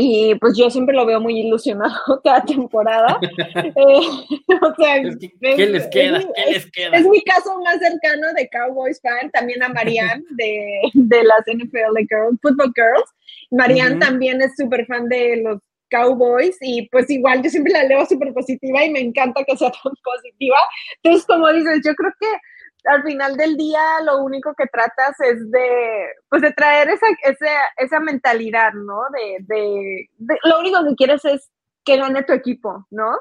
y 0.00 0.34
pues 0.36 0.56
yo 0.56 0.70
siempre 0.70 0.94
lo 0.94 1.04
veo 1.04 1.20
muy 1.20 1.40
ilusionado 1.40 1.92
cada 2.24 2.44
temporada. 2.44 3.18
eh, 3.54 3.72
o 4.62 4.74
sea, 4.76 5.02
¿qué 5.02 5.66
les 5.66 5.88
queda? 5.88 6.20
¿Qué 6.20 6.50
les 6.52 6.70
queda? 6.70 6.96
Es, 6.96 7.06
mi 7.06 7.20
caso 7.22 7.58
más 7.64 7.78
cercano 7.80 8.32
de 8.36 8.48
Cowboys 8.48 9.00
fan, 9.00 9.30
también 9.32 9.62
a 9.62 9.68
Marianne 9.70 10.24
de, 10.30 10.82
de 10.94 11.24
las 11.24 11.40
NFL 11.46 11.98
Girls, 12.08 12.38
Football 12.40 12.72
Girls. 12.76 13.10
Marianne 13.50 13.98
también 13.98 14.40
es 14.40 14.54
súper 14.56 14.86
fan 14.86 15.08
de 15.08 15.42
los 15.42 15.58
Cowboys 15.90 16.56
y 16.60 16.88
pues 16.90 17.10
igual 17.10 17.42
yo 17.42 17.50
siempre 17.50 17.72
la 17.72 17.82
leo 17.82 18.06
súper 18.06 18.32
positiva 18.32 18.84
y 18.84 18.90
me 18.90 19.00
encanta 19.00 19.42
que 19.44 19.56
sea 19.56 19.70
tan 19.70 19.92
positiva. 20.04 20.58
Entonces, 21.02 21.26
como 21.26 21.52
dices, 21.52 21.80
yo 21.84 21.94
creo 21.94 22.12
que 22.20 22.26
al 22.84 23.02
final 23.02 23.36
del 23.36 23.56
día 23.56 24.00
lo 24.04 24.22
único 24.22 24.54
que 24.54 24.66
tratas 24.66 25.18
es 25.20 25.50
de, 25.50 26.06
pues 26.28 26.42
de 26.42 26.52
traer 26.52 26.88
esa, 26.88 27.06
esa, 27.24 27.50
esa 27.76 28.00
mentalidad, 28.00 28.72
¿no? 28.72 29.00
De, 29.12 29.36
de, 29.46 30.10
lo 30.44 30.60
único 30.60 30.84
que 30.84 30.94
quieres 30.96 31.24
es 31.24 31.50
que 31.84 31.96
gane 31.96 32.22
tu 32.22 32.32
equipo, 32.32 32.86
¿no? 32.90 33.16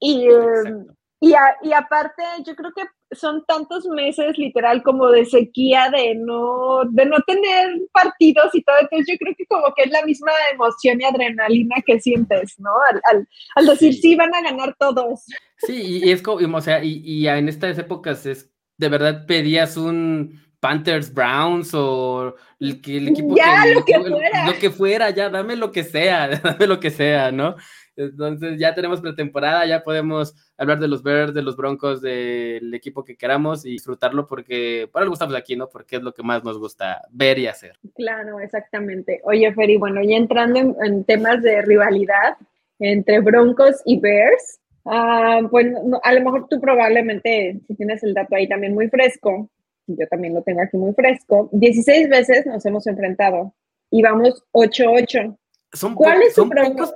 Y, 0.00 0.26
em, 0.26 0.86
y, 1.20 1.34
y, 1.62 1.72
aparte, 1.72 2.22
yo 2.44 2.56
creo 2.56 2.72
que 2.74 2.82
son 3.14 3.44
tantos 3.46 3.86
meses 3.86 4.36
literal 4.36 4.82
como 4.82 5.08
de 5.08 5.24
sequía, 5.24 5.88
de 5.90 6.16
no, 6.16 6.80
de 6.90 7.06
no 7.06 7.18
tener 7.26 7.80
partidos 7.92 8.52
y 8.54 8.62
todo, 8.62 8.76
entonces 8.80 9.06
yo 9.12 9.18
creo 9.18 9.34
que 9.36 9.46
como 9.46 9.72
que 9.74 9.84
es 9.84 9.90
la 9.90 10.04
misma 10.04 10.32
emoción 10.52 11.00
y 11.00 11.04
adrenalina 11.04 11.76
que 11.86 12.00
sientes, 12.00 12.58
¿no? 12.58 12.70
Al, 12.90 13.28
al, 13.54 13.66
decir, 13.66 13.94
sí. 13.94 14.16
van 14.16 14.34
a 14.34 14.42
ganar 14.42 14.74
todos. 14.78 15.24
Sí, 15.58 16.00
y 16.02 16.10
es 16.10 16.22
como, 16.22 16.56
o 16.56 16.60
sea, 16.60 16.82
y, 16.82 17.02
y 17.04 17.28
en 17.28 17.48
estas 17.48 17.78
épocas 17.78 18.26
es 18.26 18.51
de 18.82 18.88
verdad 18.88 19.26
pedías 19.26 19.76
un 19.76 20.40
Panthers 20.58 21.14
Browns 21.14 21.72
o 21.72 22.34
el, 22.58 22.80
el 22.84 23.08
equipo 23.08 23.36
ya, 23.36 23.64
lo 23.66 23.84
que 23.84 24.00
fuera. 24.00 24.46
Lo 24.46 24.58
que 24.58 24.70
fuera, 24.70 25.10
ya 25.10 25.30
dame 25.30 25.54
lo 25.56 25.70
que 25.70 25.84
sea, 25.84 26.28
dame 26.42 26.66
lo 26.66 26.80
que 26.80 26.90
sea, 26.90 27.30
¿no? 27.30 27.54
Entonces 27.94 28.58
ya 28.58 28.74
tenemos 28.74 29.00
pretemporada, 29.00 29.66
ya 29.66 29.84
podemos 29.84 30.34
hablar 30.56 30.80
de 30.80 30.88
los 30.88 31.02
Bears, 31.02 31.34
de 31.34 31.42
los 31.42 31.56
Broncos, 31.56 32.00
del 32.00 32.74
equipo 32.74 33.04
que 33.04 33.16
queramos 33.16 33.64
y 33.64 33.70
disfrutarlo 33.70 34.26
porque 34.26 34.88
para 34.92 35.04
algo 35.04 35.14
estamos 35.14 35.36
aquí, 35.36 35.54
¿no? 35.54 35.68
Porque 35.68 35.96
es 35.96 36.02
lo 36.02 36.12
que 36.12 36.24
más 36.24 36.42
nos 36.42 36.58
gusta 36.58 37.02
ver 37.10 37.38
y 37.38 37.46
hacer. 37.46 37.78
Claro, 37.94 38.40
exactamente. 38.40 39.20
Oye, 39.24 39.52
Feri, 39.54 39.76
bueno, 39.76 40.02
ya 40.02 40.16
entrando 40.16 40.74
en 40.82 41.04
temas 41.04 41.42
de 41.42 41.62
rivalidad 41.62 42.36
entre 42.80 43.20
Broncos 43.20 43.80
y 43.84 44.00
Bears, 44.00 44.60
Ah, 44.84 45.40
pues 45.50 45.66
a 46.02 46.12
lo 46.12 46.20
mejor 46.20 46.48
tú 46.48 46.60
probablemente, 46.60 47.60
si 47.66 47.74
tienes 47.74 48.02
el 48.02 48.14
dato 48.14 48.34
ahí 48.34 48.48
también 48.48 48.74
muy 48.74 48.88
fresco, 48.88 49.48
yo 49.86 50.06
también 50.08 50.34
lo 50.34 50.42
tengo 50.42 50.60
aquí 50.60 50.76
muy 50.76 50.92
fresco, 50.94 51.48
16 51.52 52.08
veces 52.08 52.46
nos 52.46 52.64
hemos 52.66 52.86
enfrentado 52.86 53.54
y 53.90 54.02
vamos 54.02 54.44
8-8. 54.52 55.36
Son 55.74 55.94
¿Cuál 55.94 56.22
es 56.22 56.34
son 56.34 56.50
pocos, 56.50 56.94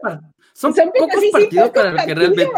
son, 0.53 0.75
pocos 0.75 1.25
partidos 1.33 1.71
para 1.71 2.05
que 2.05 2.15
realmente. 2.15 2.49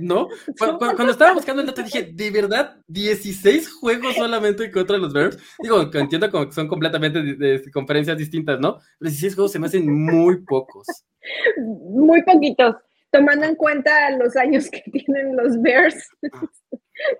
¿No? 0.00 0.28
Cuando, 0.78 1.10
estaba 1.10 1.32
buscando 1.32 1.62
el 1.62 1.68
dato 1.68 1.82
dije, 1.82 2.10
¿de 2.12 2.30
verdad 2.30 2.76
16 2.86 3.72
juegos 3.74 4.14
solamente 4.14 4.70
contra 4.70 4.96
los 4.96 5.12
Bears? 5.12 5.38
Digo, 5.58 5.90
entiendo 5.94 6.30
como 6.30 6.46
que 6.46 6.52
son 6.52 6.68
completamente 6.68 7.22
de, 7.22 7.70
conferencias 7.70 8.16
distintas, 8.16 8.60
¿no? 8.60 8.78
Pero 8.98 9.10
16 9.10 9.34
juegos 9.34 9.52
se 9.52 9.58
me 9.58 9.66
hacen 9.66 9.90
muy 9.90 10.42
pocos. 10.42 10.86
Muy 11.58 12.22
poquitos 12.22 12.76
tomando 13.10 13.46
en 13.46 13.54
cuenta 13.54 14.10
los 14.10 14.36
años 14.36 14.70
que 14.70 14.82
tienen 14.92 15.36
los 15.36 15.60
Bears 15.60 16.08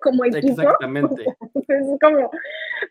como 0.02 0.24
equipo. 0.24 0.62
Exactamente. 0.62 1.24
como, 2.00 2.30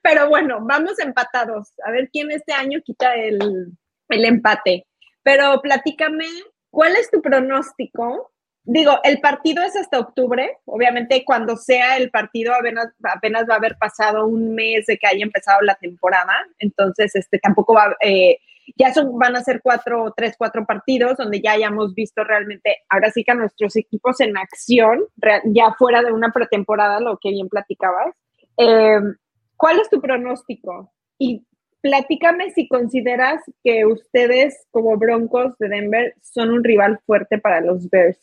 pero 0.01 0.29
bueno, 0.29 0.60
vamos 0.62 0.99
empatados. 0.99 1.73
A 1.86 1.91
ver 1.91 2.10
quién 2.12 2.31
este 2.31 2.53
año 2.53 2.79
quita 2.83 3.13
el, 3.15 3.71
el 4.10 4.25
empate. 4.25 4.86
Pero 5.23 5.62
platícame, 5.62 6.25
¿cuál 6.69 6.95
es 6.95 7.12
tu 7.12 7.21
pronóstico? 7.21 8.31
Digo, 8.63 8.99
el 9.03 9.19
partido 9.21 9.63
es 9.63 9.75
hasta 9.75 9.99
octubre. 9.99 10.57
Obviamente, 10.65 11.23
cuando 11.25 11.55
sea 11.55 11.97
el 11.97 12.10
partido, 12.12 12.53
apenas, 12.53 12.88
apenas 13.03 13.45
va 13.49 13.53
a 13.53 13.57
haber 13.57 13.77
pasado 13.77 14.25
un 14.25 14.55
mes 14.55 14.86
de 14.88 14.97
que 14.97 15.07
haya 15.07 15.23
empezado 15.23 15.62
la 15.62 15.75
temporada. 15.75 16.33
Entonces, 16.60 17.15
este 17.15 17.39
tampoco 17.39 17.73
va, 17.73 17.95
eh, 18.01 18.39
ya 18.75 18.93
son, 18.93 19.17
van 19.17 19.36
a 19.36 19.43
ser 19.43 19.62
cuatro, 19.62 20.13
tres, 20.15 20.36
cuatro 20.38 20.65
partidos 20.65 21.17
donde 21.17 21.41
ya 21.41 21.53
hayamos 21.53 21.93
visto 21.93 22.23
realmente, 22.23 22.77
ahora 22.89 23.12
sí 23.12 23.23
que 23.23 23.32
a 23.32 23.36
nuestros 23.36 23.75
equipos 23.75 24.19
en 24.19 24.38
acción, 24.38 25.06
ya 25.45 25.73
fuera 25.77 26.01
de 26.01 26.12
una 26.12 26.32
pretemporada, 26.32 26.99
lo 26.99 27.17
que 27.17 27.30
bien 27.30 27.49
platicabas. 27.49 28.15
Em, 28.58 29.15
¿Cuál 29.56 29.80
es 29.80 29.89
tu 29.89 30.01
pronóstico? 30.01 30.93
Y 31.17 31.45
platícame 31.82 32.51
si 32.51 32.67
consideras 32.67 33.41
que 33.63 33.86
ustedes 33.86 34.67
como 34.71 34.97
Broncos 34.97 35.58
de 35.58 35.69
Denver 35.69 36.13
son 36.21 36.51
un 36.51 36.63
rival 36.63 36.99
fuerte 37.06 37.38
para 37.39 37.62
los 37.62 37.89
Bears. 37.89 38.19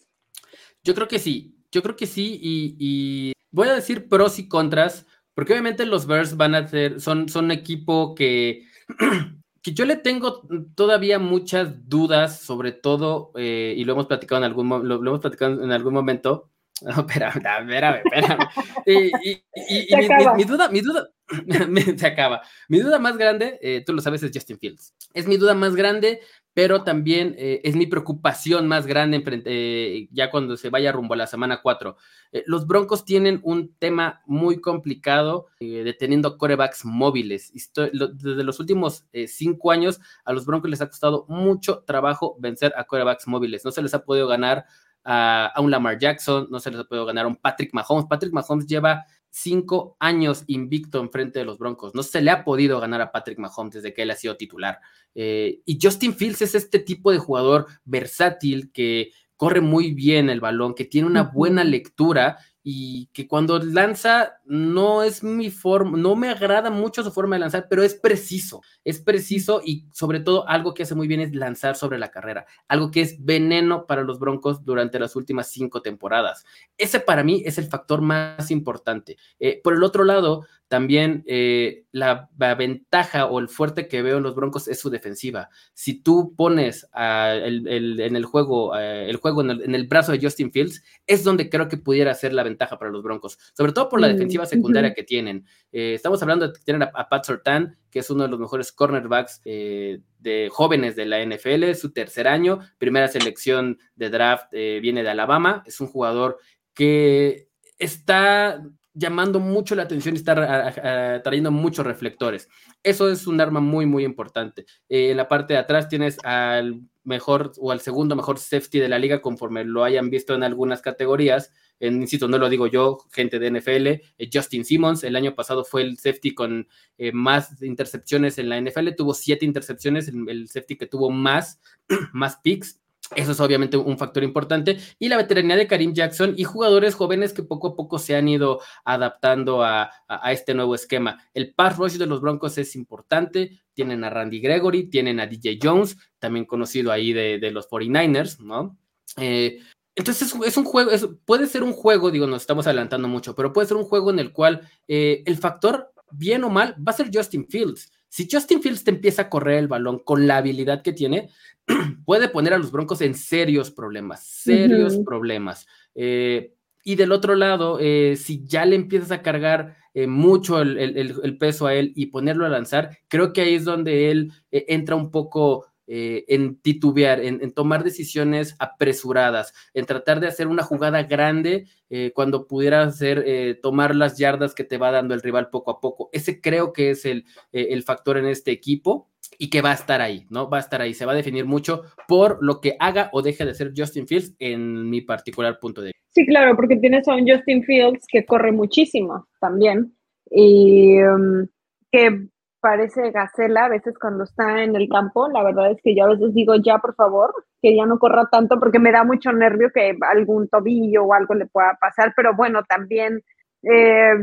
Yo 0.82 0.94
creo 0.94 1.08
que 1.08 1.18
sí, 1.18 1.56
yo 1.72 1.82
creo 1.82 1.96
que 1.96 2.06
sí 2.06 2.38
y, 2.40 3.32
voy 3.50 3.68
a 3.68 3.74
decir 3.74 4.08
pros 4.08 4.38
y 4.38 4.48
contras, 4.48 5.06
porque 5.34 5.52
obviamente 5.52 5.86
los 5.86 6.06
Bears 6.06 6.36
van 6.36 6.54
a 6.54 6.66
ser, 6.66 7.00
son, 7.00 7.28
son 7.28 7.46
un 7.46 7.50
equipo 7.52 8.14
que 8.14 8.66
que 9.64 9.72
yo 9.72 9.86
le 9.86 9.96
tengo 9.96 10.46
todavía 10.74 11.18
muchas 11.18 11.88
dudas, 11.88 12.40
sobre 12.40 12.72
todo, 12.72 13.32
eh, 13.34 13.72
y 13.74 13.84
lo 13.84 13.94
hemos 13.94 14.06
platicado 14.06 14.38
en 14.38 14.44
algún, 14.44 14.68
lo, 14.86 14.96
hemos 14.96 15.20
platicado 15.20 15.64
en 15.64 15.72
algún 15.72 15.94
momento. 15.94 16.50
No, 16.82 16.90
espérame, 16.90 17.36
espérame, 17.36 18.02
espérame. 18.04 18.48
y, 18.84 19.06
y, 19.30 19.42
y, 19.88 19.96
mi, 19.96 20.08
mi, 20.36 20.44
duda, 20.44 20.68
mi 20.68 20.80
duda, 20.80 21.08
se 21.96 22.06
acaba. 22.06 22.42
Mi 22.68 22.80
duda 22.80 22.98
más 22.98 23.16
grande, 23.16 23.58
eh, 23.62 23.82
tú 23.86 23.94
lo 23.94 24.02
sabes, 24.02 24.24
es 24.24 24.32
Justin 24.34 24.58
Fields. 24.58 24.92
Es 25.14 25.26
mi 25.26 25.36
duda 25.36 25.54
más 25.54 25.76
grande 25.76 26.20
pero 26.54 26.84
también 26.84 27.34
eh, 27.36 27.60
es 27.64 27.74
mi 27.74 27.86
preocupación 27.86 28.68
más 28.68 28.86
grande 28.86 29.22
eh, 29.44 30.08
ya 30.12 30.30
cuando 30.30 30.56
se 30.56 30.70
vaya 30.70 30.92
rumbo 30.92 31.14
a 31.14 31.16
la 31.16 31.26
semana 31.26 31.60
4. 31.60 31.96
Eh, 32.30 32.44
los 32.46 32.66
Broncos 32.68 33.04
tienen 33.04 33.40
un 33.42 33.74
tema 33.74 34.22
muy 34.24 34.60
complicado 34.60 35.48
deteniendo 35.58 36.38
corebacks 36.38 36.84
móviles. 36.84 37.52
desde 37.52 38.44
los 38.44 38.60
últimos 38.60 39.06
cinco 39.26 39.72
años 39.72 40.00
a 40.24 40.32
los 40.32 40.46
Broncos 40.46 40.70
les 40.70 40.80
ha 40.80 40.88
costado 40.88 41.26
mucho 41.28 41.82
trabajo 41.86 42.36
vencer 42.38 42.72
a 42.76 42.84
corebacks 42.84 43.26
móviles. 43.26 43.64
No 43.64 43.72
se 43.72 43.82
les 43.82 43.92
ha 43.94 44.04
podido 44.04 44.28
ganar 44.28 44.66
a, 45.02 45.46
a 45.46 45.60
un 45.60 45.70
Lamar 45.70 45.98
Jackson, 45.98 46.46
no 46.50 46.60
se 46.60 46.70
les 46.70 46.80
ha 46.80 46.84
podido 46.84 47.04
ganar 47.04 47.24
a 47.24 47.28
un 47.28 47.36
Patrick 47.36 47.74
Mahomes. 47.74 48.06
Patrick 48.08 48.32
Mahomes 48.32 48.66
lleva 48.66 49.04
cinco 49.34 49.96
años 49.98 50.44
invicto 50.46 51.00
en 51.00 51.10
frente 51.10 51.40
de 51.40 51.44
los 51.44 51.58
Broncos. 51.58 51.92
No 51.92 52.04
se 52.04 52.22
le 52.22 52.30
ha 52.30 52.44
podido 52.44 52.78
ganar 52.78 53.00
a 53.00 53.10
Patrick 53.10 53.38
Mahomes 53.40 53.74
desde 53.74 53.92
que 53.92 54.02
él 54.02 54.12
ha 54.12 54.16
sido 54.16 54.36
titular. 54.36 54.78
Eh, 55.12 55.60
y 55.64 55.76
Justin 55.82 56.14
Fields 56.14 56.42
es 56.42 56.54
este 56.54 56.78
tipo 56.78 57.10
de 57.10 57.18
jugador 57.18 57.66
versátil 57.84 58.70
que 58.70 59.10
corre 59.36 59.60
muy 59.60 59.92
bien 59.92 60.30
el 60.30 60.38
balón, 60.38 60.74
que 60.74 60.84
tiene 60.84 61.08
una 61.08 61.24
buena 61.24 61.64
lectura 61.64 62.38
y 62.66 63.10
que 63.12 63.28
cuando 63.28 63.58
lanza 63.58 64.40
no 64.46 65.02
es 65.02 65.22
mi 65.22 65.50
forma, 65.50 65.98
no 65.98 66.16
me 66.16 66.30
agrada 66.30 66.70
mucho 66.70 67.04
su 67.04 67.12
forma 67.12 67.36
de 67.36 67.40
lanzar, 67.40 67.66
pero 67.68 67.82
es 67.82 67.94
preciso, 67.94 68.62
es 68.84 69.02
preciso 69.02 69.60
y 69.62 69.86
sobre 69.92 70.20
todo 70.20 70.48
algo 70.48 70.72
que 70.72 70.84
hace 70.84 70.94
muy 70.94 71.06
bien 71.06 71.20
es 71.20 71.34
lanzar 71.34 71.76
sobre 71.76 71.98
la 71.98 72.10
carrera, 72.10 72.46
algo 72.66 72.90
que 72.90 73.02
es 73.02 73.22
veneno 73.22 73.86
para 73.86 74.02
los 74.02 74.18
Broncos 74.18 74.64
durante 74.64 74.98
las 74.98 75.14
últimas 75.14 75.50
cinco 75.50 75.82
temporadas. 75.82 76.46
Ese 76.78 77.00
para 77.00 77.22
mí 77.22 77.42
es 77.44 77.58
el 77.58 77.66
factor 77.66 78.00
más 78.00 78.50
importante. 78.50 79.18
Eh, 79.38 79.60
por 79.62 79.74
el 79.74 79.84
otro 79.84 80.04
lado, 80.04 80.46
también 80.74 81.22
eh, 81.28 81.84
la, 81.92 82.28
ventaja 82.36 83.26
o 83.26 83.38
el 83.38 83.48
fuerte 83.48 83.86
que 83.86 84.02
veo 84.02 84.16
en 84.16 84.24
los 84.24 84.34
Broncos 84.34 84.66
es 84.66 84.80
su 84.80 84.90
defensiva. 84.90 85.48
Si 85.72 86.02
tú 86.02 86.34
pones 86.36 86.88
en 86.92 88.16
el 88.16 88.24
juego, 88.24 88.76
el 88.76 89.14
juego 89.18 89.42
en 89.42 89.72
el, 89.72 89.86
brazo 89.86 90.10
de 90.10 90.18
Justin 90.20 90.50
Fields, 90.50 90.82
es 91.06 91.22
donde 91.22 91.48
creo 91.48 91.68
que 91.68 91.76
pudiera 91.76 92.12
ser 92.14 92.32
la 92.32 92.42
ventaja 92.42 92.76
para 92.76 92.90
los 92.90 93.04
Broncos, 93.04 93.38
sobre 93.52 93.70
todo 93.70 93.88
por 93.88 94.00
la 94.00 94.08
mm, 94.08 94.12
defensiva 94.14 94.46
secundaria 94.46 94.94
que 94.94 95.04
tienen. 95.04 95.46
Eh, 95.70 95.94
estamos 95.94 96.20
hablando 96.22 96.48
de 96.48 96.58
tener 96.58 96.90
a, 96.92 97.08
Pat 97.08 97.24
Sortan, 97.24 97.78
que 97.88 98.00
es 98.00 98.10
uno 98.10 98.24
de 98.24 98.30
los 98.30 98.40
mejores 98.40 98.72
cornerbacks 98.72 99.42
eh, 99.44 100.00
de 100.18 100.48
jóvenes 100.50 100.96
de 100.96 101.06
la 101.06 101.24
NFL, 101.24 101.72
su 101.74 101.92
tercer 101.92 102.26
año, 102.26 102.58
primera 102.78 103.06
selección 103.06 103.78
de 103.94 104.10
draft, 104.10 104.50
viene 104.50 105.04
de 105.04 105.10
Alabama, 105.10 105.62
es 105.66 105.80
un 105.80 105.86
jugador 105.86 106.38
que 106.74 107.46
está 107.78 108.60
llamando 108.94 109.40
mucho 109.40 109.74
la 109.74 109.82
atención 109.82 110.14
y 110.14 110.18
está 110.18 111.20
trayendo 111.22 111.50
muchos 111.50 111.84
reflectores. 111.84 112.48
Eso 112.82 113.10
es 113.10 113.26
un 113.26 113.40
arma 113.40 113.60
muy, 113.60 113.86
muy 113.86 114.04
importante. 114.04 114.66
Eh, 114.88 115.10
en 115.10 115.16
la 115.16 115.28
parte 115.28 115.54
de 115.54 115.58
atrás 115.58 115.88
tienes 115.88 116.16
al 116.24 116.80
mejor 117.02 117.52
o 117.58 117.70
al 117.70 117.80
segundo 117.80 118.16
mejor 118.16 118.38
safety 118.38 118.78
de 118.78 118.88
la 118.88 118.98
liga, 118.98 119.20
conforme 119.20 119.64
lo 119.64 119.84
hayan 119.84 120.08
visto 120.10 120.34
en 120.34 120.42
algunas 120.42 120.80
categorías. 120.80 121.52
En, 121.80 122.00
insisto, 122.00 122.28
no 122.28 122.38
lo 122.38 122.48
digo 122.48 122.68
yo, 122.68 122.98
gente 123.12 123.38
de 123.38 123.50
NFL, 123.50 123.86
eh, 123.88 124.30
Justin 124.32 124.64
Simmons, 124.64 125.02
el 125.02 125.16
año 125.16 125.34
pasado 125.34 125.64
fue 125.64 125.82
el 125.82 125.98
safety 125.98 126.32
con 126.32 126.68
eh, 126.96 127.12
más 127.12 127.60
intercepciones 127.62 128.38
en 128.38 128.48
la 128.48 128.60
NFL, 128.60 128.90
tuvo 128.96 129.12
siete 129.12 129.44
intercepciones, 129.44 130.08
el, 130.08 130.28
el 130.28 130.48
safety 130.48 130.76
que 130.76 130.86
tuvo 130.86 131.10
más, 131.10 131.60
más 132.12 132.36
picks. 132.36 132.80
Eso 133.14 133.32
es 133.32 133.40
obviamente 133.40 133.76
un 133.76 133.98
factor 133.98 134.24
importante. 134.24 134.78
Y 134.98 135.08
la 135.08 135.16
veteranía 135.16 135.56
de 135.56 135.66
Karim 135.66 135.92
Jackson 135.92 136.34
y 136.36 136.44
jugadores 136.44 136.94
jóvenes 136.94 137.32
que 137.32 137.42
poco 137.42 137.68
a 137.68 137.76
poco 137.76 137.98
se 137.98 138.16
han 138.16 138.28
ido 138.28 138.60
adaptando 138.84 139.62
a, 139.62 139.90
este 140.30 140.54
nuevo 140.54 140.74
esquema. 140.74 141.22
El 141.34 141.54
pass 141.54 141.76
rush 141.76 141.94
de 141.94 142.06
los 142.06 142.20
Broncos 142.20 142.56
es 142.58 142.74
importante. 142.76 143.60
Tienen 143.74 144.04
a 144.04 144.10
Randy 144.10 144.40
Gregory, 144.40 144.88
tienen 144.88 145.20
a 145.20 145.26
DJ 145.26 145.58
Jones, 145.62 145.96
también 146.18 146.46
conocido 146.46 146.92
ahí 146.92 147.12
de, 147.12 147.50
los 147.50 147.68
49ers, 147.68 148.38
¿no? 148.40 148.76
Eh, 149.16 149.60
entonces 149.94 150.34
es, 150.44 150.56
un 150.56 150.64
juego, 150.64 150.90
puede 151.24 151.46
ser 151.46 151.62
un 151.62 151.72
juego, 151.72 152.10
digo, 152.10 152.26
nos 152.26 152.42
estamos 152.42 152.66
adelantando 152.66 153.06
mucho, 153.06 153.34
pero 153.36 153.52
puede 153.52 153.68
ser 153.68 153.76
un 153.76 153.84
juego 153.84 154.10
en 154.10 154.18
el 154.18 154.32
cual 154.32 154.68
eh, 154.88 155.22
el 155.24 155.36
factor, 155.36 155.92
bien 156.10 156.42
o 156.42 156.50
mal, 156.50 156.74
va 156.76 156.90
a 156.90 156.96
ser 156.96 157.10
Justin 157.12 157.46
Fields. 157.48 157.92
Si 158.14 158.28
Justin 158.30 158.62
Fields 158.62 158.84
te 158.84 158.92
empieza 158.92 159.22
a 159.22 159.28
correr 159.28 159.58
el 159.58 159.66
balón 159.66 159.98
con 159.98 160.28
la 160.28 160.36
habilidad 160.36 160.82
que 160.82 160.92
tiene, 160.92 161.30
puede 162.06 162.28
poner 162.28 162.54
a 162.54 162.58
los 162.58 162.70
Broncos 162.70 163.00
en 163.00 163.16
serios 163.16 163.72
problemas, 163.72 164.24
serios 164.24 164.98
problemas. 165.04 165.66
Eh, 165.96 166.54
y 166.84 166.94
del 166.94 167.10
otro 167.10 167.34
lado, 167.34 167.78
eh, 167.80 168.14
si 168.16 168.46
ya 168.46 168.66
le 168.66 168.76
empiezas 168.76 169.10
a 169.10 169.20
cargar 169.20 169.78
eh, 169.94 170.06
mucho 170.06 170.60
el, 170.60 171.38
peso 171.40 171.66
a 171.66 171.74
él 171.74 171.92
y 171.96 172.06
ponerlo 172.06 172.46
a 172.46 172.50
lanzar, 172.50 172.98
creo 173.08 173.32
que 173.32 173.40
ahí 173.40 173.54
es 173.56 173.64
donde 173.64 174.12
él 174.12 174.30
entra 174.52 174.94
un 174.94 175.10
poco 175.10 175.66
en 175.86 176.56
titubear, 176.60 177.20
en, 177.20 177.52
tomar 177.52 177.84
decisiones 177.84 178.56
apresuradas, 178.58 179.52
en 179.74 179.86
tratar 179.86 180.20
de 180.20 180.28
hacer 180.28 180.46
una 180.46 180.62
jugada 180.62 181.02
grande 181.02 181.66
cuando 182.14 182.46
pudiera 182.46 182.82
hacer 182.82 183.58
tomar 183.62 183.94
las 183.94 184.18
yardas 184.18 184.54
que 184.54 184.64
te 184.64 184.78
va 184.78 184.90
dando 184.90 185.14
el 185.14 185.22
rival 185.22 185.50
poco 185.50 185.70
a 185.70 185.80
poco. 185.80 186.08
Ese 186.12 186.40
creo 186.40 186.72
que 186.72 186.90
es 186.90 187.04
el, 187.04 187.24
el 187.52 187.82
factor 187.82 188.16
en 188.16 188.26
este 188.26 188.50
equipo 188.50 189.10
y 189.38 189.50
que 189.50 189.62
va 189.62 189.70
a 189.70 189.74
estar 189.74 190.00
ahí, 190.00 190.26
¿no? 190.30 190.48
Va 190.48 190.58
a 190.58 190.60
estar 190.60 190.80
ahí, 190.80 190.94
se 190.94 191.06
va 191.06 191.12
a 191.12 191.16
definir 191.16 191.44
mucho 191.44 191.82
por 192.08 192.38
lo 192.42 192.60
que 192.60 192.76
haga 192.78 193.10
o 193.12 193.22
deje 193.22 193.44
de 193.44 193.54
ser 193.54 193.72
Justin 193.76 194.06
Fields 194.06 194.34
en 194.38 194.88
mi 194.88 195.00
particular 195.00 195.58
punto 195.60 195.80
de 195.80 195.88
vista. 195.88 196.00
Sí, 196.10 196.26
claro, 196.26 196.54
porque 196.54 196.76
tienes 196.76 197.08
a 197.08 197.14
un 197.14 197.28
Justin 197.28 197.62
Fields 197.64 198.04
que 198.08 198.24
corre 198.24 198.52
muchísimo 198.52 199.26
también 199.40 199.94
y 200.30 201.02
um, 201.02 201.46
que 201.90 202.28
parece 202.64 203.10
gacela 203.10 203.66
a 203.66 203.68
veces 203.68 203.92
cuando 204.00 204.24
está 204.24 204.62
en 204.62 204.74
el 204.74 204.88
campo. 204.88 205.28
La 205.28 205.42
verdad 205.42 205.70
es 205.70 205.82
que 205.82 205.94
yo 205.94 206.04
a 206.04 206.08
veces 206.08 206.32
digo, 206.32 206.54
ya 206.56 206.78
por 206.78 206.94
favor, 206.94 207.34
que 207.60 207.76
ya 207.76 207.84
no 207.84 207.98
corra 207.98 208.26
tanto 208.32 208.58
porque 208.58 208.78
me 208.78 208.90
da 208.90 209.04
mucho 209.04 209.32
nervio 209.32 209.68
que 209.74 209.94
algún 210.00 210.48
tobillo 210.48 211.04
o 211.04 211.12
algo 211.12 211.34
le 211.34 211.44
pueda 211.44 211.76
pasar, 211.78 212.14
pero 212.16 212.34
bueno, 212.34 212.62
también 212.66 213.22
eh, 213.66 214.14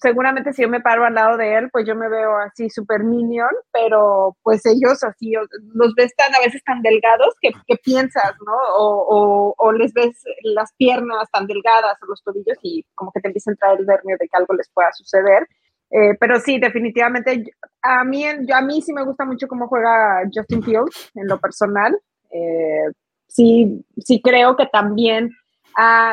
seguramente 0.00 0.52
si 0.52 0.62
yo 0.62 0.68
me 0.68 0.80
paro 0.80 1.04
al 1.04 1.14
lado 1.14 1.36
de 1.36 1.58
él, 1.58 1.70
pues 1.70 1.86
yo 1.86 1.94
me 1.94 2.08
veo 2.08 2.36
así 2.38 2.68
super 2.70 3.04
minion, 3.04 3.50
pero 3.72 4.36
pues 4.42 4.66
ellos 4.66 5.04
así, 5.04 5.32
los 5.74 5.94
ves 5.94 6.12
tan 6.16 6.34
a 6.34 6.40
veces 6.40 6.62
tan 6.64 6.82
delgados 6.82 7.34
que, 7.40 7.52
piensas, 7.84 8.34
¿no? 8.44 8.56
O, 8.76 9.72
les 9.72 9.92
ves 9.92 10.22
las 10.42 10.72
piernas 10.76 11.30
tan 11.32 11.46
delgadas 11.46 11.96
o 12.02 12.06
los 12.06 12.22
tobillos 12.24 12.58
y 12.62 12.84
como 12.96 13.12
que 13.12 13.20
te 13.20 13.28
empieza 13.28 13.50
a 13.50 13.52
entrar 13.52 13.78
el 13.78 13.86
nervio 13.86 14.16
de 14.18 14.26
que 14.26 14.36
algo 14.36 14.54
les 14.54 14.68
pueda 14.74 14.92
suceder. 14.92 15.46
Eh, 15.90 16.16
pero 16.20 16.38
sí, 16.38 16.58
definitivamente, 16.58 17.44
a 17.82 18.04
mí, 18.04 18.24
yo, 18.42 18.54
a 18.54 18.60
mí 18.60 18.80
sí 18.80 18.92
me 18.92 19.04
gusta 19.04 19.24
mucho 19.24 19.48
cómo 19.48 19.66
juega 19.66 20.22
Justin 20.32 20.62
Fields 20.62 21.10
en 21.14 21.26
lo 21.26 21.38
personal. 21.38 21.98
Eh, 22.30 22.90
sí, 23.26 23.84
sí 23.96 24.20
creo 24.22 24.56
que 24.56 24.66
también 24.66 25.30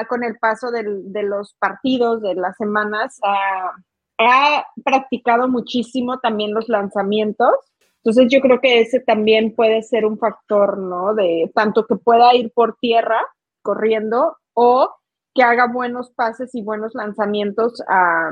con 0.08 0.24
el 0.24 0.38
paso 0.38 0.72
de 0.72 1.24
los 1.24 1.54
partidos, 1.56 2.22
de 2.22 2.36
las 2.36 2.56
semanas, 2.58 3.20
ha, 3.24 4.66
practicado 4.84 5.48
muchísimo 5.48 6.20
también 6.20 6.54
los 6.54 6.70
lanzamientos. 6.70 7.54
Entonces 7.98 8.28
yo 8.32 8.40
creo 8.40 8.62
que 8.62 8.82
ese 8.82 9.00
también 9.00 9.54
puede 9.54 9.84
ser 9.84 10.06
un 10.06 10.18
factor, 10.18 10.78
¿no? 10.78 11.14
De 11.14 11.52
tanto 11.54 11.86
que 11.86 11.96
pueda 11.98 12.34
ir 12.34 12.52
por 12.54 12.78
tierra 12.80 13.20
corriendo 13.62 14.38
o 14.54 14.90
que 15.36 15.44
haga 15.44 15.68
buenos 15.68 16.12
pases 16.12 16.56
y 16.56 16.64
buenos 16.64 16.96
lanzamientos 16.96 17.84
a, 17.90 18.32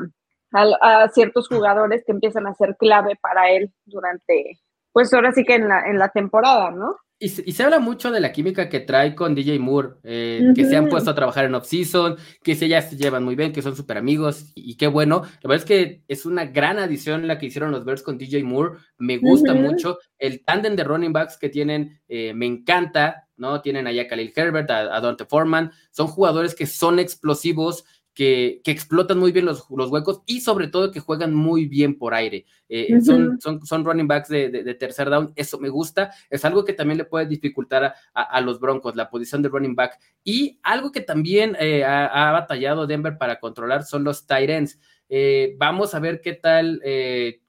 a, 0.56 1.10
ciertos 1.10 1.48
jugadores 1.48 2.04
que 2.06 2.12
empiezan 2.12 2.48
a 2.48 2.56
ser 2.56 2.76
clave 2.78 3.18
para 3.22 3.52
él 3.52 3.72
durante, 3.86 4.60
pues 4.92 5.14
ahora 5.14 5.32
sí 5.32 5.44
que 5.44 5.56
en 5.56 5.68
la, 5.68 5.82
en 5.90 6.00
la 6.00 6.10
temporada, 6.10 6.72
¿no? 6.72 6.96
Y 7.18 7.30
se, 7.30 7.64
habla 7.64 7.80
mucho 7.80 8.12
de 8.12 8.20
la 8.20 8.34
química 8.34 8.68
que 8.68 8.82
trae 8.82 9.16
con 9.16 9.36
DJ 9.36 9.58
Moore, 9.58 9.94
eh, 10.04 10.52
que 10.54 10.66
se 10.66 10.76
han 10.76 10.90
puesto 10.90 11.12
a 11.12 11.16
trabajar 11.16 11.46
en 11.46 11.56
off-season, 11.56 12.18
que 12.44 12.56
se, 12.56 12.68
ya 12.68 12.82
se 12.82 12.98
llevan 12.98 13.24
muy 13.24 13.38
bien, 13.38 13.54
que 13.54 13.62
son 13.62 13.74
súper 13.74 13.98
amigos, 13.98 14.52
y, 14.54 14.76
qué 14.76 14.88
bueno. 14.88 15.22
La 15.42 15.48
verdad 15.48 15.64
es 15.64 15.66
que 15.66 16.04
es 16.10 16.26
una 16.26 16.44
gran 16.46 16.78
adición 16.78 17.26
la 17.26 17.38
que 17.38 17.46
hicieron 17.46 17.72
los 17.72 17.86
Bears 17.86 18.04
con 18.04 18.18
DJ 18.18 18.44
Moore, 18.44 18.80
me 18.98 19.18
gusta 19.18 19.54
mucho. 19.54 19.98
El 20.18 20.44
tándem 20.44 20.76
de 20.76 20.84
running 20.84 21.14
backs 21.14 21.38
que 21.38 21.48
tienen 21.48 22.02
eh, 22.10 22.34
me 22.34 22.48
encanta, 22.48 23.30
¿no? 23.38 23.62
Tienen 23.62 23.88
allá 23.88 24.02
a 24.02 24.08
Khalil 24.08 24.34
Herbert, 24.36 24.70
a, 24.70 24.94
a 24.94 25.00
Dante 25.00 25.24
Foreman, 25.24 25.72
son 25.92 26.08
jugadores 26.08 26.54
que 26.54 26.66
son 26.66 27.00
explosivos, 27.00 27.86
que, 28.16 28.62
explotan 28.66 29.20
muy 29.20 29.32
bien 29.34 29.46
los, 29.46 29.68
huecos 29.70 30.22
y 30.26 30.40
sobre 30.40 30.70
todo 30.70 30.92
que 30.92 31.02
juegan 31.02 31.36
muy 31.36 31.66
bien 31.66 31.98
por 31.98 32.14
aire. 32.14 32.46
Eh, 32.70 33.02
son, 33.02 33.40
son, 33.42 33.86
running 33.86 34.08
backs 34.08 34.30
de, 34.30 34.76
tercer 34.80 35.10
down, 35.10 35.34
eso 35.36 35.60
me 35.60 35.70
gusta. 35.70 36.12
Es 36.30 36.46
algo 36.46 36.64
que 36.64 36.74
también 36.74 36.98
le 36.98 37.06
puede 37.06 37.28
dificultar 37.28 37.94
a, 38.14 38.42
los 38.42 38.60
Broncos, 38.60 38.96
la 38.96 39.10
posición 39.10 39.42
de 39.42 39.50
running 39.50 39.76
back. 39.76 40.00
Y 40.24 40.60
algo 40.64 40.92
que 40.94 41.02
también 41.02 41.58
eh, 41.60 41.84
ha, 41.84 42.32
batallado 42.32 42.88
Denver 42.88 43.18
para 43.18 43.40
controlar 43.40 43.84
son 43.84 44.06
los 44.06 44.26
tight 44.26 44.50
ends. 44.50 44.80
Eh, 45.08 45.56
vamos 45.60 45.94
a 45.94 46.00
ver 46.00 46.22
qué 46.22 46.34
tal 46.34 46.82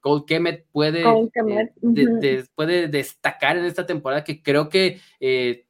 Cole 0.01 0.25
Kemet 0.27 0.67
puede, 0.73 1.05
puede 2.55 2.89
destacar 2.89 3.57
en 3.57 3.65
esta 3.65 3.87
temporada, 3.87 4.25
que 4.25 4.43
creo 4.43 4.69
que 4.69 5.01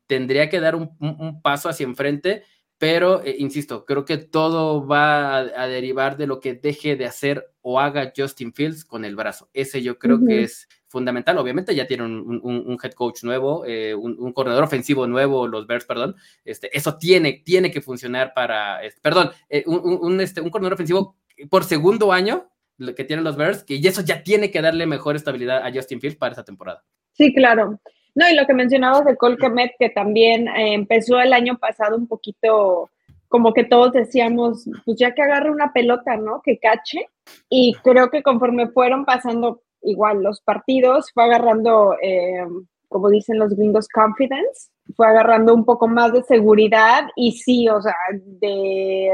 tendría 0.07 0.49
que 0.49 0.59
dar 0.59 0.74
un, 0.74 0.90
un 1.01 1.42
paso 1.42 1.68
hacia 1.68 1.84
enfrente 1.84 2.44
pero 2.79 3.24
eh, 3.24 3.37
insisto, 3.39 3.85
creo 3.85 4.05
que 4.05 4.18
todo 4.18 4.87
va 4.87 5.39
a, 5.39 5.66
derivar 5.66 6.16
de 6.16 6.27
lo 6.27 6.41
que 6.41 6.55
deje 6.55 6.97
de 6.97 7.07
hacer 7.07 7.51
o 7.62 7.81
haga 7.81 8.12
Justin 8.14 8.53
Fields 8.53 8.85
con 8.85 9.05
el 9.05 9.16
brazo. 9.16 9.49
Ese 9.53 9.83
yo 9.83 9.99
creo 9.99 10.24
que 10.24 10.43
es 10.43 10.68
fundamental. 10.87 11.39
Obviamente 11.39 11.74
ya 11.74 11.87
tienen 11.87 12.07
un, 12.07 12.79
head 12.83 12.93
coach 12.93 13.24
nuevo, 13.24 13.64
eh, 13.66 13.95
un, 13.95 14.33
corredor 14.33 14.64
ofensivo 14.64 15.07
nuevo, 15.07 15.49
los 15.49 15.66
Bears, 15.66 15.85
perdón. 15.85 16.16
Este, 16.45 16.77
eso 16.77 16.97
tiene, 16.99 17.43
tiene 17.45 17.70
que 17.70 17.81
funcionar 17.81 18.33
para, 18.35 18.81
perdón, 19.03 19.31
eh, 19.49 19.64
un, 19.66 20.20
este, 20.20 20.41
un 20.41 20.51
corredor 20.51 20.74
ofensivo 20.74 21.16
por 21.51 21.64
segundo 21.64 22.12
año 22.12 22.51
que 22.95 23.05
tienen 23.05 23.24
los 23.24 23.37
Bears, 23.37 23.64
que 23.64 23.77
y 23.77 23.87
eso 23.87 24.03
ya 24.03 24.22
tiene 24.22 24.51
que 24.51 24.61
darle 24.61 24.87
mejor 24.87 25.16
estabilidad 25.16 25.64
a 25.64 25.72
Justin 25.72 26.01
Fields 26.01 26.18
para 26.18 26.33
esta 26.33 26.45
temporada. 26.45 26.85
Sí, 27.12 27.35
claro. 27.35 27.81
No, 28.17 28.27
y 28.31 28.35
lo 28.35 28.47
que 28.47 28.55
mencionabas 28.55 29.05
de 29.05 29.17
Colquemet, 29.17 29.73
que 29.79 29.91
también 29.91 30.49
eh, 30.49 30.73
empezó 30.73 31.21
el 31.21 31.35
año 31.35 31.59
pasado 31.59 31.97
un 31.97 32.07
poquito, 32.07 32.91
como 33.29 33.53
que 33.53 33.64
todos 33.64 33.93
decíamos, 33.93 34.64
pues 34.87 34.99
ya 34.99 35.12
que 35.14 35.21
agarre 35.21 35.51
una 35.51 35.71
pelota, 35.75 36.17
¿no? 36.17 36.41
Que 36.43 36.59
cache. 36.59 37.11
Y 37.51 37.75
creo 37.85 38.09
que 38.09 38.23
conforme 38.23 38.69
fueron 38.69 39.05
pasando 39.05 39.61
igual 39.83 40.23
los 40.23 40.41
partidos, 40.41 41.12
fue 41.12 41.25
agarrando, 41.25 41.95
eh, 42.03 42.43
como 42.89 43.11
dicen 43.11 43.39
los 43.39 43.55
gringos, 43.55 43.87
confidence, 43.87 44.71
fue 44.97 45.07
agarrando 45.09 45.55
un 45.55 45.67
poco 45.67 45.87
más 45.87 46.11
de 46.14 46.23
seguridad 46.23 47.09
y 47.17 47.33
sí, 47.33 47.69
o 47.69 47.83
sea, 47.83 47.97
de 48.12 49.11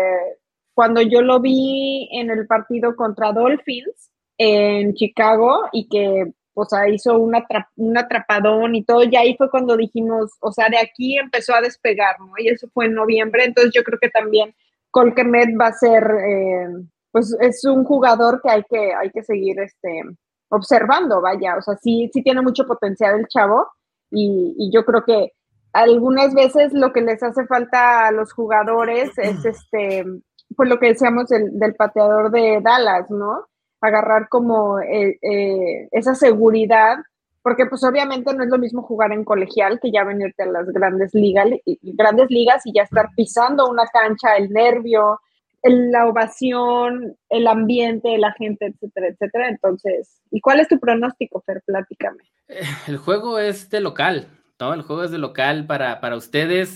cuando 0.75 1.03
yo 1.03 1.23
lo 1.23 1.41
vi 1.41 2.09
en 2.13 2.31
el 2.31 2.47
partido 2.47 2.95
contra 2.95 3.33
Dolphins 3.33 4.13
en 4.39 4.95
Chicago 4.95 5.65
y 5.73 5.89
que 5.89 6.33
o 6.55 6.65
sea, 6.65 6.89
hizo 6.89 7.19
una 7.19 7.45
un 7.77 7.97
atrapadón 7.97 8.75
y 8.75 8.85
todo, 8.85 9.03
y 9.05 9.17
ahí 9.17 9.37
fue 9.37 9.51
cuando 9.51 9.77
dijimos, 9.77 10.33
o 10.41 10.53
sea, 10.53 10.69
de 10.69 10.79
aquí 10.79 11.19
empezó 11.19 11.55
a 11.55 11.61
despegar, 11.61 12.19
¿no? 12.21 12.33
Y 12.39 12.49
eso 12.49 12.69
fue 12.75 12.87
en 12.87 12.95
noviembre, 12.95 13.45
entonces 13.45 13.73
yo 13.75 13.83
creo 13.83 13.99
que 14.01 14.11
también 14.11 14.55
Colquemet 14.91 15.59
va 15.61 15.69
a 15.69 15.73
ser, 15.73 16.03
eh, 16.03 16.69
pues 17.11 17.37
es 17.41 17.65
un 17.65 17.85
jugador 17.85 18.41
que 18.43 18.51
hay 18.51 18.63
que, 18.69 18.95
hay 18.95 19.11
que 19.11 19.23
seguir 19.23 19.61
este, 19.61 20.03
observando, 20.49 21.21
vaya, 21.21 21.57
o 21.57 21.63
sea, 21.63 21.77
sí, 21.77 22.11
sí 22.13 22.23
tiene 22.23 22.43
mucho 22.43 22.67
potencial 22.67 23.21
el 23.21 23.29
chavo, 23.29 23.69
y, 24.11 24.55
y 24.59 24.71
yo 24.73 24.85
creo 24.85 25.05
que 25.05 25.33
algunas 25.73 26.35
veces 26.35 26.73
lo 26.75 26.93
que 26.93 27.01
les 27.01 27.23
hace 27.23 27.47
falta 27.47 28.09
a 28.09 28.13
los 28.13 28.33
jugadores 28.33 29.11
es 29.17 29.45
este, 29.45 30.05
pues 30.55 30.69
lo 30.69 30.79
que 30.79 30.89
decíamos 30.89 31.29
del 31.29 31.75
pateador 31.75 32.31
de 32.31 32.61
Dallas, 32.63 33.11
¿no? 33.11 33.47
Agarrar 33.89 34.29
como 34.29 34.81
eh, 34.81 35.19
eh, 35.23 35.89
esa 35.91 36.15
seguridad, 36.15 36.99
porque 37.43 37.67
pues 37.67 37.83
obviamente 37.85 38.33
no 38.35 38.45
es 38.45 38.51
lo 38.51 38.59
mismo 38.59 38.83
jugar 38.83 39.13
en 39.13 39.25
colegial 39.25 39.81
que 39.81 39.91
ya 39.91 40.05
venirte 40.05 40.45
a 40.45 40.47
las 40.47 40.67
grandes 40.69 41.13
ligas, 41.15 41.49
grandes 41.83 42.31
ligas 42.31 42.63
y 42.65 42.73
ya 42.73 42.83
estar 42.83 43.09
pisando 43.17 43.69
una 43.69 43.87
cancha, 43.87 44.37
el 44.37 44.51
nervio, 44.51 45.21
la 45.65 46.07
ovación, 46.07 47.17
el 47.29 47.47
ambiente, 47.47 48.19
la 48.19 48.33
gente, 48.33 48.67
etcétera, 48.67 49.09
etcétera. 49.09 49.49
Entonces, 49.49 50.21
¿y 50.31 50.41
cuál 50.41 50.61
es 50.61 50.69
tu 50.69 50.79
pronóstico, 50.79 51.43
Fer? 51.45 51.63
Platícame. 51.65 52.23
Eh, 52.49 52.63
el 52.87 52.97
juego 52.97 53.39
es 53.39 53.71
de 53.71 53.81
local, 53.81 54.29
¿no? 54.61 54.75
El 54.75 54.83
juego 54.83 55.05
es 55.05 55.11
de 55.11 55.19
local 55.19 55.67
para, 55.67 56.01
para 56.01 56.17
ustedes. 56.17 56.71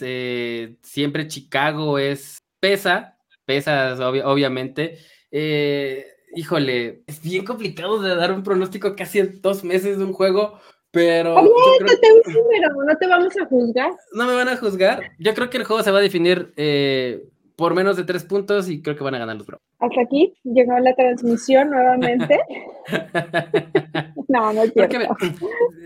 siempre 0.82 1.28
Chicago 1.28 1.98
es 1.98 2.38
pesa, 2.60 3.16
pesa 3.44 3.94
obviamente. 4.24 4.98
Eh, 5.30 6.04
híjole, 6.34 7.02
es 7.06 7.22
bien 7.22 7.44
complicado 7.44 8.00
de 8.00 8.14
dar 8.14 8.32
un 8.32 8.42
pronóstico 8.42 8.94
casi 8.96 9.20
en 9.20 9.40
dos 9.40 9.64
meses 9.64 9.98
de 9.98 10.04
un 10.04 10.12
juego, 10.12 10.58
pero... 10.90 11.34
no 11.34 12.96
te 12.98 13.06
vamos 13.06 13.36
a 13.36 13.46
juzgar. 13.46 13.90
No 14.12 14.26
me 14.26 14.34
van 14.34 14.48
a 14.48 14.56
juzgar. 14.56 15.12
Yo 15.18 15.34
creo 15.34 15.50
que 15.50 15.58
el 15.58 15.64
juego 15.64 15.82
se 15.82 15.90
va 15.90 15.98
a 15.98 16.02
definir 16.02 16.52
eh, 16.56 17.22
por 17.56 17.74
menos 17.74 17.96
de 17.96 18.04
tres 18.04 18.24
puntos 18.24 18.68
y 18.68 18.82
creo 18.82 18.96
que 18.96 19.04
van 19.04 19.14
a 19.14 19.18
ganar 19.18 19.36
los 19.36 19.46
Bro. 19.46 19.58
Hasta 19.78 20.02
aquí 20.02 20.34
llegó 20.44 20.78
la 20.78 20.94
transmisión 20.94 21.70
nuevamente. 21.70 22.40
no, 24.28 24.52
no 24.52 24.62
es 24.62 24.72
cierto. 24.72 24.98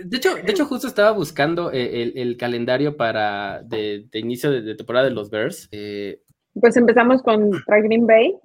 de, 0.04 0.16
hecho, 0.16 0.34
de 0.34 0.50
hecho, 0.50 0.66
justo 0.66 0.86
estaba 0.86 1.12
buscando 1.12 1.72
eh, 1.72 2.12
el, 2.14 2.36
calendario 2.36 2.96
para 2.96 3.62
de, 3.62 4.06
inicio 4.12 4.50
de, 4.50 4.74
temporada 4.74 5.06
de 5.06 5.12
los 5.12 5.30
Bears. 5.30 5.68
Eh, 5.72 6.22
pues 6.60 6.76
empezamos 6.76 7.22
con 7.22 7.50
Green 7.66 8.06
Bay 8.06 8.36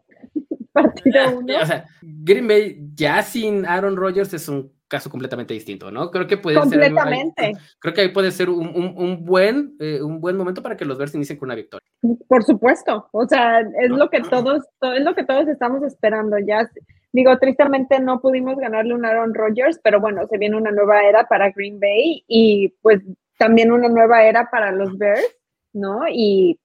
partido 0.76 1.22
uno. 1.40 1.54
O 1.62 1.66
sea, 1.66 1.86
Green 2.02 2.48
Bay 2.48 2.78
ya 2.94 3.24
sin 3.24 3.66
Aaron 3.66 3.96
Rodgers 3.96 4.34
es 4.34 4.48
un 4.48 4.72
caso 4.88 5.10
completamente 5.10 5.54
distinto, 5.54 5.90
¿no? 5.90 6.12
Creo 6.12 6.28
que 6.28 6.38
puede 6.38 6.56
ser. 6.56 6.64
Completamente. 6.64 7.54
Creo 7.80 7.94
que 7.94 8.02
ahí 8.02 8.10
puede 8.10 8.32
ser 8.32 8.50
un, 8.50 8.94
un, 8.96 9.26
buen, 9.26 9.76
eh, 9.80 10.02
un 10.02 10.22
buen 10.22 10.38
momento 10.38 10.62
para 10.62 10.78
que 10.78 10.86
los 10.86 10.98
Bears 10.98 11.16
inicien 11.16 11.40
con 11.40 11.48
una 11.48 11.56
victoria. 11.56 11.88
Por 12.28 12.44
supuesto. 12.44 13.08
O 13.12 13.28
sea, 13.28 13.62
es 13.62 13.90
lo 13.90 14.10
que 14.10 14.22
todos, 14.22 14.64
es 14.96 15.04
lo 15.04 15.16
que 15.16 15.24
todos 15.24 15.48
estamos 15.48 15.82
esperando. 15.84 16.38
Ya 16.38 16.70
digo, 17.14 17.38
tristemente 17.40 18.00
no 18.00 18.22
pudimos 18.22 18.58
ganarle 18.58 18.94
un 18.94 19.06
Aaron 19.06 19.34
Rodgers, 19.34 19.80
pero 19.84 20.00
bueno, 20.00 20.28
se 20.28 20.38
viene 20.38 20.58
una 20.58 20.72
nueva 20.72 21.04
era 21.04 21.26
para 21.28 21.50
Green 21.52 21.80
Bay 21.80 22.24
y 22.28 22.70
pues 22.82 23.02
también 23.38 23.72
una 23.72 23.88
nueva 23.88 24.24
era 24.24 24.50
para 24.52 24.72
los 24.72 24.98
Bears, 24.98 25.36
¿no? 25.74 26.02
Y 26.10 26.60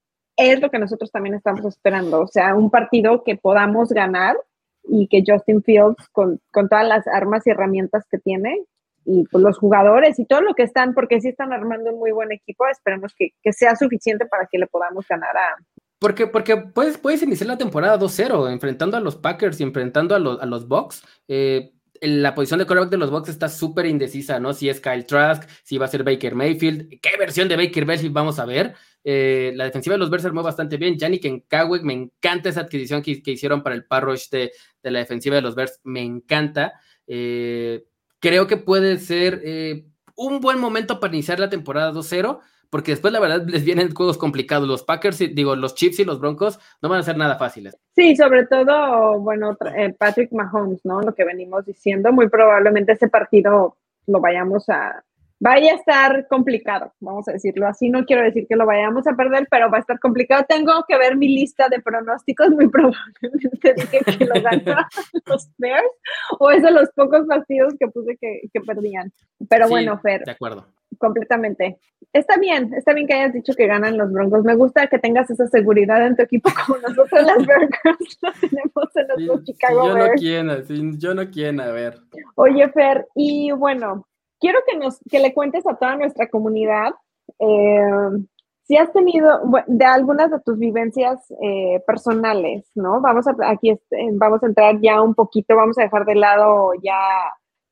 es 0.49 0.61
lo 0.61 0.69
que 0.69 0.79
nosotros 0.79 1.11
también 1.11 1.35
estamos 1.35 1.65
esperando, 1.65 2.21
o 2.21 2.27
sea, 2.27 2.55
un 2.55 2.69
partido 2.69 3.23
que 3.23 3.35
podamos 3.35 3.89
ganar 3.89 4.37
y 4.83 5.07
que 5.07 5.23
Justin 5.25 5.63
Fields, 5.63 6.07
con, 6.11 6.39
todas 6.51 6.87
las 6.87 7.07
armas 7.07 7.45
y 7.45 7.51
herramientas 7.51 8.05
que 8.09 8.17
tiene, 8.17 8.63
y 9.05 9.23
pues 9.31 9.43
los 9.43 9.57
jugadores 9.57 10.19
y 10.19 10.25
todo 10.25 10.41
lo 10.41 10.53
que 10.53 10.63
están, 10.63 10.93
porque 10.93 11.21
sí 11.21 11.29
están 11.29 11.53
armando 11.53 11.91
un 11.91 11.99
muy 11.99 12.11
buen 12.11 12.31
equipo, 12.31 12.65
esperemos 12.67 13.13
que, 13.15 13.33
sea 13.51 13.75
suficiente 13.75 14.25
para 14.25 14.47
que 14.51 14.57
le 14.57 14.67
podamos 14.67 15.07
ganar 15.07 15.35
a... 15.35 15.57
Porque, 15.99 16.25
porque 16.25 16.57
puedes, 16.57 16.97
puedes 16.97 17.21
iniciar 17.21 17.47
la 17.47 17.57
temporada 17.57 17.99
2-0, 17.99 18.51
enfrentando 18.51 18.97
a 18.97 19.01
los 19.01 19.15
Packers 19.17 19.59
y 19.59 19.63
enfrentando 19.63 20.15
a 20.15 20.19
los, 20.19 20.41
a 20.41 20.45
los 20.47 20.67
Bucks. 20.67 21.03
Eh, 21.27 21.73
la 22.01 22.33
posición 22.33 22.57
de 22.57 22.65
quarterback 22.65 22.89
de 22.89 22.97
los 22.97 23.11
Bucks 23.11 23.29
está 23.29 23.47
súper 23.47 23.85
indecisa, 23.85 24.39
¿no? 24.39 24.53
Si 24.53 24.67
es 24.67 24.81
Kyle 24.81 25.05
Trask, 25.05 25.47
si 25.63 25.77
va 25.77 25.85
a 25.85 25.89
ser 25.89 26.03
Baker 26.03 26.33
Mayfield, 26.33 26.89
qué 26.99 27.17
versión 27.19 27.47
de 27.47 27.55
Baker 27.55 27.85
Mayfield 27.85 28.13
vamos 28.13 28.39
a 28.39 28.45
ver. 28.45 28.73
Eh, 29.03 29.53
la 29.55 29.65
defensiva 29.65 29.95
de 29.95 29.99
los 29.99 30.09
Bears 30.09 30.21
se 30.23 30.27
armó 30.27 30.43
bastante 30.43 30.77
bien. 30.77 30.97
Yannick 30.97 31.25
Nkawek, 31.25 31.83
me 31.83 31.93
encanta 31.93 32.49
esa 32.49 32.61
adquisición 32.61 33.01
que, 33.01 33.21
hicieron 33.25 33.63
para 33.63 33.75
el 33.75 33.85
parrush 33.85 34.29
de, 34.29 34.51
de, 34.83 34.91
la 34.91 34.99
defensiva 34.99 35.35
de 35.35 35.41
los 35.41 35.55
Bears, 35.55 35.79
me 35.83 36.01
encanta. 36.01 36.73
Eh, 37.07 37.83
creo 38.19 38.47
que 38.47 38.57
puede 38.57 38.97
ser 38.97 39.41
eh, 39.43 39.85
un 40.15 40.39
buen 40.39 40.59
momento 40.59 40.99
para 40.99 41.13
iniciar 41.13 41.39
la 41.39 41.49
temporada 41.49 41.91
2-0, 41.91 42.39
porque 42.69 42.91
después 42.91 43.11
la 43.11 43.19
verdad 43.19 43.45
les 43.47 43.65
vienen 43.65 43.93
juegos 43.93 44.17
complicados. 44.17 44.67
Los 44.67 44.83
Packers, 44.83 45.17
digo, 45.17 45.55
los 45.55 45.75
Chiefs 45.75 45.99
y 45.99 46.05
los 46.05 46.19
Broncos 46.19 46.59
no 46.81 46.89
van 46.89 46.99
a 46.99 47.03
ser 47.03 47.17
nada 47.17 47.37
fáciles. 47.37 47.77
Sí, 47.95 48.15
sobre 48.15 48.45
todo, 48.45 49.19
bueno, 49.19 49.57
Patrick 49.97 50.31
Mahomes, 50.31 50.85
¿no? 50.85 51.01
Lo 51.01 51.13
que 51.13 51.25
venimos 51.25 51.65
diciendo, 51.65 52.13
muy 52.13 52.29
probablemente 52.29 52.93
ese 52.93 53.09
partido 53.09 53.77
lo 54.07 54.21
vayamos 54.21 54.69
a, 54.69 55.03
vaya 55.41 55.73
a 55.73 55.75
estar 55.75 56.27
complicado, 56.27 56.93
vamos 56.99 57.27
a 57.27 57.33
decirlo 57.33 57.67
así. 57.67 57.89
No 57.89 58.05
quiero 58.05 58.21
decir 58.21 58.45
que 58.47 58.55
lo 58.55 58.67
vayamos 58.67 59.07
a 59.07 59.15
perder, 59.15 59.47
pero 59.49 59.71
va 59.71 59.77
a 59.77 59.79
estar 59.81 59.99
complicado. 59.99 60.45
Tengo 60.47 60.85
que 60.87 60.97
ver 60.97 61.17
mi 61.17 61.27
lista 61.27 61.67
de 61.67 61.81
pronósticos, 61.81 62.51
muy 62.51 62.67
probablemente 62.69 63.73
dije 63.75 63.99
que 64.05 64.25
lo 64.25 64.39
ganan 64.39 64.85
los 65.25 65.49
Bears, 65.57 65.91
o 66.39 66.51
es 66.51 66.61
de 66.61 66.71
los 66.71 66.89
pocos 66.91 67.25
partidos 67.25 67.73
que 67.79 67.87
puse 67.87 68.17
que, 68.17 68.61
perdían. 68.65 69.11
Pero 69.49 69.67
bueno, 69.67 69.99
Fer. 69.99 70.23
De 70.23 70.31
acuerdo. 70.31 70.67
Completamente. 70.99 71.79
Está 72.13 72.37
bien, 72.37 72.73
está 72.75 72.93
bien 72.93 73.07
que 73.07 73.15
hayas 73.15 73.33
dicho 73.33 73.53
que 73.53 73.65
ganan 73.65 73.97
los 73.97 74.11
Broncos. 74.11 74.43
Me 74.43 74.53
gusta 74.53 74.85
que 74.87 74.99
tengas 74.99 75.27
esa 75.31 75.47
seguridad 75.47 76.05
en 76.05 76.15
tu 76.15 76.21
equipo 76.21 76.51
como 76.67 76.77
nosotros 76.77 77.25
las 77.25 77.37
Burgers 77.37 78.19
lo 78.21 78.31
tenemos 78.33 78.95
en 78.95 79.27
los 79.27 79.43
Chicago 79.43 79.87
yo 79.87 79.93
Bears. 79.95 80.09
No 80.09 80.19
quiero, 80.19 80.97
yo 80.99 81.13
no 81.15 81.31
quiero, 81.31 81.63
a 81.63 81.71
ver. 81.71 81.97
Oye, 82.35 82.69
Fer, 82.69 83.07
y 83.15 83.51
bueno, 83.53 84.05
quiero 84.41 84.59
que, 84.67 84.77
nos, 84.77 84.99
que 85.09 85.19
le 85.19 85.33
cuentes 85.33 85.65
a 85.65 85.75
toda 85.75 85.95
nuestra 85.95 86.27
comunidad 86.27 86.91
eh, 87.39 88.25
si 88.63 88.77
has 88.77 88.91
tenido 88.93 89.41
de 89.67 89.85
algunas 89.85 90.31
de 90.31 90.39
tus 90.39 90.57
vivencias 90.57 91.19
eh, 91.41 91.81
personales, 91.85 92.69
¿no? 92.75 93.01
Vamos 93.01 93.27
a, 93.27 93.35
aquí 93.45 93.71
este, 93.71 94.09
vamos 94.13 94.41
a 94.43 94.47
entrar 94.47 94.79
ya 94.81 95.01
un 95.01 95.13
poquito, 95.13 95.55
vamos 95.55 95.77
a 95.77 95.83
dejar 95.83 96.05
de 96.05 96.15
lado 96.15 96.71
ya 96.81 96.97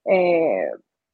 eh, 0.05 0.70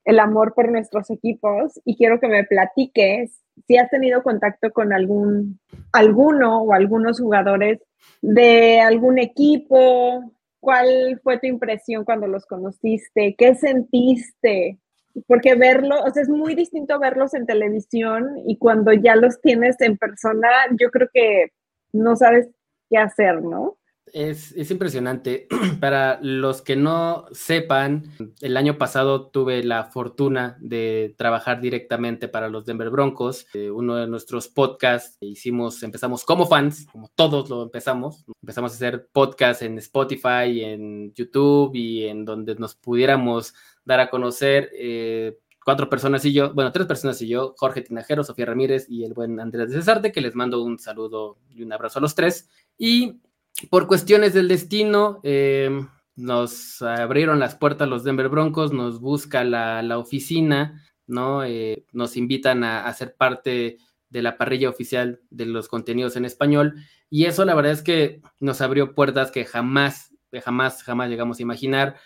el 0.06 0.20
amor 0.20 0.54
por 0.54 0.72
nuestros 0.72 1.10
equipos 1.10 1.80
y 1.86 1.98
quiero 1.98 2.20
que 2.20 2.28
me 2.28 2.44
platiques 2.46 3.42
si 3.68 3.78
has 3.78 3.90
tenido 3.90 4.24
contacto 4.24 4.72
con 4.72 4.92
algún, 4.92 5.60
alguno 5.94 6.64
o 6.64 6.74
algunos 6.74 7.20
jugadores 7.20 7.80
de 8.22 8.82
algún 8.82 9.18
equipo, 9.18 10.32
cuál 10.60 11.20
fue 11.24 11.40
tu 11.40 11.48
impresión 11.48 12.06
cuando 12.06 12.28
los 12.28 12.46
conociste, 12.46 13.36
qué 13.38 13.56
sentiste 13.56 14.80
porque 15.28 15.56
verlo, 15.56 16.02
o 16.04 16.10
sea, 16.12 16.24
es 16.24 16.30
muy 16.30 16.56
distinto 16.56 17.00
verlos 17.00 17.34
en 17.34 17.46
televisión 17.46 18.42
y 18.48 18.58
cuando 18.58 18.94
ya 18.94 19.16
los 19.16 19.40
tienes 19.42 19.80
en 19.82 19.98
persona, 19.98 20.50
yo 20.80 20.92
creo 20.92 21.10
que 21.14 21.52
no 21.94 22.16
sabes 22.16 22.50
qué 22.90 22.98
hacer, 22.98 23.42
¿no? 23.42 23.78
Es, 24.14 24.52
es, 24.52 24.70
impresionante. 24.70 25.48
Para 25.80 26.20
los 26.22 26.62
que 26.62 26.76
no 26.76 27.26
sepan, 27.32 28.12
el 28.40 28.56
año 28.56 28.78
pasado 28.78 29.28
tuve 29.28 29.64
la 29.64 29.86
fortuna 29.86 30.58
de 30.62 31.16
trabajar 31.18 31.60
directamente 31.60 32.28
para 32.28 32.48
los 32.48 32.66
Denver 32.66 32.92
Broncos. 32.92 33.48
Eh, 33.54 33.72
uno 33.72 33.96
de 33.96 34.08
nuestros 34.08 34.48
podcasts 34.48 35.18
hicimos, 35.22 35.82
empezamos 35.82 36.24
como 36.24 36.46
fans, 36.46 36.86
como 36.92 37.10
todos 37.16 37.50
lo 37.50 37.64
empezamos. 37.64 38.24
Empezamos 38.42 38.72
a 38.72 38.76
hacer 38.76 39.08
podcasts 39.12 39.64
en 39.64 39.80
Spotify, 39.80 40.64
en 40.64 41.12
YouTube 41.14 41.76
y 41.76 42.06
en 42.06 42.26
donde 42.26 42.56
nos 42.56 42.76
pudiéramos 42.76 43.56
dar 43.86 44.00
a 44.00 44.10
conocer 44.10 44.70
eh, 44.74 45.38
cuatro 45.64 45.90
personas 45.90 46.26
y 46.26 46.34
yo, 46.34 46.54
bueno, 46.54 46.72
tres 46.72 46.88
personas 46.88 47.22
y 47.22 47.28
yo, 47.28 47.56
Jorge 47.58 47.82
Tinajero, 47.82 48.24
Sofía 48.24 48.46
Ramírez 48.46 48.88
y 48.90 49.04
el 49.04 49.14
buen 49.14 49.40
Andrés 49.40 49.70
de 49.70 49.78
Cesarte, 49.78 50.12
que 50.12 50.22
les 50.22 50.36
mando 50.36 50.64
un 50.64 50.78
saludo 50.78 51.38
y 51.50 51.64
un 51.64 51.72
abrazo 51.72 52.00
a 52.00 52.02
los 52.02 52.16
tres. 52.16 52.50
Y 52.78 53.22
por 53.70 53.88
cuestiones 53.88 54.34
del 54.34 54.48
destino, 54.48 55.22
eh, 55.24 55.70
nos 56.16 56.82
abrieron 56.82 57.40
las 57.40 57.56
puertas 57.56 57.90
los 57.90 58.04
Denver 58.04 58.30
Broncos, 58.30 58.74
nos 58.74 59.00
busca 59.00 59.44
la, 59.44 59.98
oficina, 59.98 60.84
¿no? 61.08 61.44
Eh, 61.44 61.86
nos 61.94 62.16
invitan 62.16 62.64
a, 62.64 62.86
a, 62.86 62.94
ser 62.94 63.16
parte 63.16 63.78
de 64.10 64.22
la 64.22 64.38
parrilla 64.38 64.70
oficial 64.70 65.22
de 65.30 65.46
los 65.46 65.68
contenidos 65.68 66.16
en 66.16 66.26
español. 66.26 66.76
Y 67.10 67.26
eso 67.26 67.44
la 67.44 67.56
verdad 67.56 67.74
es 67.74 67.82
que 67.82 68.22
nos 68.40 68.62
abrió 68.62 68.94
puertas 68.94 69.32
que 69.32 69.46
jamás, 69.46 70.14
jamás, 70.44 70.84
jamás 70.84 71.10
llegamos 71.10 71.40
a 71.40 71.42
imaginar. 71.42 71.98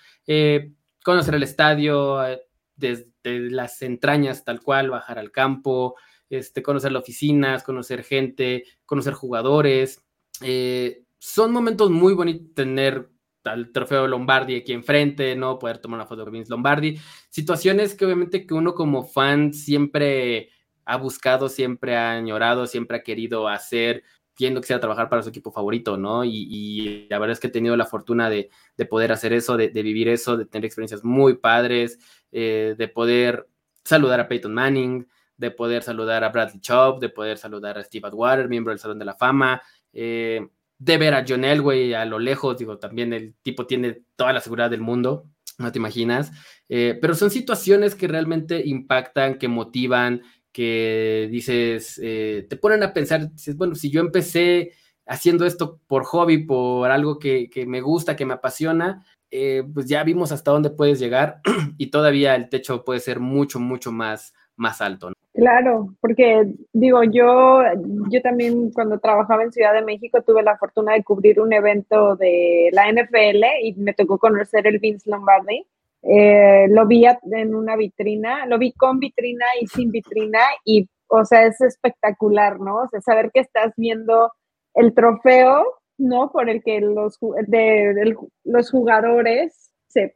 Conocer 1.03 1.35
el 1.35 1.43
estadio 1.43 2.25
eh, 2.25 2.41
desde 2.75 3.05
las 3.23 3.81
entrañas 3.81 4.43
tal 4.43 4.61
cual, 4.61 4.89
bajar 4.89 5.19
al 5.19 5.31
campo, 5.31 5.95
este, 6.29 6.61
conocer 6.61 6.91
las 6.91 7.03
oficinas, 7.03 7.63
conocer 7.63 8.03
gente, 8.03 8.65
conocer 8.85 9.13
jugadores. 9.13 10.05
Eh, 10.41 11.03
son 11.17 11.51
momentos 11.51 11.89
muy 11.89 12.13
bonitos 12.13 12.53
tener 12.55 13.09
al 13.43 13.71
trofeo 13.71 14.07
Lombardi 14.07 14.57
aquí 14.57 14.73
enfrente, 14.73 15.35
¿no? 15.35 15.59
Poder 15.59 15.79
tomar 15.79 15.99
una 15.99 16.07
foto 16.07 16.23
con 16.23 16.33
Vince 16.33 16.51
Lombardi. 16.51 16.97
Situaciones 17.29 17.95
que 17.95 18.05
obviamente 18.05 18.45
que 18.45 18.53
uno 18.53 18.73
como 18.73 19.03
fan 19.05 19.53
siempre 19.53 20.49
ha 20.85 20.97
buscado, 20.97 21.49
siempre 21.49 21.95
ha 21.95 22.11
añorado, 22.11 22.65
siempre 22.67 22.97
ha 22.97 23.03
querido 23.03 23.47
hacer, 23.47 24.03
quien 24.39 24.55
quisiera 24.55 24.79
trabajar 24.79 25.09
para 25.09 25.21
su 25.21 25.27
equipo 25.27 25.51
favorito, 25.51 25.97
¿no? 25.97 26.23
Y, 26.23 27.07
la 27.09 27.19
verdad 27.19 27.33
es 27.33 27.41
que 27.41 27.47
he 27.47 27.51
tenido 27.51 27.75
la 27.75 27.85
fortuna 27.85 28.29
de, 28.29 28.49
poder 28.89 29.11
hacer 29.11 29.33
eso, 29.33 29.57
de, 29.57 29.67
vivir 29.67 30.07
eso, 30.07 30.37
de 30.37 30.45
tener 30.45 30.63
experiencias 30.63 31.03
muy 31.03 31.35
padres, 31.35 31.99
eh, 32.31 32.73
de 32.77 32.87
poder 32.87 33.49
saludar 33.83 34.21
a 34.21 34.29
Peyton 34.29 34.53
Manning, 34.53 35.05
de 35.35 35.51
poder 35.51 35.83
saludar 35.83 36.23
a 36.23 36.29
Bradley 36.29 36.61
Chubb, 36.61 37.01
de 37.01 37.09
poder 37.09 37.37
saludar 37.37 37.77
a 37.77 37.83
Steve 37.83 38.07
Atwater, 38.07 38.47
miembro 38.47 38.71
del 38.71 38.79
Salón 38.79 38.97
de 38.97 39.03
la 39.03 39.13
Fama, 39.13 39.61
eh, 39.91 40.47
de 40.77 40.97
ver 40.97 41.15
a 41.15 41.25
John 41.27 41.43
Elway 41.43 41.93
a 41.93 42.05
lo 42.05 42.17
lejos, 42.17 42.57
digo, 42.57 42.77
también 42.77 43.11
el 43.11 43.35
tipo 43.41 43.67
tiene 43.67 44.03
toda 44.15 44.31
la 44.31 44.39
seguridad 44.39 44.69
del 44.69 44.79
mundo, 44.79 45.25
no 45.57 45.69
te 45.69 45.79
imaginas, 45.79 46.31
eh, 46.69 46.97
pero 47.01 47.13
son 47.13 47.29
situaciones 47.29 47.93
que 47.93 48.07
realmente 48.07 48.65
impactan, 48.65 49.37
que 49.37 49.49
motivan, 49.49 50.21
que 50.51 51.27
dices, 51.31 51.99
eh, 52.03 52.45
te 52.49 52.55
ponen 52.55 52.83
a 52.83 52.93
pensar, 52.93 53.31
dices, 53.31 53.55
bueno, 53.55 53.75
si 53.75 53.91
yo 53.91 54.01
empecé 54.01 54.71
haciendo 55.05 55.45
esto 55.45 55.79
por 55.87 56.03
hobby, 56.03 56.39
por 56.45 56.91
algo 56.91 57.19
que, 57.19 57.49
me 57.67 57.81
gusta, 57.81 58.15
que 58.15 58.25
me 58.25 58.35
apasiona, 58.35 59.05
eh, 59.31 59.63
pues 59.73 59.87
ya 59.87 60.03
vimos 60.03 60.31
hasta 60.31 60.51
dónde 60.51 60.69
puedes 60.69 60.99
llegar 60.99 61.41
y 61.77 61.87
todavía 61.87 62.35
el 62.35 62.49
techo 62.49 62.83
puede 62.83 62.99
ser 62.99 63.19
mucho, 63.19 63.59
mucho 63.59 63.91
más, 63.91 64.33
más 64.55 64.81
alto. 64.81 65.11
Claro, 65.33 65.95
porque 66.01 66.51
digo, 66.73 67.03
yo, 67.03 67.61
yo 68.09 68.21
también 68.21 68.71
cuando 68.71 68.99
trabajaba 68.99 69.43
en 69.43 69.51
Ciudad 69.51 69.73
de 69.73 69.83
México 69.83 70.21
tuve 70.21 70.43
la 70.43 70.57
fortuna 70.57 70.93
de 70.93 71.03
cubrir 71.03 71.39
un 71.39 71.53
evento 71.53 72.15
de 72.15 72.69
la 72.73 72.91
NFL 72.91 73.43
y 73.63 73.73
me 73.75 73.93
tocó 73.93 74.17
conocer 74.17 74.67
el 74.67 74.79
Vince 74.79 75.09
Lombardi 75.09 75.65
eh, 76.01 76.67
lo 76.69 76.87
vi 76.87 77.05
en 77.05 77.55
una 77.55 77.75
vitrina, 77.75 78.45
lo 78.45 78.57
vi 78.57 78.71
con 78.73 78.99
vitrina 78.99 79.45
y 79.59 79.67
sin 79.67 79.91
vitrina 79.91 80.39
y, 80.63 80.87
o 81.07 81.25
sea, 81.25 81.45
es 81.45 81.59
espectacular, 81.61 82.59
¿no? 82.59 82.83
O 82.83 82.87
sea, 82.87 83.01
saber 83.01 83.31
que 83.33 83.41
estás 83.41 83.73
viendo 83.75 84.31
el 84.75 84.93
trofeo, 84.93 85.65
¿no? 85.97 86.31
Por 86.31 86.49
el 86.49 86.63
que 86.63 86.79
los, 86.79 87.17
de, 87.47 88.15
los 88.43 88.71
jugadores 88.71 89.71
se, 89.87 90.13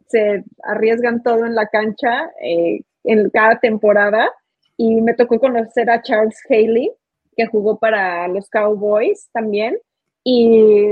arriesgan 0.64 1.22
todo 1.24 1.46
en 1.46 1.56
la 1.56 1.68
cancha 1.68 2.32
eh, 2.42 2.82
en 3.04 3.30
cada 3.30 3.60
temporada 3.60 4.32
y 4.78 5.02
me 5.02 5.14
tocó 5.14 5.40
conocer 5.40 5.90
a 5.90 6.02
Charles 6.02 6.40
Haley, 6.50 6.92
que 7.36 7.48
jugó 7.48 7.78
para 7.80 8.28
los 8.28 8.50
Cowboys 8.50 9.30
también, 9.34 9.78
y 10.24 10.92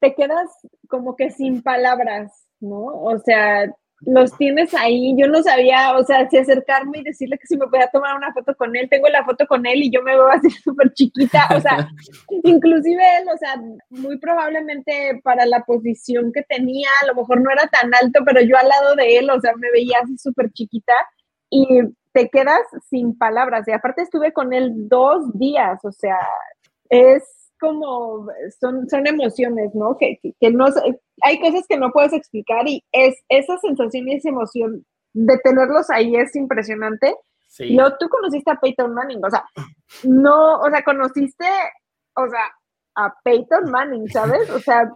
te 0.00 0.14
quedas 0.14 0.48
como 0.88 1.16
que 1.16 1.30
sin 1.30 1.62
palabras, 1.62 2.46
¿no? 2.60 2.86
O 2.86 3.18
sea, 3.18 3.72
los 4.02 4.36
tienes 4.36 4.72
ahí. 4.74 5.14
Yo 5.16 5.26
no 5.28 5.42
sabía, 5.42 5.96
o 5.96 6.04
sea, 6.04 6.28
si 6.28 6.38
acercarme 6.38 6.98
y 6.98 7.04
decirle 7.04 7.38
que 7.38 7.46
si 7.46 7.56
me 7.56 7.66
podía 7.66 7.88
tomar 7.88 8.16
una 8.16 8.32
foto 8.32 8.54
con 8.54 8.74
él. 8.76 8.88
Tengo 8.88 9.08
la 9.08 9.24
foto 9.24 9.46
con 9.46 9.66
él 9.66 9.82
y 9.82 9.90
yo 9.90 10.02
me 10.02 10.12
veo 10.12 10.28
así 10.28 10.50
súper 10.64 10.92
chiquita. 10.92 11.48
O 11.56 11.60
sea, 11.60 11.88
inclusive 12.44 13.02
él, 13.18 13.28
o 13.32 13.36
sea, 13.38 13.56
muy 13.90 14.18
probablemente 14.18 15.20
para 15.22 15.46
la 15.46 15.64
posición 15.64 16.32
que 16.32 16.42
tenía, 16.42 16.88
a 17.02 17.06
lo 17.06 17.14
mejor 17.14 17.40
no 17.40 17.50
era 17.50 17.66
tan 17.68 17.92
alto, 17.94 18.20
pero 18.24 18.40
yo 18.40 18.56
al 18.56 18.68
lado 18.68 18.94
de 18.96 19.18
él, 19.18 19.30
o 19.30 19.40
sea, 19.40 19.52
me 19.56 19.70
veía 19.70 19.98
así 20.02 20.16
súper 20.18 20.50
chiquita 20.52 20.94
y 21.50 21.66
te 22.12 22.28
quedas 22.28 22.62
sin 22.88 23.16
palabras. 23.16 23.66
Y 23.68 23.72
aparte 23.72 24.02
estuve 24.02 24.32
con 24.32 24.52
él 24.52 24.88
dos 24.88 25.32
días, 25.38 25.84
o 25.84 25.92
sea, 25.92 26.18
es 26.88 27.39
como, 27.60 28.26
son, 28.60 28.88
son 28.88 29.06
emociones, 29.06 29.74
¿no? 29.74 29.96
Que, 29.98 30.18
que, 30.40 30.50
no, 30.50 30.66
hay 31.22 31.40
cosas 31.40 31.64
que 31.68 31.76
no 31.76 31.90
puedes 31.92 32.12
explicar 32.12 32.66
y 32.66 32.84
es 32.92 33.16
esa 33.28 33.58
sensación 33.58 34.08
y 34.08 34.14
esa 34.14 34.30
emoción 34.30 34.84
de 35.12 35.38
tenerlos 35.38 35.90
ahí 35.90 36.16
es 36.16 36.34
impresionante. 36.36 37.14
Sí. 37.48 37.76
Yo, 37.76 37.96
tú 37.98 38.08
conociste 38.08 38.50
a 38.50 38.60
Peyton 38.60 38.94
Manning, 38.94 39.24
o 39.24 39.30
sea, 39.30 39.44
no, 40.04 40.60
o 40.60 40.70
sea, 40.70 40.82
conociste, 40.84 41.44
o 42.14 42.28
sea, 42.28 42.52
a 42.96 43.14
Peyton 43.24 43.70
Manning, 43.70 44.08
¿sabes? 44.08 44.48
O 44.50 44.58
sea, 44.60 44.90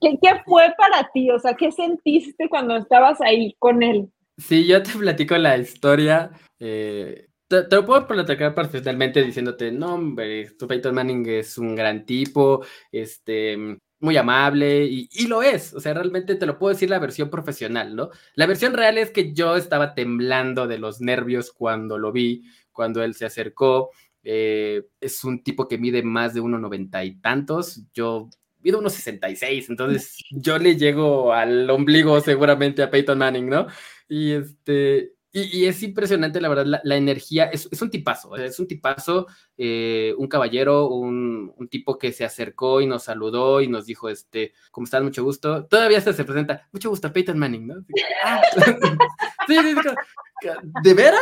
¿qué, 0.00 0.18
¿qué, 0.20 0.40
fue 0.44 0.72
para 0.76 1.08
ti? 1.12 1.30
O 1.30 1.38
sea, 1.38 1.54
¿qué 1.54 1.70
sentiste 1.72 2.48
cuando 2.48 2.76
estabas 2.76 3.20
ahí 3.20 3.54
con 3.58 3.82
él? 3.82 4.10
Sí, 4.38 4.66
yo 4.66 4.82
te 4.82 4.90
platico 4.92 5.36
la 5.36 5.56
historia. 5.56 6.30
Eh, 6.60 7.27
te, 7.48 7.64
lo 7.74 7.84
puedo 7.86 8.06
platicar 8.06 8.54
perfectamente 8.54 9.22
diciéndote, 9.22 9.72
no, 9.72 9.94
hombre, 9.94 10.50
tu 10.58 10.66
Peyton 10.66 10.94
Manning 10.94 11.26
es 11.28 11.58
un 11.58 11.74
gran 11.74 12.04
tipo, 12.04 12.64
este, 12.92 13.56
muy 14.00 14.16
amable, 14.16 14.84
y, 14.84 15.08
y, 15.12 15.26
lo 15.26 15.42
es, 15.42 15.74
o 15.74 15.80
sea, 15.80 15.94
realmente 15.94 16.36
te 16.36 16.46
lo 16.46 16.58
puedo 16.58 16.74
decir 16.74 16.90
la 16.90 16.98
versión 16.98 17.30
profesional, 17.30 17.96
¿no? 17.96 18.10
La 18.34 18.46
versión 18.46 18.74
real 18.74 18.98
es 18.98 19.10
que 19.10 19.32
yo 19.32 19.56
estaba 19.56 19.94
temblando 19.94 20.66
de 20.66 20.78
los 20.78 21.00
nervios 21.00 21.50
cuando 21.50 21.98
lo 21.98 22.12
vi, 22.12 22.44
cuando 22.72 23.02
él 23.02 23.14
se 23.14 23.26
acercó, 23.26 23.90
eh, 24.22 24.86
es 25.00 25.24
un 25.24 25.42
tipo 25.42 25.66
que 25.66 25.78
mide 25.78 26.02
más 26.02 26.34
de 26.34 26.42
1,90 26.42 27.04
y 27.06 27.20
tantos, 27.20 27.82
yo 27.94 28.28
mido 28.60 28.78
unos 28.78 28.92
66, 28.92 29.70
entonces 29.70 30.18
yo 30.30 30.58
le 30.58 30.76
llego 30.76 31.32
al 31.32 31.68
ombligo 31.70 32.20
seguramente 32.20 32.82
a 32.82 32.90
Peyton 32.90 33.18
Manning, 33.18 33.48
¿no? 33.48 33.66
Y 34.08 34.32
este, 34.32 35.12
y, 35.44 35.66
es 35.66 35.82
impresionante, 35.82 36.40
la 36.40 36.48
verdad, 36.48 36.80
la, 36.82 36.96
energía, 36.96 37.46
es, 37.46 37.68
un 37.80 37.90
tipazo, 37.90 38.36
es 38.36 38.58
un 38.58 38.66
tipazo, 38.66 39.26
eh, 39.56 40.14
un 40.18 40.28
caballero, 40.28 40.88
un, 40.88 41.54
tipo 41.70 41.98
que 41.98 42.12
se 42.12 42.24
acercó 42.24 42.80
y 42.80 42.86
nos 42.86 43.04
saludó 43.04 43.60
y 43.60 43.68
nos 43.68 43.86
dijo, 43.86 44.08
este, 44.08 44.52
¿cómo 44.70 44.84
estás? 44.84 45.02
Mucho 45.02 45.22
gusto. 45.22 45.66
Todavía 45.66 46.00
se, 46.00 46.12
se 46.12 46.24
presenta, 46.24 46.68
mucho 46.72 46.90
gusto, 46.90 47.12
Peyton 47.12 47.38
Manning, 47.38 47.66
¿no? 47.66 47.74
Ah, 48.24 48.40
sí, 49.46 49.56
sí, 49.56 49.74
¿De 50.82 50.94
veras? 50.94 51.20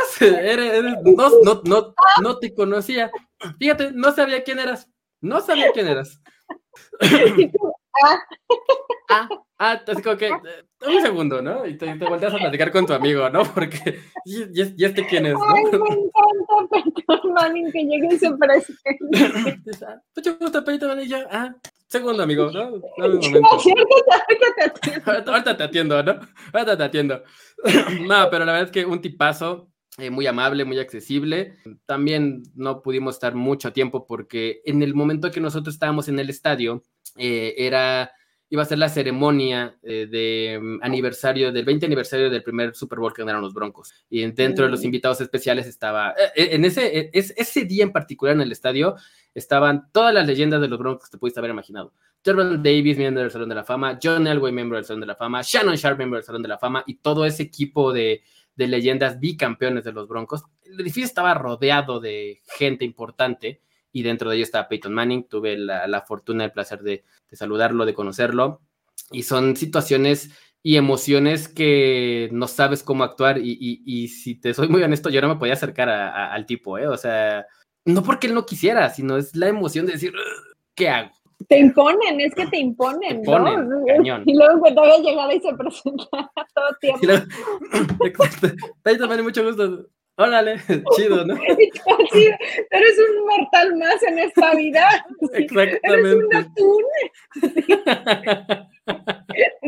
no, 1.04 1.30
no, 1.42 1.62
no, 1.64 1.94
no 2.22 2.38
te 2.38 2.54
conocía. 2.54 3.10
Fíjate, 3.58 3.92
no 3.92 4.12
sabía 4.12 4.42
quién 4.42 4.58
eras. 4.58 4.88
No 5.20 5.40
sabía 5.40 5.72
quién 5.72 5.88
eras. 5.88 6.20
ah, 9.08 9.28
ah, 9.58 9.82
así 9.86 10.02
como 10.02 10.16
que, 10.16 10.28
eh, 10.28 10.86
un 10.86 11.02
segundo, 11.02 11.42
¿no? 11.42 11.66
Y 11.66 11.76
te, 11.76 11.94
te 11.94 12.04
volteas 12.04 12.34
a 12.34 12.38
platicar 12.38 12.70
con 12.72 12.86
tu 12.86 12.92
amigo, 12.92 13.28
¿no? 13.30 13.44
Porque, 13.44 14.00
¿y, 14.24 14.60
y 14.76 14.84
este 14.84 15.06
quién 15.06 15.26
es, 15.26 15.34
no? 15.34 15.44
Ay, 15.44 15.64
me 15.64 15.76
encanta 15.76 16.66
Peyton 16.70 17.32
Manning 17.32 17.72
que 17.72 17.84
llegue 17.84 18.08
y 18.14 18.18
se 18.18 18.30
presente. 18.32 19.10
Mucho 20.16 20.38
gusto, 20.38 20.64
Peyton 20.64 20.88
Manning, 20.88 21.08
ya, 21.08 21.26
ah, 21.30 21.54
segundo 21.86 22.22
amigo, 22.22 22.50
¿no? 22.52 22.82
Momento. 22.98 23.48
Ahorita 25.26 25.56
te 25.56 25.62
atiendo, 25.62 26.02
¿no? 26.02 26.20
Ahorita 26.52 26.76
te 26.76 26.82
atiendo. 26.82 27.22
No, 28.06 28.28
pero 28.30 28.44
la 28.44 28.52
verdad 28.52 28.68
es 28.68 28.70
que 28.70 28.84
un 28.84 29.00
tipazo, 29.00 29.70
eh, 29.98 30.10
muy 30.10 30.26
amable, 30.26 30.64
muy 30.64 30.78
accesible. 30.78 31.56
También 31.86 32.42
no 32.54 32.82
pudimos 32.82 33.16
estar 33.16 33.34
mucho 33.34 33.72
tiempo 33.72 34.06
porque 34.06 34.60
en 34.64 34.82
el 34.82 34.94
momento 34.94 35.30
que 35.30 35.40
nosotros 35.40 35.74
estábamos 35.74 36.08
en 36.08 36.18
el 36.18 36.30
estadio, 36.30 36.82
eh, 37.16 37.54
era, 37.58 38.12
iba 38.50 38.62
a 38.62 38.66
ser 38.66 38.78
la 38.78 38.88
ceremonia 38.88 39.76
eh, 39.82 40.06
de 40.10 40.58
mm, 40.60 40.78
aniversario, 40.82 41.52
del 41.52 41.64
20 41.64 41.86
aniversario 41.86 42.30
del 42.30 42.42
primer 42.42 42.74
Super 42.74 42.98
Bowl 42.98 43.12
que 43.12 43.22
ganaron 43.22 43.42
los 43.42 43.54
Broncos. 43.54 43.92
Y 44.10 44.30
dentro 44.32 44.66
de 44.66 44.70
los 44.70 44.80
mm. 44.80 44.84
invitados 44.84 45.20
especiales 45.20 45.66
estaba, 45.66 46.14
eh, 46.34 46.48
en 46.52 46.64
ese, 46.64 47.10
ese 47.12 47.64
día 47.64 47.84
en 47.84 47.92
particular 47.92 48.34
en 48.34 48.42
el 48.42 48.52
estadio, 48.52 48.96
estaban 49.34 49.90
todas 49.92 50.14
las 50.14 50.26
leyendas 50.26 50.60
de 50.60 50.68
los 50.68 50.78
Broncos 50.78 51.06
que 51.06 51.12
te 51.12 51.18
pudiste 51.18 51.40
haber 51.40 51.50
imaginado. 51.50 51.92
Terrell 52.22 52.60
Davis, 52.60 52.98
miembro 52.98 53.22
del 53.22 53.30
Salón 53.30 53.48
de 53.48 53.54
la 53.54 53.64
Fama, 53.64 53.98
John 54.02 54.26
Elway, 54.26 54.52
miembro 54.52 54.76
del 54.76 54.84
Salón 54.84 55.00
de 55.00 55.06
la 55.06 55.14
Fama, 55.14 55.42
Shannon 55.42 55.76
Sharp, 55.76 55.98
miembro 55.98 56.18
del 56.18 56.24
Salón 56.24 56.42
de 56.42 56.48
la 56.48 56.58
Fama, 56.58 56.82
y 56.86 56.96
todo 56.96 57.24
ese 57.24 57.44
equipo 57.44 57.92
de, 57.92 58.22
de 58.56 58.66
leyendas 58.66 59.20
bicampeones 59.20 59.84
de 59.84 59.92
los 59.92 60.08
Broncos. 60.08 60.44
El 60.64 60.80
edificio 60.80 61.04
estaba 61.04 61.34
rodeado 61.34 62.00
de 62.00 62.42
gente 62.56 62.84
importante 62.84 63.60
y 63.92 64.02
dentro 64.02 64.30
de 64.30 64.36
ello 64.36 64.44
está 64.44 64.68
Peyton 64.68 64.92
Manning. 64.92 65.28
Tuve 65.28 65.56
la, 65.56 66.04
fortuna, 66.06 66.44
el 66.44 66.52
placer 66.52 66.82
de, 66.82 67.04
saludarlo, 67.32 67.86
de 67.86 67.94
conocerlo. 67.94 68.60
Y 69.10 69.22
son 69.22 69.56
situaciones 69.56 70.30
y 70.62 70.76
emociones 70.76 71.48
que 71.48 72.28
no 72.32 72.48
sabes 72.48 72.82
cómo 72.82 73.04
actuar. 73.04 73.38
Y, 73.38 74.08
si 74.08 74.34
te 74.34 74.52
soy 74.52 74.68
muy 74.68 74.82
honesto, 74.82 75.10
yo 75.10 75.20
no 75.20 75.28
me 75.28 75.36
podía 75.36 75.54
acercar 75.54 75.88
al 75.88 76.44
tipo, 76.46 76.78
¿eh? 76.78 76.88
O 76.88 76.96
sea, 76.96 77.46
no 77.84 78.02
porque 78.02 78.26
él 78.26 78.34
no 78.34 78.44
quisiera, 78.44 78.90
sino 78.90 79.16
es 79.16 79.34
la 79.36 79.48
emoción 79.48 79.86
de 79.86 79.92
decir, 79.92 80.12
¿qué 80.74 80.88
hago? 80.88 81.15
Te 81.48 81.58
imponen, 81.58 82.20
es 82.20 82.34
que 82.34 82.46
te 82.46 82.58
imponen, 82.58 83.22
¿no? 83.22 83.84
Y 84.24 84.34
luego 84.34 84.60
cuando 84.60 84.82
voy 84.82 84.90
a 84.90 84.98
llegar 84.98 85.34
y 85.34 85.40
se 85.40 85.54
presenta 85.58 86.30
todo 86.54 86.66
tiempo. 86.80 87.06
Peyton 88.82 89.08
Manning, 89.08 89.24
mucho 89.24 89.44
gusto. 89.44 89.86
Órale, 90.18 90.56
chido, 90.96 91.24
¿no? 91.26 91.34
Sí, 92.12 92.28
eres 92.70 92.98
un 92.98 93.26
mortal 93.26 93.76
más 93.76 94.02
en 94.02 94.18
esta 94.18 94.54
vida. 94.54 95.06
Exactamente. 95.32 95.80
Eres 95.82 96.14
un 96.14 96.36
atún. 96.36 96.84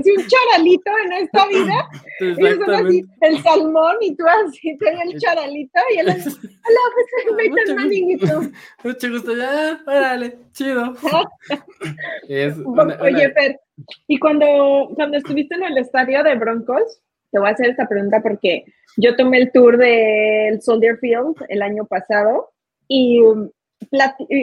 Sí, 0.03 0.11
un 0.17 0.27
charalito 0.27 0.91
en 1.05 1.13
esta 1.13 1.47
vida. 1.49 1.89
Ellos 2.21 2.59
son 2.65 2.87
así, 2.87 3.05
el 3.21 3.43
salmón 3.43 3.97
y 4.01 4.17
tú 4.17 4.25
así, 4.27 4.79
tenía 4.79 5.03
el 5.03 5.19
charalito 5.21 5.81
y 5.95 5.99
él 5.99 6.09
así, 6.09 6.31
hola, 6.31 6.81
pues 6.95 7.37
Peyton 7.37 7.77
Manning 7.77 8.11
y 8.11 8.19
tú. 8.19 8.53
Mucho 8.85 9.11
gusto, 9.11 9.37
ya, 9.37 9.81
órale, 9.87 10.39
chido. 10.53 10.95
Es 12.29 12.57
una, 12.59 12.85
una... 12.85 13.03
Oye, 13.03 13.31
Fer, 13.33 13.61
y 14.07 14.19
cuando, 14.19 14.89
cuando 14.95 15.19
estuviste 15.19 15.57
en 15.57 15.65
el 15.65 15.79
estadio 15.79 16.23
de 16.23 16.37
Broncos, 16.37 17.03
te 17.31 17.39
voy 17.39 17.49
a 17.49 17.53
hacer 17.53 17.70
esta 17.70 17.89
pregunta 17.89 18.20
porque 18.22 18.64
yo 18.97 19.16
tomé 19.16 19.39
el 19.39 19.53
tour 19.53 19.76
del 19.76 20.61
Soldier 20.62 20.99
Field 20.99 21.37
el 21.49 21.62
año 21.62 21.87
pasado 21.87 22.51
y, 22.89 23.20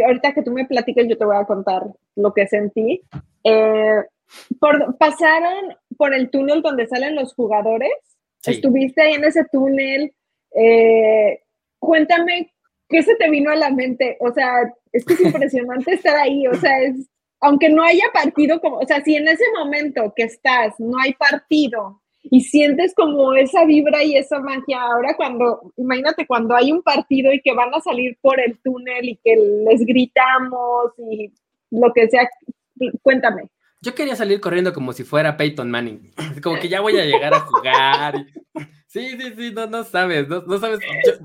ahorita 0.05 0.33
que 0.33 0.43
tú 0.43 0.51
me 0.51 0.65
platiques 0.65 1.07
yo 1.07 1.17
te 1.17 1.25
voy 1.25 1.35
a 1.35 1.45
contar 1.45 1.83
lo 2.15 2.33
que 2.33 2.47
sentí. 2.47 3.01
Eh, 3.43 4.03
por, 4.59 4.97
pasaron 4.97 5.75
por 5.97 6.13
el 6.13 6.29
túnel 6.29 6.61
donde 6.61 6.87
salen 6.87 7.15
los 7.15 7.33
jugadores. 7.33 7.91
Estuviste 8.45 9.01
ahí 9.01 9.13
en 9.13 9.25
ese 9.25 9.43
túnel. 9.51 10.13
Eh, 10.55 11.41
cuéntame 11.79 12.53
qué 12.87 13.03
se 13.03 13.15
te 13.15 13.29
vino 13.29 13.51
a 13.51 13.55
la 13.55 13.71
mente. 13.71 14.17
O 14.19 14.31
sea, 14.31 14.51
es 14.91 15.03
que 15.03 15.13
es 15.13 15.21
impresionante 15.21 15.93
estar 15.93 16.15
ahí. 16.15 16.47
O 16.47 16.55
sea, 16.55 16.81
es, 16.81 17.09
aunque 17.41 17.69
no 17.69 17.83
haya 17.83 18.05
partido, 18.13 18.61
como, 18.61 18.77
o 18.77 18.87
sea, 18.87 19.03
si 19.03 19.15
en 19.15 19.27
ese 19.27 19.43
momento 19.57 20.13
que 20.15 20.23
estás 20.23 20.79
no 20.79 20.97
hay 20.99 21.13
partido 21.13 22.01
y 22.31 22.41
sientes 22.41 22.93
como 22.95 23.33
esa 23.33 23.65
vibra 23.65 24.03
y 24.03 24.15
esa 24.15 24.39
magia. 24.39 24.81
Ahora 24.81 25.15
cuando, 25.15 25.73
imagínate 25.77 26.25
cuando 26.25 26.55
hay 26.55 26.71
un 26.71 26.81
partido 26.81 27.31
y 27.31 27.41
que 27.41 27.53
van 27.53 27.73
a 27.73 27.81
salir 27.81 28.17
por 28.21 28.39
el 28.39 28.57
túnel 28.59 29.09
y 29.09 29.19
que 29.23 29.35
les 29.35 29.85
gritamos 29.85 30.93
y 30.97 31.31
lo 31.71 31.91
que 31.93 32.09
sea, 32.09 32.27
cuéntame. 33.01 33.43
Yo 33.81 33.93
quería 33.93 34.15
salir 34.15 34.39
corriendo 34.39 34.73
como 34.73 34.93
si 34.93 35.03
fuera 35.03 35.37
Peyton 35.37 35.69
Manning, 35.69 36.11
como 36.41 36.59
que 36.59 36.69
ya 36.69 36.81
voy 36.81 36.97
a 36.97 37.05
llegar 37.05 37.33
a 37.33 37.41
jugar. 37.41 38.15
Sí, 38.87 39.09
sí, 39.19 39.33
sí, 39.35 39.51
no, 39.53 39.67
no 39.67 39.83
sabes, 39.83 40.29
no, 40.29 40.41
no 40.47 40.57
sabes. 40.57 40.79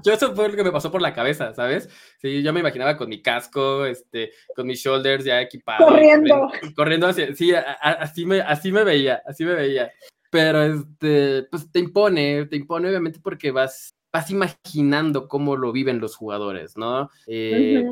Yo, 0.04 0.12
eso 0.12 0.34
fue 0.34 0.48
lo 0.48 0.56
que 0.56 0.64
me 0.64 0.72
pasó 0.72 0.90
por 0.90 1.00
la 1.00 1.14
cabeza, 1.14 1.54
¿sabes? 1.54 1.88
Sí, 2.18 2.42
yo 2.42 2.52
me 2.52 2.58
imaginaba 2.58 2.96
con 2.96 3.08
mi 3.08 3.22
casco, 3.22 3.86
este, 3.86 4.32
con 4.56 4.66
mis 4.66 4.82
shoulders 4.82 5.24
ya 5.24 5.40
equipados. 5.40 5.88
Corriendo. 5.88 6.50
Corriendo, 6.74 7.06
hacia, 7.06 7.32
sí, 7.36 7.52
así 7.80 8.26
me, 8.26 8.40
así 8.40 8.72
me 8.72 8.82
veía, 8.82 9.22
así 9.24 9.44
me 9.44 9.54
veía 9.54 9.92
pero 10.30 10.62
este, 10.62 11.42
pues 11.50 11.70
te 11.70 11.80
impone, 11.80 12.46
te 12.46 12.56
impone 12.56 12.88
obviamente 12.88 13.18
porque 13.20 13.50
vas, 13.50 13.94
vas 14.12 14.30
imaginando 14.30 15.28
cómo 15.28 15.56
lo 15.56 15.72
viven 15.72 16.00
los 16.00 16.16
jugadores, 16.16 16.76
¿no? 16.76 17.10
Eh, 17.26 17.84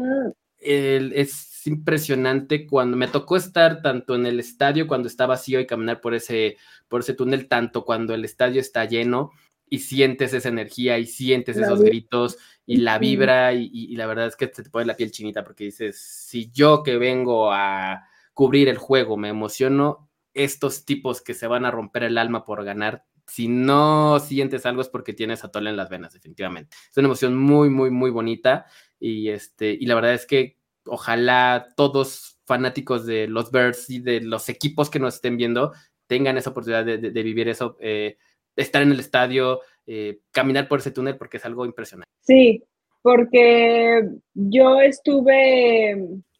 es 0.60 1.66
impresionante 1.66 2.66
cuando 2.66 2.96
me 2.96 3.08
tocó 3.08 3.36
estar 3.36 3.82
tanto 3.82 4.14
en 4.14 4.26
el 4.26 4.40
estadio 4.40 4.86
cuando 4.86 5.08
está 5.08 5.26
vacío 5.26 5.60
y 5.60 5.66
caminar 5.66 6.00
por 6.00 6.14
ese, 6.14 6.56
por 6.88 7.00
ese 7.00 7.14
túnel, 7.14 7.48
tanto 7.48 7.84
cuando 7.84 8.14
el 8.14 8.24
estadio 8.24 8.60
está 8.60 8.84
lleno 8.84 9.32
y 9.70 9.80
sientes 9.80 10.32
esa 10.32 10.48
energía 10.48 10.98
y 10.98 11.06
sientes 11.06 11.56
esos 11.56 11.82
gritos 11.82 12.38
y 12.64 12.78
la 12.78 12.98
vibra 12.98 13.52
y, 13.52 13.68
y, 13.72 13.96
la 13.96 14.06
verdad 14.06 14.26
es 14.26 14.36
que 14.36 14.46
te 14.46 14.62
pone 14.70 14.86
la 14.86 14.96
piel 14.96 15.10
chinita 15.10 15.44
porque 15.44 15.64
dices, 15.64 16.00
si 16.00 16.50
yo 16.50 16.82
que 16.82 16.96
vengo 16.96 17.52
a 17.52 18.08
cubrir 18.32 18.68
el 18.68 18.78
juego 18.78 19.16
me 19.16 19.28
emociono, 19.28 20.07
estos 20.34 20.84
tipos 20.84 21.20
que 21.22 21.34
se 21.34 21.46
van 21.46 21.64
a 21.64 21.70
romper 21.70 22.04
el 22.04 22.18
alma 22.18 22.44
por 22.44 22.64
ganar, 22.64 23.04
si 23.26 23.46
no 23.46 24.18
sientes 24.20 24.64
algo 24.66 24.80
es 24.80 24.88
porque 24.88 25.12
tienes 25.12 25.44
atole 25.44 25.70
en 25.70 25.76
las 25.76 25.90
venas, 25.90 26.12
definitivamente. 26.12 26.76
Es 26.90 26.96
una 26.96 27.08
emoción 27.08 27.36
muy, 27.36 27.68
muy, 27.68 27.90
muy 27.90 28.10
bonita 28.10 28.66
y, 28.98 29.28
este, 29.28 29.70
y 29.78 29.86
la 29.86 29.94
verdad 29.94 30.14
es 30.14 30.26
que 30.26 30.56
ojalá 30.86 31.68
todos 31.76 32.40
fanáticos 32.46 33.04
de 33.04 33.28
los 33.28 33.50
Bears 33.50 33.90
y 33.90 34.00
de 34.00 34.22
los 34.22 34.48
equipos 34.48 34.88
que 34.88 34.98
nos 34.98 35.16
estén 35.16 35.36
viendo 35.36 35.72
tengan 36.06 36.38
esa 36.38 36.50
oportunidad 36.50 36.86
de, 36.86 37.22
vivir 37.22 37.48
eso, 37.48 37.76
eh, 37.80 38.16
estar 38.56 38.80
en 38.80 38.92
el 38.92 39.00
estadio, 39.00 39.60
eh, 39.86 40.20
caminar 40.32 40.66
por 40.66 40.78
ese 40.78 40.90
túnel 40.90 41.18
porque 41.18 41.36
es 41.36 41.44
algo 41.44 41.66
impresionante. 41.66 42.10
Sí, 42.22 42.64
porque 43.02 44.08
yo 44.32 44.80
estuve 44.80 45.92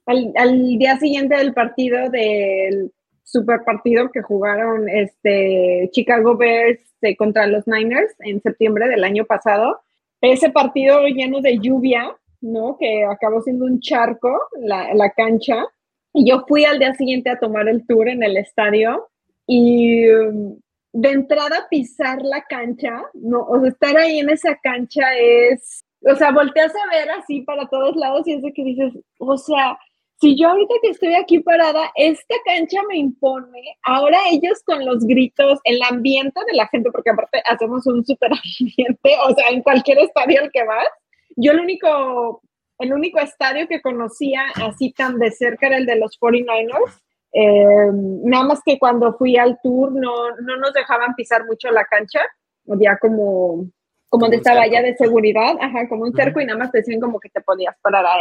al, 0.07 0.33
al 0.37 0.79
día 0.79 0.99
siguiente 0.99 1.37
del 1.37 1.53
partido 1.53 2.09
del 2.09 2.91
super 3.31 3.63
partido 3.65 4.11
que 4.11 4.23
jugaron 4.23 4.89
este 4.89 5.91
Chicago 5.93 6.37
Bears 6.37 6.81
eh, 7.03 7.17
contra 7.17 7.47
los 7.47 7.67
Niners 7.67 8.15
en 8.21 8.41
septiembre 8.41 8.89
del 8.89 9.05
año 9.05 9.25
pasado. 9.25 9.81
Ese 10.21 10.51
partido 10.51 11.07
lleno 11.07 11.41
de 11.41 11.59
lluvia, 11.59 12.17
¿no? 12.41 12.77
Que 12.79 13.05
acabó 13.05 13.43
siendo 13.43 13.67
un 13.67 13.81
charco 13.81 14.41
la, 14.61 14.95
la 14.95 15.11
cancha. 15.11 15.67
Y 16.15 16.29
yo 16.29 16.45
fui 16.49 16.65
al 16.65 16.79
día 16.79 16.95
siguiente 16.95 17.31
a 17.31 17.39
tomar 17.39 17.69
el 17.69 17.87
tour 17.87 18.09
en 18.09 18.23
el 18.23 18.37
estadio 18.39 19.09
y 19.47 20.09
um, 20.09 20.59
de 20.93 21.11
entrada 21.11 21.67
pisar 21.71 22.23
la 22.23 22.43
cancha, 22.43 23.03
no, 23.15 23.43
o 23.43 23.61
sea, 23.61 23.69
estar 23.69 23.97
ahí 23.97 24.19
en 24.19 24.31
esa 24.31 24.57
cancha 24.57 25.05
es, 25.17 25.85
o 26.03 26.15
sea, 26.15 26.33
volteas 26.33 26.73
a 26.75 26.95
ver 26.95 27.11
así 27.11 27.43
para 27.43 27.69
todos 27.69 27.95
lados 27.95 28.27
y 28.27 28.33
es 28.33 28.43
de 28.43 28.53
que 28.53 28.65
dices, 28.65 28.95
o 29.19 29.37
sea, 29.37 29.79
si 30.21 30.37
yo 30.37 30.49
ahorita 30.49 30.75
que 30.83 30.91
estoy 30.91 31.15
aquí 31.15 31.39
parada, 31.41 31.93
esta 31.95 32.35
cancha 32.45 32.81
me 32.89 32.99
impone, 32.99 33.77
ahora 33.85 34.19
ellos 34.31 34.63
con 34.65 34.85
los 34.85 35.07
gritos, 35.07 35.61
el 35.65 35.81
ambiente 35.89 36.41
de 36.47 36.57
la 36.57 36.67
gente, 36.69 36.91
porque 36.91 37.11
aparte 37.11 37.41
hacemos 37.47 37.87
un 37.87 38.05
súper 38.05 38.31
ambiente, 38.61 39.17
o 39.29 39.35
sea, 39.35 39.51
en 39.51 39.63
cualquier 39.63 39.99
estadio 39.99 40.41
al 40.43 40.51
que 40.51 40.65
vas, 40.65 40.89
yo 41.37 41.53
el 41.53 41.61
único, 41.61 42.43
el 42.79 42.93
único 42.93 43.21
estadio 43.21 43.69
que 43.69 43.81
conocía 43.81 44.43
así 44.57 44.93
tan 44.93 45.19
de 45.19 45.31
cerca 45.31 45.69
era 45.69 45.77
el 45.77 45.87
de 45.87 45.97
los 45.97 46.19
49ers, 46.21 47.01
eh, 47.33 47.91
nada 48.25 48.45
más 48.45 48.61
que 48.65 48.79
cuando 48.79 49.17
fui 49.17 49.37
al 49.37 49.59
tour 49.63 49.93
no, 49.93 50.31
no 50.41 50.57
nos 50.57 50.73
dejaban 50.73 51.15
pisar 51.15 51.47
mucho 51.47 51.71
la 51.71 51.85
cancha, 51.85 52.21
ya 52.65 52.99
como 52.99 53.71
como 54.09 54.23
donde 54.23 54.39
estaba 54.39 54.67
ya 54.67 54.83
de 54.83 54.97
seguridad, 54.97 55.57
ajá, 55.61 55.89
como 55.89 56.05
un 56.05 56.15
cerco 56.15 56.41
y 56.41 56.47
nada 56.47 56.59
más 56.59 56.73
te 56.73 56.79
decían 56.79 57.01
como 57.01 57.21
que 57.21 57.29
te 57.29 57.41
podías 57.41 57.75
parar 57.83 58.07
a, 58.07 58.17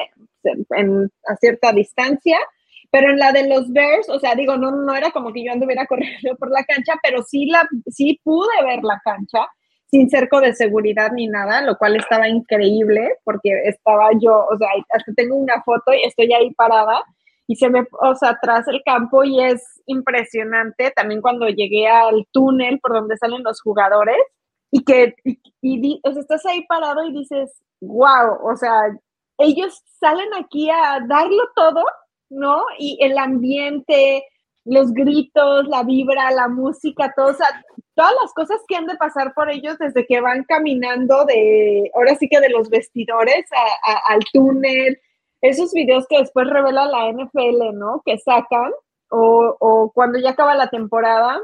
en, 0.77 1.09
a 1.27 1.35
cierta 1.37 1.71
distancia. 1.71 2.37
Pero 2.89 3.11
en 3.11 3.19
la 3.19 3.33
de 3.33 3.49
los 3.49 3.71
Bears, 3.71 4.07
o 4.09 4.17
sea, 4.17 4.33
digo, 4.35 4.55
no, 4.57 4.71
no 4.71 4.95
era 4.95 5.11
como 5.11 5.33
que 5.33 5.43
yo 5.43 5.51
anduviera 5.51 5.85
corriendo 5.87 6.35
por 6.37 6.51
la 6.51 6.63
cancha, 6.63 6.93
pero 7.03 7.23
sí, 7.23 7.45
la, 7.47 7.67
sí 7.87 8.19
pude 8.23 8.63
ver 8.65 8.83
la 8.83 8.99
cancha 9.03 9.47
sin 9.89 10.09
cerco 10.09 10.41
de 10.41 10.53
seguridad 10.53 11.11
ni 11.13 11.27
nada, 11.27 11.61
lo 11.61 11.77
cual 11.77 11.95
estaba 11.95 12.27
increíble 12.27 13.15
porque 13.23 13.49
estaba 13.65 14.09
yo, 14.21 14.45
o 14.49 14.57
sea, 14.57 14.67
hasta 14.89 15.13
tengo 15.15 15.35
una 15.35 15.61
foto 15.63 15.93
y 15.93 16.03
estoy 16.03 16.33
ahí 16.33 16.53
parada 16.53 17.03
y 17.47 17.55
se 17.55 17.69
me, 17.69 17.85
o 18.01 18.15
sea, 18.15 18.31
atrás 18.31 18.67
el 18.67 18.81
campo 18.85 19.23
y 19.23 19.41
es 19.41 19.81
impresionante. 19.85 20.91
También 20.91 21.21
cuando 21.21 21.47
llegué 21.47 21.87
al 21.87 22.27
túnel 22.33 22.79
por 22.79 22.91
donde 22.93 23.15
salen 23.17 23.43
los 23.43 23.61
jugadores, 23.61 24.17
y 24.71 24.83
que 24.83 25.15
y, 25.61 26.01
sea, 26.03 26.21
estás 26.21 26.45
ahí 26.45 26.65
parado 26.67 27.03
y 27.05 27.13
dices, 27.13 27.61
wow, 27.81 28.37
o 28.43 28.55
sea, 28.55 28.97
ellos 29.37 29.83
salen 29.99 30.33
aquí 30.33 30.69
a 30.69 30.99
darlo 31.07 31.43
todo, 31.55 31.83
¿no? 32.29 32.63
Y 32.79 32.97
el 33.01 33.17
ambiente, 33.17 34.25
los 34.65 34.91
gritos, 34.93 35.67
la 35.67 35.83
vibra, 35.83 36.31
la 36.31 36.47
música, 36.47 37.13
todo, 37.15 37.33
todas 37.95 38.13
las 38.21 38.33
cosas 38.33 38.61
que 38.67 38.75
han 38.75 38.87
de 38.87 38.97
pasar 38.97 39.33
por 39.33 39.49
ellos 39.49 39.77
desde 39.77 40.05
que 40.05 40.21
van 40.21 40.43
caminando 40.45 41.25
de, 41.25 41.91
ahora 41.95 42.15
sí 42.15 42.27
que 42.29 42.39
de 42.39 42.49
los 42.49 42.69
vestidores 42.69 43.45
al 44.07 44.19
túnel, 44.33 44.99
esos 45.41 45.71
videos 45.73 46.07
que 46.09 46.19
después 46.19 46.47
revela 46.47 46.87
la 46.87 47.11
NFL, 47.11 47.75
¿no? 47.75 48.01
Que 48.05 48.17
sacan, 48.17 48.71
o, 49.09 49.55
o 49.59 49.91
cuando 49.93 50.19
ya 50.19 50.31
acaba 50.31 50.55
la 50.55 50.69
temporada, 50.69 51.39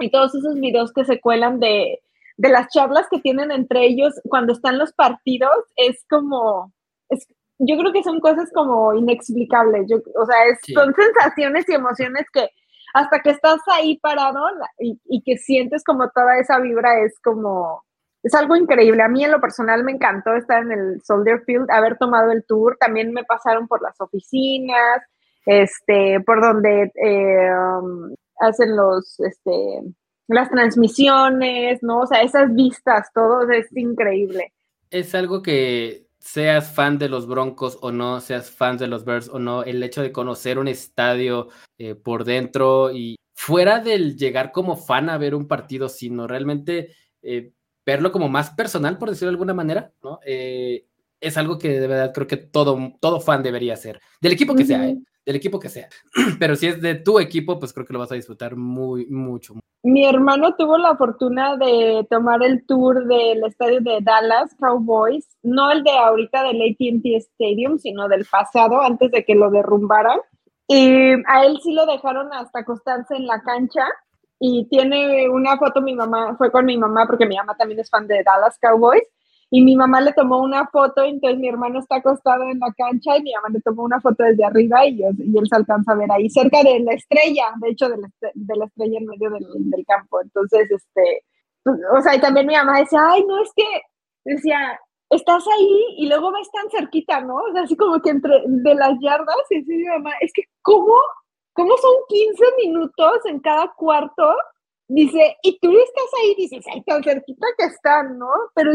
y 0.00 0.10
todos 0.10 0.34
esos 0.34 0.54
videos 0.60 0.92
que 0.92 1.04
se 1.04 1.20
cuelan 1.20 1.58
de, 1.58 2.00
de 2.38 2.48
las 2.48 2.68
charlas 2.68 3.06
que 3.10 3.20
tienen 3.20 3.50
entre 3.50 3.84
ellos 3.84 4.14
cuando 4.28 4.52
están 4.52 4.78
los 4.78 4.92
partidos 4.92 5.50
es 5.76 6.04
como, 6.08 6.72
es, 7.10 7.26
yo 7.58 7.76
creo 7.76 7.92
que 7.92 8.04
son 8.04 8.20
cosas 8.20 8.50
como 8.54 8.94
inexplicables, 8.94 9.86
yo, 9.90 9.96
o 9.96 10.24
sea, 10.24 10.36
son 10.74 10.94
sensaciones 10.94 11.68
y 11.68 11.74
emociones 11.74 12.24
que 12.32 12.48
hasta 12.94 13.20
que 13.20 13.30
estás 13.30 13.60
ahí 13.72 13.98
parado 13.98 14.40
y, 14.78 14.98
y, 15.04 15.22
que 15.22 15.36
sientes 15.36 15.84
como 15.84 16.08
toda 16.10 16.38
esa 16.38 16.58
vibra 16.58 17.00
es 17.00 17.18
como, 17.22 17.84
es 18.22 18.34
algo 18.34 18.56
increíble. 18.56 19.02
A 19.02 19.08
mí 19.08 19.24
en 19.24 19.30
lo 19.30 19.40
personal 19.40 19.84
me 19.84 19.92
encantó 19.92 20.34
estar 20.34 20.62
en 20.62 20.72
el 20.72 21.02
Soldier 21.02 21.42
Field, 21.44 21.70
haber 21.70 21.98
tomado 21.98 22.32
el 22.32 22.44
tour, 22.46 22.76
también 22.80 23.12
me 23.12 23.24
pasaron 23.24 23.68
por 23.68 23.82
las 23.82 24.00
oficinas, 24.00 25.02
este, 25.44 26.20
por 26.20 26.40
donde 26.40 26.90
eh, 26.94 27.50
um, 27.52 28.14
hacen 28.40 28.74
los, 28.74 29.20
este, 29.20 29.82
las 30.28 30.50
transmisiones, 30.50 31.82
¿no? 31.82 32.00
O 32.00 32.06
sea, 32.06 32.22
esas 32.22 32.54
vistas, 32.54 33.08
todo 33.12 33.50
es 33.50 33.66
increíble. 33.76 34.52
Es 34.90 35.14
algo 35.14 35.42
que 35.42 36.06
seas 36.18 36.72
fan 36.72 36.98
de 36.98 37.08
los 37.08 37.26
Broncos 37.26 37.78
o 37.80 37.90
no, 37.90 38.20
seas 38.20 38.50
fan 38.50 38.76
de 38.76 38.86
los 38.86 39.04
Bears 39.04 39.28
o 39.28 39.38
no, 39.38 39.62
el 39.62 39.82
hecho 39.82 40.02
de 40.02 40.12
conocer 40.12 40.58
un 40.58 40.68
estadio 40.68 41.48
eh, 41.78 41.94
por 41.94 42.24
dentro 42.24 42.92
y 42.92 43.16
fuera 43.34 43.80
del 43.80 44.16
llegar 44.16 44.52
como 44.52 44.76
fan 44.76 45.08
a 45.08 45.16
ver 45.16 45.34
un 45.34 45.48
partido, 45.48 45.88
sino 45.88 46.26
realmente 46.26 46.94
eh, 47.22 47.52
verlo 47.86 48.12
como 48.12 48.28
más 48.28 48.50
personal, 48.50 48.98
por 48.98 49.08
decirlo 49.08 49.30
de 49.30 49.34
alguna 49.34 49.54
manera, 49.54 49.92
¿no? 50.02 50.20
Eh, 50.26 50.84
es 51.20 51.36
algo 51.36 51.58
que 51.58 51.80
de 51.80 51.86
verdad 51.86 52.12
creo 52.12 52.26
que 52.26 52.36
todo, 52.36 52.92
todo 53.00 53.20
fan 53.20 53.42
debería 53.42 53.74
hacer, 53.74 54.00
del 54.20 54.32
equipo 54.32 54.54
que 54.54 54.66
sea, 54.66 54.92
del 55.28 55.36
equipo 55.36 55.60
que 55.60 55.68
sea. 55.68 55.88
Pero 56.40 56.56
si 56.56 56.66
es 56.66 56.80
de 56.80 56.94
tu 56.94 57.20
equipo, 57.20 57.58
pues 57.58 57.72
creo 57.74 57.86
que 57.86 57.92
lo 57.92 57.98
vas 57.98 58.10
a 58.10 58.14
disfrutar 58.14 58.56
muy, 58.56 59.06
mucho. 59.06 59.54
mi 59.82 60.06
hermano 60.06 60.54
tuvo 60.56 60.78
la 60.78 60.96
fortuna 60.96 61.56
de 61.58 62.06
tomar 62.08 62.42
el 62.42 62.64
tour 62.64 63.06
del 63.06 63.44
estadio 63.44 63.80
de 63.82 63.98
Dallas 64.00 64.54
Cowboys, 64.58 65.28
no 65.42 65.70
el 65.70 65.84
de 65.84 65.90
ahorita 65.90 66.42
del 66.44 66.62
AT&T 66.62 67.16
Stadium, 67.16 67.78
sino 67.78 68.08
del 68.08 68.24
pasado, 68.24 68.80
antes 68.80 69.10
de 69.10 69.22
que 69.24 69.34
lo 69.34 69.50
derrumbaran. 69.50 70.18
Y 70.66 71.12
a 71.26 71.44
él 71.44 71.58
sí 71.62 71.74
lo 71.74 71.84
dejaron 71.84 72.32
hasta 72.32 72.60
acostarse 72.60 73.14
en 73.14 73.26
la 73.26 73.42
cancha. 73.42 73.86
Y 74.40 74.66
tiene 74.70 75.28
una 75.28 75.58
foto, 75.58 75.82
mi 75.82 75.94
mamá, 75.94 76.36
fue 76.38 76.50
con 76.50 76.64
mi 76.64 76.78
mamá, 76.78 77.06
porque 77.06 77.26
mi 77.26 77.36
mamá 77.36 77.54
también 77.56 77.80
es 77.80 77.90
fan 77.90 78.06
de 78.06 78.22
Dallas 78.24 78.58
Cowboys 78.60 79.02
y 79.50 79.62
mi 79.62 79.76
mamá 79.76 80.00
le 80.00 80.12
tomó 80.12 80.42
una 80.42 80.66
foto, 80.68 81.02
entonces 81.02 81.38
mi 81.38 81.48
hermano 81.48 81.78
está 81.78 81.96
acostado 81.96 82.42
en 82.44 82.58
la 82.58 82.72
cancha 82.76 83.16
y 83.16 83.22
mi 83.22 83.32
mamá 83.32 83.48
le 83.50 83.60
tomó 83.60 83.84
una 83.84 84.00
foto 84.00 84.22
desde 84.24 84.44
arriba 84.44 84.86
y, 84.86 85.00
y 85.00 85.38
él 85.38 85.48
se 85.48 85.56
alcanza 85.56 85.92
a 85.92 85.96
ver 85.96 86.10
ahí, 86.12 86.28
cerca 86.28 86.62
de 86.62 86.80
la 86.80 86.92
estrella, 86.92 87.52
de 87.60 87.70
hecho, 87.70 87.88
de 87.88 87.96
la, 87.96 88.08
de 88.34 88.56
la 88.56 88.66
estrella 88.66 88.98
en 88.98 89.06
medio 89.06 89.30
del, 89.30 89.70
del, 89.70 89.86
campo. 89.86 90.20
Entonces, 90.20 90.70
este, 90.70 91.24
pues, 91.62 91.78
o 91.96 92.00
sea, 92.02 92.14
y 92.14 92.20
también 92.20 92.46
mi 92.46 92.54
mamá 92.54 92.80
decía, 92.80 93.00
ay, 93.10 93.24
no, 93.24 93.42
es 93.42 93.50
que, 93.56 93.64
decía, 94.24 94.78
estás 95.08 95.44
ahí 95.46 95.84
y 95.96 96.08
luego 96.08 96.30
ves 96.30 96.50
tan 96.50 96.68
cerquita, 96.70 97.20
¿no? 97.22 97.36
O 97.36 97.52
sea, 97.52 97.62
así 97.62 97.74
como 97.74 98.00
que 98.02 98.10
entre 98.10 98.42
de 98.46 98.74
las 98.74 98.98
yardas, 99.00 99.36
y 99.50 99.60
así 99.60 99.76
mi 99.76 99.84
mamá, 99.84 100.12
es 100.20 100.30
que, 100.34 100.42
¿cómo? 100.60 100.94
¿Cómo 101.54 101.74
son 101.78 101.94
15 102.08 102.44
minutos 102.64 103.24
en 103.24 103.40
cada 103.40 103.72
cuarto? 103.74 104.36
Dice, 104.88 105.36
y 105.42 105.58
tú 105.58 105.70
estás 105.70 106.10
ahí, 106.22 106.34
dices, 106.36 106.64
ay, 106.72 106.82
tan 106.82 107.02
cerquita 107.02 107.46
que 107.56 107.64
están, 107.64 108.18
¿no? 108.18 108.28
Pero 108.54 108.72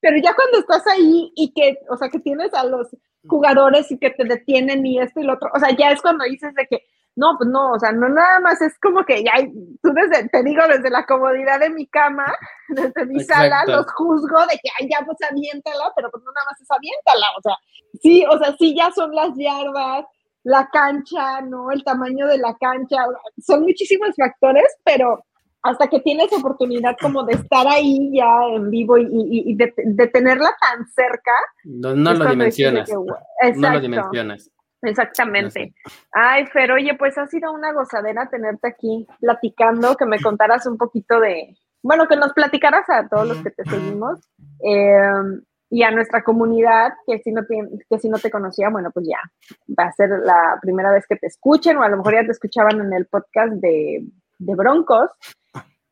pero 0.00 0.16
ya 0.22 0.34
cuando 0.34 0.58
estás 0.58 0.86
ahí 0.86 1.32
y 1.34 1.52
que, 1.52 1.78
o 1.88 1.96
sea, 1.96 2.08
que 2.08 2.18
tienes 2.18 2.52
a 2.54 2.64
los 2.64 2.88
jugadores 3.26 3.90
y 3.90 3.98
que 3.98 4.10
te 4.10 4.24
detienen 4.24 4.84
y 4.86 4.98
esto 4.98 5.20
y 5.20 5.24
lo 5.24 5.34
otro, 5.34 5.50
o 5.54 5.58
sea, 5.58 5.76
ya 5.76 5.90
es 5.90 6.00
cuando 6.00 6.24
dices 6.24 6.54
de 6.54 6.66
que, 6.66 6.84
no, 7.16 7.36
pues 7.36 7.50
no, 7.50 7.72
o 7.72 7.78
sea, 7.78 7.92
no 7.92 8.08
nada 8.08 8.40
más 8.40 8.62
es 8.62 8.78
como 8.78 9.04
que 9.04 9.22
ya, 9.22 9.32
tú 9.82 9.92
desde, 9.92 10.28
te 10.28 10.42
digo, 10.42 10.62
desde 10.68 10.90
la 10.90 11.04
comodidad 11.04 11.60
de 11.60 11.70
mi 11.70 11.86
cama, 11.86 12.24
desde 12.68 13.04
mi 13.06 13.20
sala, 13.20 13.64
los 13.66 13.86
juzgo 13.92 14.40
de 14.46 14.58
que, 14.62 14.70
ay, 14.80 14.88
ya, 14.90 15.04
pues 15.04 15.18
aviéntala, 15.30 15.92
pero 15.94 16.10
pues 16.10 16.22
no 16.24 16.30
nada 16.32 16.46
más 16.50 16.60
es 16.60 16.70
aviéntala, 16.70 17.26
o 17.36 17.42
sea, 17.42 17.56
sí, 18.00 18.24
o 18.26 18.38
sea, 18.38 18.56
sí 18.58 18.74
ya 18.74 18.90
son 18.92 19.14
las 19.14 19.30
yardas, 19.36 20.06
la 20.42 20.68
cancha, 20.72 21.42
¿no? 21.42 21.70
El 21.70 21.84
tamaño 21.84 22.26
de 22.26 22.38
la 22.38 22.56
cancha, 22.58 22.96
son 23.38 23.62
muchísimos 23.62 24.14
factores, 24.16 24.74
pero 24.84 25.22
hasta 25.62 25.88
que 25.88 26.00
tienes 26.00 26.32
oportunidad 26.32 26.96
como 27.00 27.24
de 27.24 27.34
estar 27.34 27.66
ahí 27.66 28.10
ya 28.14 28.46
en 28.54 28.70
vivo 28.70 28.96
y, 28.98 29.54
de, 29.54 30.06
tenerla 30.08 30.50
tan 30.60 30.86
cerca. 30.88 31.32
No, 31.64 31.94
lo 31.94 32.24
dimensionas. 32.26 32.88
no 32.90 33.70
lo 33.70 33.80
dimensionas. 33.80 34.50
Exactamente. 34.82 35.74
Ay, 36.12 36.46
Fer, 36.46 36.72
oye, 36.72 36.94
pues 36.98 37.18
ha 37.18 37.26
sido 37.26 37.52
una 37.52 37.72
gozadera 37.72 38.28
tenerte 38.30 38.68
aquí 38.68 39.06
platicando, 39.20 39.96
que 39.96 40.06
me 40.06 40.20
contaras 40.20 40.66
un 40.66 40.78
poquito 40.78 41.20
de, 41.20 41.54
bueno, 41.82 42.06
que 42.08 42.16
nos 42.16 42.32
platicaras 42.32 42.88
a 42.88 43.06
todos 43.08 43.28
los 43.28 43.42
que 43.42 43.50
te 43.50 43.64
seguimos 43.64 44.20
em, 44.60 45.42
y 45.68 45.82
a 45.82 45.90
nuestra 45.90 46.22
comunidad, 46.22 46.94
que 47.06 47.18
si, 47.18 47.30
no 47.30 47.44
te, 47.44 47.56
que 47.88 47.98
si 47.98 48.08
no 48.08 48.18
te 48.18 48.30
conocía, 48.30 48.70
bueno, 48.70 48.90
pues 48.90 49.06
ya 49.06 49.20
va 49.78 49.88
a 49.88 49.92
ser 49.92 50.08
la 50.24 50.58
primera 50.62 50.90
vez 50.92 51.06
que 51.06 51.16
te 51.16 51.26
escuchen 51.26 51.76
o 51.76 51.82
a 51.82 51.88
lo 51.88 51.98
mejor 51.98 52.14
ya 52.14 52.24
te 52.24 52.32
escuchaban 52.32 52.80
en 52.80 52.92
el 52.94 53.06
podcast 53.06 53.52
de, 53.52 54.02
de 54.38 54.54
Broncos. 54.54 55.10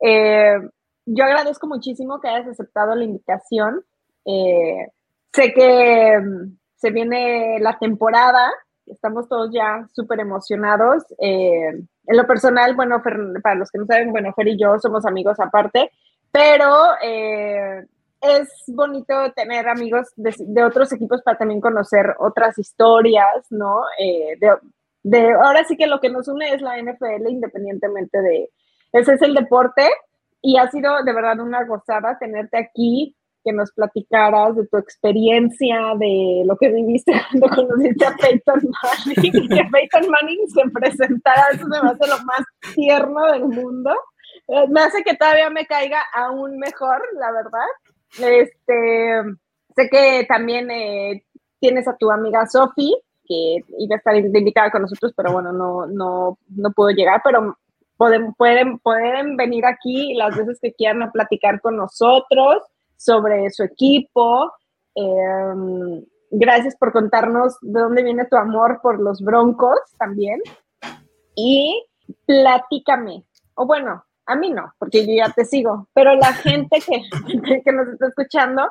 Eh, 0.00 0.58
yo 1.06 1.24
agradezco 1.24 1.66
muchísimo 1.66 2.20
que 2.20 2.28
hayas 2.28 2.48
aceptado 2.48 2.94
la 2.94 3.04
invitación. 3.04 3.84
Eh, 4.24 4.88
sé 5.32 5.52
que 5.52 6.18
mm, 6.18 6.58
se 6.76 6.90
viene 6.90 7.58
la 7.60 7.78
temporada, 7.78 8.50
estamos 8.86 9.28
todos 9.28 9.50
ya 9.52 9.86
súper 9.92 10.20
emocionados. 10.20 11.04
Eh, 11.18 11.68
en 11.68 12.16
lo 12.16 12.26
personal, 12.26 12.74
bueno, 12.74 13.02
para 13.02 13.54
los 13.54 13.70
que 13.70 13.78
no 13.78 13.86
saben, 13.86 14.10
bueno, 14.10 14.32
Fer 14.34 14.48
y 14.48 14.58
yo 14.58 14.78
somos 14.78 15.04
amigos 15.04 15.38
aparte, 15.40 15.90
pero 16.32 16.72
es 18.20 18.48
bonito 18.68 19.32
tener 19.32 19.68
amigos 19.68 20.08
de, 20.16 20.64
otros 20.64 20.92
equipos 20.92 21.22
para 21.22 21.38
también 21.38 21.60
conocer 21.60 22.14
otras 22.18 22.58
historias, 22.58 23.46
¿no? 23.50 23.82
de, 23.98 24.56
de, 25.02 25.32
ahora 25.34 25.64
sí 25.64 25.76
que 25.76 25.86
lo 25.86 26.00
que 26.00 26.10
nos 26.10 26.28
une 26.28 26.52
es 26.54 26.62
la 26.62 26.78
NFL, 26.80 27.28
independientemente 27.28 28.20
de, 28.22 28.50
ese 28.92 29.14
es 29.14 29.22
el 29.22 29.34
deporte 29.34 29.88
y 30.42 30.56
ha 30.58 30.70
sido 30.70 31.02
de 31.04 31.12
verdad 31.12 31.40
una 31.40 31.64
gozada 31.64 32.18
tenerte 32.18 32.58
aquí, 32.58 33.14
que 33.44 33.52
nos 33.52 33.72
platicaras 33.72 34.56
de 34.56 34.66
tu 34.66 34.76
experiencia, 34.76 35.94
de 35.98 36.42
lo 36.44 36.56
que 36.56 36.68
viviste 36.68 37.12
cuando 37.40 37.48
conociste 37.48 38.04
a 38.04 38.16
Peyton 38.16 38.60
Manning, 38.82 39.48
que 39.48 39.64
Peyton 39.72 40.10
Manning 40.10 40.48
se 40.48 40.70
presentara, 40.70 41.46
eso 41.52 41.66
me 41.66 41.78
hace 41.78 42.06
lo 42.06 42.24
más 42.24 42.74
tierno 42.74 43.26
del 43.32 43.44
mundo. 43.44 43.90
Eh, 44.48 44.66
me 44.68 44.80
hace 44.80 45.02
que 45.02 45.14
todavía 45.14 45.50
me 45.50 45.66
caiga 45.66 46.02
aún 46.14 46.58
mejor, 46.58 47.02
la 47.18 47.32
verdad. 47.32 47.68
Este, 48.18 49.22
sé 49.76 49.88
que 49.90 50.26
también 50.28 50.70
eh, 50.70 51.24
tienes 51.60 51.86
a 51.88 51.96
tu 51.96 52.10
amiga 52.10 52.46
Sophie, 52.46 52.94
que 53.26 53.58
iba 53.78 53.94
a 53.94 53.98
estar 53.98 54.16
invitada 54.16 54.70
con 54.70 54.82
nosotros, 54.82 55.12
pero 55.16 55.32
bueno, 55.32 55.52
no, 55.52 55.86
no, 55.86 56.38
no 56.48 56.70
pudo 56.72 56.90
llegar, 56.90 57.20
pero 57.22 57.56
pueden, 57.98 58.32
pueden, 58.34 58.78
pueden 58.78 59.36
venir 59.36 59.66
aquí 59.66 60.14
las 60.14 60.34
veces 60.36 60.58
que 60.62 60.72
quieran 60.72 61.02
a 61.02 61.10
platicar 61.10 61.60
con 61.60 61.76
nosotros 61.76 62.62
sobre 62.96 63.50
su 63.50 63.64
equipo. 63.64 64.50
Em, 64.94 66.02
gracias 66.30 66.76
por 66.76 66.92
contarnos 66.92 67.56
de 67.60 67.80
dónde 67.80 68.02
viene 68.02 68.24
tu 68.24 68.36
amor 68.36 68.80
por 68.82 69.00
los 69.00 69.20
broncos 69.20 69.78
también. 69.98 70.40
Y 71.34 71.84
platícame, 72.24 73.24
o 73.54 73.66
bueno, 73.66 74.02
a 74.26 74.36
mí 74.36 74.50
no, 74.50 74.72
porque 74.78 75.06
yo 75.06 75.12
ya 75.14 75.32
te 75.32 75.44
sigo, 75.44 75.88
pero 75.92 76.14
la 76.14 76.32
gente 76.32 76.80
que, 76.80 77.02
que 77.64 77.72
nos 77.72 77.88
está 77.88 78.08
escuchando, 78.08 78.62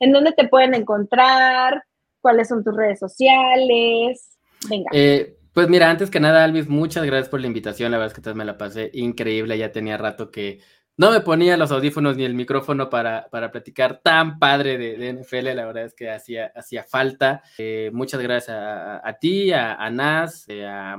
¿en 0.00 0.12
dónde 0.12 0.32
te 0.32 0.48
pueden 0.48 0.74
encontrar? 0.74 1.82
¿Cuáles 2.20 2.48
son 2.48 2.64
tus 2.64 2.76
redes 2.76 2.98
sociales? 2.98 4.38
Venga. 4.68 4.90
Eh, 4.92 5.36
pues 5.56 5.70
mira, 5.70 5.88
antes 5.88 6.10
que 6.10 6.20
nada, 6.20 6.44
Alvis, 6.44 6.68
muchas 6.68 7.06
gracias 7.06 7.30
por 7.30 7.40
la 7.40 7.46
invitación. 7.46 7.90
La 7.90 7.96
verdad 7.96 8.14
es 8.14 8.22
que 8.22 8.34
me 8.34 8.44
la 8.44 8.58
pasé 8.58 8.90
increíble. 8.92 9.56
Ya 9.56 9.72
tenía 9.72 9.96
rato 9.96 10.30
que 10.30 10.60
no 10.98 11.10
me 11.10 11.20
ponía 11.20 11.56
los 11.56 11.72
audífonos 11.72 12.14
ni 12.14 12.24
el 12.24 12.34
micrófono 12.34 12.90
para, 12.90 13.28
para 13.30 13.50
platicar 13.50 14.02
tan 14.02 14.38
padre 14.38 14.76
de, 14.76 15.14
NFL. 15.14 15.54
La 15.54 15.64
verdad 15.64 15.84
es 15.86 15.94
que 15.94 16.10
hacía, 16.10 16.52
hacía 16.54 16.84
falta. 16.84 17.42
Eh, 17.56 17.88
muchas 17.94 18.20
gracias 18.20 18.54
a, 18.54 19.16
ti, 19.18 19.50
a, 19.50 19.76
a 19.76 19.88
Nas, 19.88 20.44
eh, 20.48 20.66
a, 20.66 20.98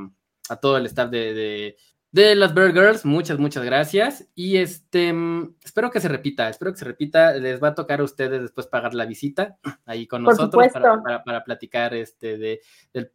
todo 0.59 0.77
el 0.77 0.87
staff 0.87 1.11
de, 1.11 1.35
de 1.35 1.77
las 2.17 2.53
Bird 2.53 2.73
Girls. 2.73 3.05
Muchas, 3.05 3.37
muchas 3.37 3.63
gracias. 3.63 4.27
Y 4.33 4.57
este, 4.57 5.13
mm, 5.13 5.55
espero 5.63 5.91
que 5.91 5.99
se 5.99 6.07
repita, 6.07 6.49
espero 6.49 6.71
que 6.71 6.79
se 6.79 6.85
repita. 6.85 7.33
Les 7.33 7.61
va 7.61 7.69
a 7.69 7.75
tocar 7.75 7.99
a 7.99 8.03
ustedes 8.03 8.41
después 8.41 8.65
pagar 8.67 8.93
la 8.93 9.05
visita 9.05 9.57
ahí 9.85 10.07
con 10.07 10.23
nosotros 10.23 10.67
para, 10.73 11.23
para, 11.23 11.43
platicar 11.43 11.93
este 11.93 12.37
de, 12.37 12.61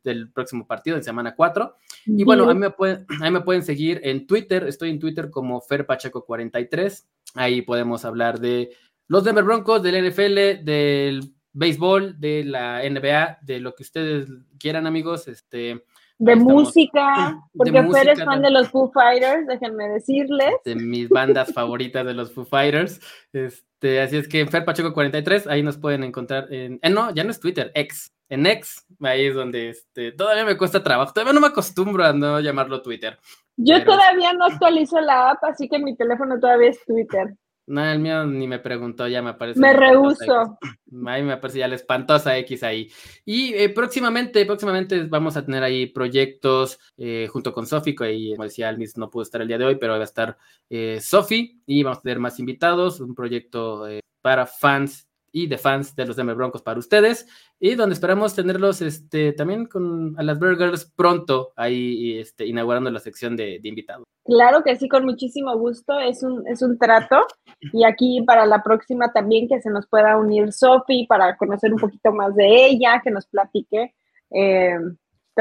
del, 0.05 0.31
próximo 0.31 0.67
partido 0.67 0.97
de 0.97 1.03
semana 1.03 1.35
4. 1.35 1.77
Y 2.07 2.23
bueno, 2.25 2.49
a 2.49 2.55
mí, 2.55 2.61
me 2.61 2.71
pueden, 2.71 3.05
a 3.21 3.25
mí 3.25 3.31
me 3.31 3.41
pueden 3.41 3.63
seguir 3.63 4.01
en 4.05 4.27
Twitter. 4.27 4.65
Estoy 4.69 4.91
en 4.91 5.01
Twitter 5.01 5.31
como 5.31 5.61
FerPacheco43. 5.61 7.05
Ahí 7.35 7.63
podemos 7.63 8.05
hablar 8.05 8.39
de 8.39 8.71
los 9.09 9.25
Denver 9.25 9.45
Broncos, 9.45 9.83
del 9.83 10.09
NFL, 10.09 10.65
del 10.65 11.35
béisbol, 11.53 12.21
de 12.21 12.45
la 12.45 12.83
NBA, 12.89 13.39
de 13.43 13.61
lo 13.61 13.75
que 13.75 13.83
ustedes 13.83 14.29
quieran, 14.59 14.87
amigos. 14.87 15.29
Este, 15.29 15.85
de 16.23 16.37
música, 16.37 17.37
porque 17.57 17.83
Fer 17.83 18.09
es 18.11 18.25
fan 18.25 18.43
de 18.43 18.51
los 18.51 18.69
Foo 18.69 18.93
Fighters, 18.93 19.45
déjenme 19.49 19.89
decirles. 19.89 20.55
De 20.65 20.77
mis 20.77 21.09
bandas 21.09 21.53
favoritas 21.53 22.07
de 22.07 22.15
los 22.15 22.33
Foo 22.33 22.45
Fighters. 22.45 23.01
Este, 23.33 24.01
así 24.01 24.19
es 24.19 24.29
que 24.29 24.39
en 24.39 24.49
Fer 24.49 24.65
Pacheco 24.65 24.95
43, 24.95 25.49
ahí 25.49 25.65
nos 25.65 25.79
pueden 25.79 26.05
encontrar 26.05 26.47
en, 26.53 26.79
eh, 26.81 26.91
no, 26.91 27.13
ya 27.13 27.25
no 27.25 27.33
es 27.33 27.41
Twitter, 27.41 27.73
X. 27.75 28.15
En 28.29 28.47
X, 28.47 28.87
ahí 29.01 29.27
es 29.27 29.35
donde 29.35 29.71
este, 29.71 30.13
todavía 30.13 30.45
me 30.45 30.57
cuesta 30.57 30.83
trabajo, 30.83 31.13
todavía 31.13 31.33
no 31.33 31.41
me 31.41 31.49
acostumbro 31.49 32.05
a 32.05 32.13
no 32.13 32.39
llamarlo 32.39 32.83
Twitter. 32.83 33.19
Yo 33.57 33.85
todavía 33.85 34.33
no 34.33 34.47
actualizo 34.47 35.01
la 35.01 35.31
app, 35.31 35.43
así 35.43 35.69
que 35.69 35.81
mi 35.81 35.97
teléfono 35.97 36.39
todavía 36.39 36.71
es 36.71 36.85
Twitter. 36.87 37.35
No, 37.67 37.85
el 37.85 38.01
mío 38.01 38.27
ni 38.27 38.49
me 38.49 38.59
preguntó, 38.59 39.07
ya 39.07 39.23
me 39.23 39.31
aparece. 39.31 39.61
Me 39.61 39.73
rehuso. 39.73 40.59
Ahí 41.07 41.23
me 41.23 41.33
aparece 41.33 41.61
ya 41.61 41.69
la 41.69 41.77
espantosa 41.77 42.37
X 42.39 42.63
ahí. 42.65 42.91
Y 43.25 43.55
eh, 43.55 43.69
próximamente, 43.69 44.45
próximamente 44.45 45.05
vamos 45.05 45.37
a 45.37 45.45
tener 45.45 45.63
ahí 45.63 45.87
proyectos 45.87 46.79
eh, 46.97 47.29
junto 47.31 47.53
con 47.53 47.67
Sofi, 47.67 47.95
y 48.11 48.33
como 48.33 48.45
decía 48.45 48.77
no 48.97 49.11
pudo 49.11 49.23
estar 49.23 49.41
el 49.41 49.49
día 49.49 49.59
de 49.59 49.65
hoy, 49.65 49.77
pero 49.77 49.93
va 49.93 50.01
a 50.01 50.05
estar 50.05 50.37
eh, 50.69 50.99
Sofi 51.01 51.63
y 51.67 51.83
vamos 51.83 51.99
a 51.99 52.03
tener 52.03 52.19
más 52.19 52.39
invitados, 52.41 53.01
un 53.01 53.15
proyecto 53.15 53.87
para 54.21 54.47
fans 54.47 55.09
y 55.33 55.47
de 55.47 55.59
fans 55.59 55.97
de 55.97 56.07
los 56.07 56.15
Denver 56.15 56.37
Broncos 56.37 56.63
para 56.63 56.79
ustedes 56.79 57.27
y 57.59 57.75
donde 57.75 57.95
esperamos 57.95 58.35
tenerlos 58.35 58.83
este, 58.83 59.33
también 59.33 59.67
con 59.67 60.15
a 60.19 60.23
las 60.23 60.39
Burgers 60.39 60.93
pronto 60.95 61.53
ahí 61.57 62.19
este, 62.19 62.47
inaugurando 62.47 62.91
la 62.91 63.01
sección 63.01 63.37
de, 63.37 63.59
invitados. 63.63 64.05
Claro 64.25 64.63
que 64.63 64.77
sí, 64.77 64.89
con 64.89 65.05
muchísimo 65.05 65.57
gusto, 65.57 65.99
es 65.99 66.23
un, 66.23 66.47
es 66.47 66.63
un 66.63 66.79
trato 66.79 67.27
y 67.73 67.85
aquí 67.85 68.23
para 68.23 68.47
la 68.47 68.63
próxima 68.63 69.13
también 69.13 69.49
que 69.49 69.61
se 69.61 69.71
nos 69.71 69.89
pueda 69.89 70.17
unir 70.17 70.53
Sofi 70.53 71.07
para 71.09 71.37
conocer 71.37 71.73
un 71.73 71.81
poquito 71.81 72.13
más 72.13 72.35
de 72.37 72.67
ella, 72.67 73.01
que 73.03 73.11
nos 73.11 73.27
platique 73.27 73.95
eh, 74.31 74.79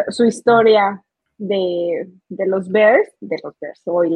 su 0.09 0.25
historia 0.25 1.03
de, 1.37 2.09
de, 2.29 2.47
los 2.47 2.69
Bears, 2.69 3.09
de 3.19 3.37
los 3.43 3.53
Bears, 3.59 3.81
hoy 3.85 4.11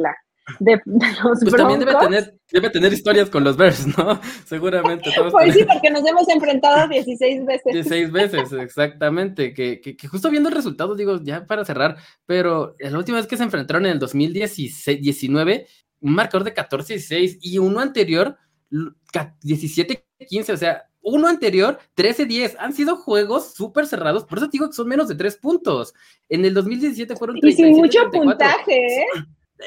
de, 0.60 0.80
de 0.84 1.06
los 1.22 1.40
Pues 1.40 1.54
también 1.54 1.80
debe 1.80 1.94
tener, 1.96 2.38
debe 2.50 2.70
tener 2.70 2.92
historias 2.92 3.30
con 3.30 3.44
los 3.44 3.56
Bears, 3.56 3.86
¿no? 3.98 4.20
Seguramente. 4.46 5.10
Todos 5.14 5.32
Pues 5.32 5.54
sí, 5.54 5.64
porque 5.64 5.90
nos 5.90 6.06
hemos 6.06 6.28
enfrentado 6.28 6.88
16 6.90 7.44
veces. 7.44 7.72
16 7.72 8.12
veces, 8.12 8.52
exactamente. 8.52 9.52
Que, 9.52 9.80
que, 9.80 9.96
que 9.96 10.08
justo 10.08 10.30
viendo 10.30 10.48
el 10.48 10.54
resultado, 10.54 10.94
digo, 10.94 11.20
ya 11.22 11.46
para 11.46 11.64
cerrar, 11.64 11.96
pero 12.26 12.74
la 12.78 12.98
última 12.98 13.18
vez 13.18 13.26
que 13.26 13.36
se 13.36 13.42
enfrentaron 13.42 13.86
en 13.86 13.92
el 13.92 13.98
2019, 13.98 15.66
un 16.00 16.14
marcador 16.14 16.44
de 16.44 16.54
14-16 16.54 17.38
y 17.40 17.58
uno 17.58 17.80
anterior, 17.80 18.36
17-15, 18.70 20.52
o 20.52 20.56
sea, 20.56 20.84
uno 21.02 21.28
anterior, 21.28 21.78
13-10. 21.96 22.56
Han 22.58 22.72
sido 22.72 22.96
juegos 22.96 23.54
súper 23.54 23.86
cerrados, 23.86 24.24
por 24.24 24.38
eso 24.38 24.48
te 24.48 24.52
digo 24.52 24.66
que 24.66 24.74
son 24.74 24.88
menos 24.88 25.08
de 25.08 25.14
3 25.14 25.36
puntos. 25.36 25.94
En 26.28 26.44
el 26.44 26.52
2017 26.52 27.14
fueron 27.16 27.38
Y 27.40 27.52
sin 27.52 27.76
mucho 27.76 28.00
37-34. 28.10 28.10
puntaje, 28.10 29.02
¿eh? 29.02 29.06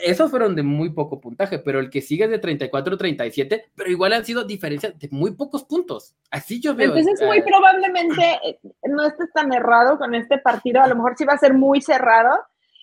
Esos 0.03 0.29
fueron 0.29 0.55
de 0.55 0.61
muy 0.63 0.91
poco 0.91 1.19
puntaje, 1.19 1.57
pero 1.59 1.79
el 1.79 1.89
que 1.89 2.01
sigue 2.01 2.25
es 2.25 2.29
de 2.29 2.39
34-37, 2.41 3.63
pero 3.75 3.89
igual 3.89 4.13
han 4.13 4.23
sido 4.23 4.43
diferencias 4.43 4.97
de 4.99 5.09
muy 5.11 5.31
pocos 5.31 5.63
puntos. 5.63 6.15
Así 6.29 6.61
yo 6.61 6.75
veo. 6.75 6.95
Entonces, 6.95 7.19
ah, 7.21 7.25
muy 7.25 7.41
probablemente 7.41 8.39
eh, 8.43 8.59
no 8.83 9.03
estés 9.03 9.31
tan 9.33 9.51
errado 9.51 9.97
con 9.97 10.13
este 10.13 10.37
partido. 10.37 10.81
A 10.81 10.87
lo 10.87 10.95
mejor 10.95 11.15
sí 11.17 11.25
va 11.25 11.33
a 11.33 11.37
ser 11.39 11.55
muy 11.55 11.81
cerrado 11.81 12.29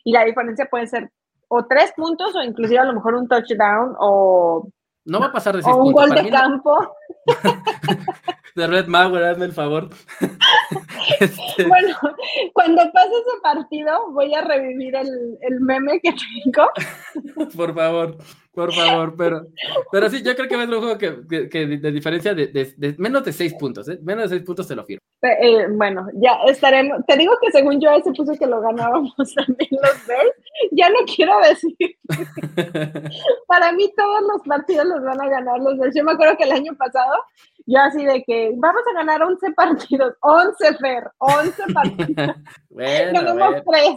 y 0.04 0.12
la 0.12 0.24
diferencia 0.24 0.66
puede 0.68 0.88
ser 0.88 1.10
o 1.48 1.64
tres 1.66 1.92
puntos 1.96 2.34
o 2.34 2.42
inclusive 2.42 2.80
a 2.80 2.84
lo 2.84 2.94
mejor 2.94 3.14
un 3.14 3.28
touchdown 3.28 3.94
o, 4.00 4.68
no 5.04 5.20
va 5.20 5.26
a 5.26 5.32
pasar 5.32 5.54
de 5.56 5.62
6 5.62 5.74
o 5.74 5.78
un 5.78 5.84
puntos. 5.92 6.00
gol 6.00 6.08
Para 6.08 6.22
de 6.22 6.30
no- 6.30 6.36
campo. 6.36 6.96
de 8.56 8.66
Red 8.66 8.86
Mauer, 8.86 9.24
hazme 9.24 9.44
el 9.44 9.52
favor. 9.52 9.90
Este, 11.20 11.66
Bueno, 11.66 11.96
cuando 12.52 12.82
pase 12.92 13.08
ese 13.08 13.40
partido 13.42 14.10
voy 14.10 14.34
a 14.34 14.40
revivir 14.42 14.94
el, 14.96 15.38
el 15.40 15.60
meme 15.60 16.00
que 16.00 16.12
tengo. 16.12 16.68
por 17.56 17.74
favor, 17.74 18.18
por 18.56 18.72
favor, 18.72 19.14
pero, 19.16 19.42
pero 19.92 20.08
sí, 20.08 20.22
yo 20.22 20.34
creo 20.34 20.48
que 20.48 20.56
va 20.56 20.62
a 20.62 20.66
ser 20.66 20.74
un 20.74 20.80
juego 20.80 20.98
que, 20.98 21.14
que- 21.28 21.48
que 21.50 21.66
de, 21.66 21.92
diferencia 21.92 22.34
de, 22.34 22.46
de- 22.48 22.74
de 22.76 22.94
menos 22.98 23.22
de 23.22 23.32
6 23.32 23.54
puntos, 23.60 23.86
¿eh? 23.88 23.98
Menos 24.02 24.24
de 24.30 24.36
6 24.38 24.42
puntos 24.46 24.66
te 24.66 24.74
lo 24.74 24.84
firmo. 24.84 25.00
Eh, 25.22 25.66
bueno, 25.70 26.06
ya 26.14 26.38
estaremos. 26.46 27.04
Te 27.06 27.16
digo 27.16 27.34
que 27.42 27.50
según 27.52 27.80
yo 27.80 27.90
ese 27.90 28.12
puso 28.12 28.32
que 28.38 28.46
lo 28.46 28.60
ganábamos 28.62 29.12
también 29.34 29.68
los 29.70 30.06
Bears. 30.06 30.32
Ya 30.72 30.88
no 30.88 30.96
quiero 31.14 31.34
decir. 31.40 31.76
Para 33.46 33.72
mí 33.72 33.92
todos 33.96 34.20
los 34.22 34.42
partidos 34.46 34.86
los 34.86 35.02
van 35.02 35.20
a 35.20 35.28
ganar 35.28 35.58
los 35.60 35.78
Bears. 35.78 35.94
Yo 35.94 36.04
me 36.04 36.12
acuerdo 36.12 36.36
que 36.36 36.44
el 36.44 36.52
año 36.52 36.74
pasado 36.76 37.14
yo 37.66 37.78
así 37.80 38.04
de 38.04 38.22
que 38.24 38.52
vamos 38.56 38.82
a 38.90 38.94
ganar 38.94 39.22
11 39.22 39.52
partidos, 39.52 40.14
11 40.20 40.74
Fer, 40.78 41.10
11 41.18 41.62
partidos. 41.74 42.36
bueno, 42.70 43.12
Ganamos 43.20 43.52
ver, 43.54 43.64
3. 43.68 43.88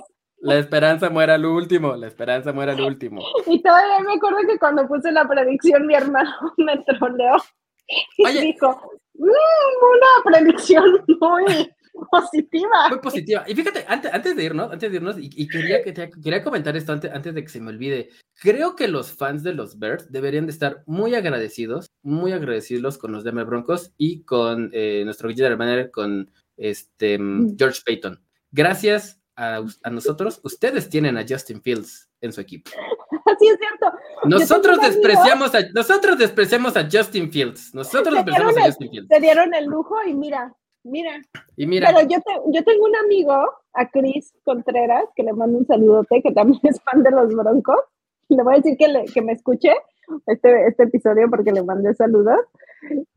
La 0.41 0.57
esperanza 0.57 1.09
muere 1.09 1.33
al 1.33 1.45
último, 1.45 1.95
la 1.95 2.07
esperanza 2.07 2.53
muere 2.53 2.71
al 2.73 2.81
último. 2.81 3.21
Y 3.47 3.61
todavía 3.61 3.99
me 4.05 4.13
acuerdo 4.13 4.37
que 4.47 4.57
cuando 4.59 4.87
puse 4.87 5.11
la 5.11 5.27
predicción 5.27 5.85
mi 5.87 5.95
hermano 5.95 6.31
me 6.57 6.77
troleó 6.83 7.35
y 8.17 8.25
Oye. 8.25 8.41
dijo, 8.41 8.79
"Mm, 9.15 9.25
una 9.25 10.23
predicción 10.39 11.03
muy 11.19 11.69
positiva. 12.11 12.69
Muy 12.89 12.99
positiva. 12.99 13.43
Y 13.47 13.55
fíjate, 13.55 13.83
antes, 13.87 14.13
antes 14.13 14.35
de 14.35 14.43
irnos, 14.43 14.71
antes 14.71 14.89
de 14.89 14.95
irnos, 14.97 15.17
y, 15.19 15.29
y 15.35 15.47
quería, 15.49 15.83
que 15.83 15.91
te- 15.91 16.09
quería 16.09 16.41
comentar 16.41 16.77
esto 16.77 16.93
antes, 16.93 17.11
antes 17.11 17.33
de 17.33 17.43
que 17.43 17.49
se 17.49 17.59
me 17.59 17.69
olvide. 17.71 18.09
Creo 18.41 18.75
que 18.77 18.87
los 18.87 19.11
fans 19.11 19.43
de 19.43 19.53
los 19.53 19.79
Bears 19.79 20.09
deberían 20.09 20.45
de 20.45 20.53
estar 20.53 20.83
muy 20.85 21.13
agradecidos, 21.15 21.87
muy 22.01 22.31
agradecidos 22.31 22.97
con 22.97 23.11
los 23.11 23.23
Denver 23.25 23.45
Broncos 23.45 23.91
y 23.97 24.23
con 24.23 24.69
eh, 24.71 25.01
nuestro 25.03 25.29
general 25.29 25.57
manager, 25.57 25.91
con 25.91 26.31
este 26.55 27.19
mm, 27.19 27.57
George 27.57 27.81
Payton. 27.85 28.21
Gracias 28.51 29.18
a, 29.39 29.63
a 29.83 29.89
nosotros, 29.89 30.41
ustedes 30.43 30.89
tienen 30.89 31.17
a 31.17 31.25
Justin 31.27 31.61
Fields 31.61 32.09
en 32.21 32.33
su 32.33 32.41
equipo. 32.41 32.69
Así 33.25 33.47
es 33.47 33.57
cierto. 33.57 33.97
Nosotros 34.25 34.79
despreciamos 34.81 35.55
a, 35.55 35.59
nosotros 35.73 36.17
despreciamos 36.17 36.75
a 36.75 36.87
Justin 36.91 37.31
Fields. 37.31 37.73
Nosotros 37.73 38.13
despreciamos 38.15 38.57
a 38.57 38.65
Justin 38.65 38.89
Fields. 38.89 39.07
Te 39.09 39.19
dieron 39.19 39.53
el 39.53 39.65
lujo 39.65 39.95
y 40.05 40.13
mira, 40.13 40.53
mira. 40.83 41.21
Y 41.55 41.65
mira, 41.65 41.87
Pero 41.93 42.07
yo, 42.07 42.17
te- 42.21 42.51
yo 42.51 42.63
tengo 42.63 42.85
un 42.85 42.95
amigo, 42.97 43.33
a 43.73 43.87
Chris 43.89 44.33
Contreras, 44.43 45.05
que 45.15 45.23
le 45.23 45.31
mando 45.33 45.57
un 45.59 45.65
saludote, 45.67 46.21
que 46.21 46.31
también 46.33 46.59
es 46.63 46.81
fan 46.83 47.03
de 47.03 47.11
los 47.11 47.33
Broncos. 47.33 47.77
Le 48.27 48.43
voy 48.43 48.55
a 48.55 48.57
decir 48.57 48.77
que, 48.77 48.87
le- 48.87 49.05
que 49.05 49.21
me 49.21 49.31
escuche 49.33 49.71
este, 50.27 50.67
este 50.67 50.83
episodio 50.83 51.29
porque 51.29 51.51
le 51.51 51.63
mandé 51.63 51.93
saludos. 51.95 52.39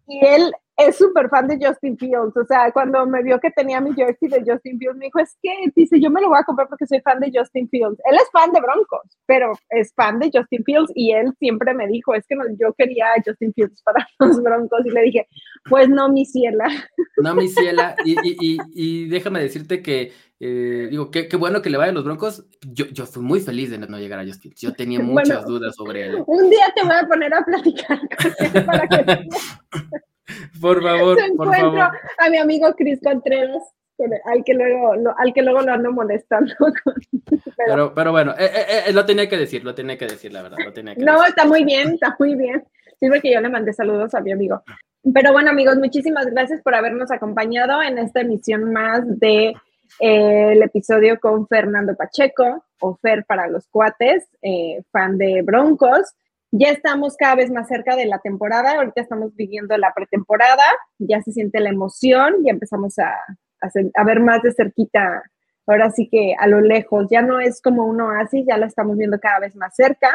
Y 0.06 0.24
él 0.24 0.52
es 0.76 0.96
súper 0.96 1.28
fan 1.28 1.46
de 1.48 1.58
Justin 1.64 1.96
Fields. 1.98 2.36
O 2.36 2.44
sea, 2.44 2.72
cuando 2.72 3.06
me 3.06 3.22
vio 3.22 3.38
que 3.38 3.50
tenía 3.50 3.80
mi 3.80 3.92
jersey 3.94 4.28
de 4.28 4.38
Justin 4.46 4.78
Fields, 4.78 4.96
me 4.96 5.04
dijo, 5.06 5.18
es 5.18 5.36
que, 5.42 5.50
dice, 5.76 6.00
yo 6.00 6.10
me 6.10 6.20
lo 6.20 6.28
voy 6.28 6.38
a 6.40 6.44
comprar 6.44 6.68
porque 6.68 6.86
soy 6.86 7.00
fan 7.00 7.20
de 7.20 7.30
Justin 7.34 7.68
Fields. 7.68 8.00
Él 8.10 8.16
es 8.16 8.30
fan 8.32 8.50
de 8.52 8.60
Broncos, 8.60 9.18
pero 9.26 9.52
es 9.70 9.92
fan 9.94 10.18
de 10.18 10.30
Justin 10.32 10.64
Fields 10.64 10.90
y 10.94 11.12
él 11.12 11.32
siempre 11.38 11.74
me 11.74 11.86
dijo, 11.88 12.14
es 12.14 12.26
que 12.26 12.34
no- 12.36 12.44
yo 12.58 12.72
quería 12.74 13.06
a 13.06 13.22
Justin 13.24 13.52
Fields 13.54 13.82
para 13.82 14.06
los 14.18 14.42
Broncos. 14.42 14.80
Y 14.86 14.90
le 14.90 15.02
dije, 15.02 15.28
pues 15.68 15.88
no, 15.88 16.08
mi 16.10 16.24
ciela. 16.24 16.66
No, 17.18 17.34
mi 17.34 17.48
ciela, 17.48 17.94
y, 18.04 18.12
y, 18.12 18.36
y, 18.40 18.58
y 18.74 19.08
déjame 19.08 19.40
decirte 19.40 19.82
que, 19.82 20.12
eh, 20.40 20.88
digo, 20.90 21.10
qué, 21.12 21.28
qué 21.28 21.36
bueno 21.36 21.62
que 21.62 21.70
le 21.70 21.78
vaya 21.78 21.90
a 21.92 21.94
los 21.94 22.04
Broncos. 22.04 22.44
Yo, 22.66 22.86
yo 22.86 23.06
fui 23.06 23.22
muy 23.22 23.40
feliz 23.40 23.70
de 23.70 23.78
no 23.78 23.98
llegar 23.98 24.18
a 24.18 24.24
Justin. 24.26 24.52
Yo 24.56 24.72
tenía 24.72 24.98
Bueno. 25.02 25.12
muchas 25.12 25.46
dudas 25.46 25.76
sobre 25.76 26.06
él. 26.06 26.24
Un 26.26 26.50
día 26.50 26.72
te 26.74 26.82
voy 26.82 26.96
a 27.00 27.06
poner 27.06 27.32
a 27.34 27.44
platicar 27.44 27.98
con 27.98 28.32
él 28.56 28.64
para 28.64 28.88
que 28.88 29.28
Por 30.60 30.82
favor, 30.82 31.18
se 31.20 31.32
por 31.32 31.46
encuentro 31.48 31.72
favor. 31.80 31.98
a 32.18 32.30
mi 32.30 32.38
amigo 32.38 32.72
Cris 32.74 33.00
Contreras, 33.02 33.62
con- 33.96 34.10
al 34.32 34.44
que 34.44 34.54
luego 34.54 34.94
lo, 34.96 35.14
al 35.18 35.32
que 35.34 35.42
luego 35.42 35.62
lo 35.62 35.72
ando 35.72 35.92
molestando. 35.92 36.54
pero- 37.56 37.94
Pero, 37.94 38.12
bueno, 38.12 38.32
eh, 38.38 38.50
eh, 38.54 38.82
eh, 38.88 38.92
lo 38.92 39.04
tenía 39.04 39.28
que 39.28 39.36
decir, 39.36 39.64
lo 39.64 39.74
tenía 39.74 39.98
que 39.98 40.06
decir, 40.06 40.32
la 40.32 40.42
verdad, 40.42 40.58
lo 40.64 40.72
tenía 40.72 40.94
que 40.94 41.02
no, 41.04 41.12
decir. 41.14 41.28
está 41.30 41.44
muy 41.46 41.64
bien, 41.64 41.94
está 41.94 42.16
muy 42.18 42.34
bien. 42.34 42.64
Sirve 43.00 43.20
que 43.20 43.32
yo 43.32 43.40
le 43.40 43.48
mandé 43.48 43.72
saludos 43.72 44.14
a 44.14 44.20
mi 44.20 44.32
amigo. 44.32 44.62
Pero 45.12 45.32
bueno, 45.32 45.50
amigos, 45.50 45.76
muchísimas 45.78 46.26
gracias 46.26 46.62
por 46.62 46.74
habernos 46.76 47.10
acompañado 47.10 47.82
en 47.82 47.98
esta 47.98 48.20
emisión 48.20 48.72
más 48.72 49.02
de 49.18 49.54
eh, 49.98 50.52
el 50.52 50.62
episodio 50.62 51.18
con 51.18 51.48
Fernando 51.48 51.96
Pacheco, 51.96 52.64
o 52.80 52.96
Fer 52.96 53.24
para 53.24 53.48
los 53.48 53.66
cuates, 53.68 54.28
eh, 54.42 54.82
fan 54.92 55.18
de 55.18 55.42
Broncos. 55.42 56.14
Ya 56.54 56.68
estamos 56.68 57.16
cada 57.16 57.36
vez 57.36 57.50
más 57.50 57.66
cerca 57.66 57.96
de 57.96 58.04
la 58.04 58.18
temporada, 58.18 58.76
ahorita 58.76 59.00
estamos 59.00 59.34
viviendo 59.34 59.76
la 59.78 59.92
pretemporada, 59.94 60.64
ya 60.98 61.22
se 61.22 61.32
siente 61.32 61.60
la 61.60 61.70
emoción, 61.70 62.44
ya 62.44 62.52
empezamos 62.52 62.98
a, 62.98 63.08
a 63.08 63.70
a 63.94 64.04
ver 64.04 64.20
más 64.20 64.42
de 64.42 64.52
cerquita, 64.52 65.22
ahora 65.66 65.90
sí 65.90 66.08
que 66.10 66.34
a 66.38 66.46
lo 66.46 66.60
lejos, 66.60 67.06
ya 67.10 67.22
no 67.22 67.40
es 67.40 67.62
como 67.62 67.86
un 67.86 68.02
oasis, 68.02 68.44
ya 68.46 68.58
la 68.58 68.66
estamos 68.66 68.98
viendo 68.98 69.18
cada 69.18 69.40
vez 69.40 69.56
más 69.56 69.74
cerca. 69.74 70.10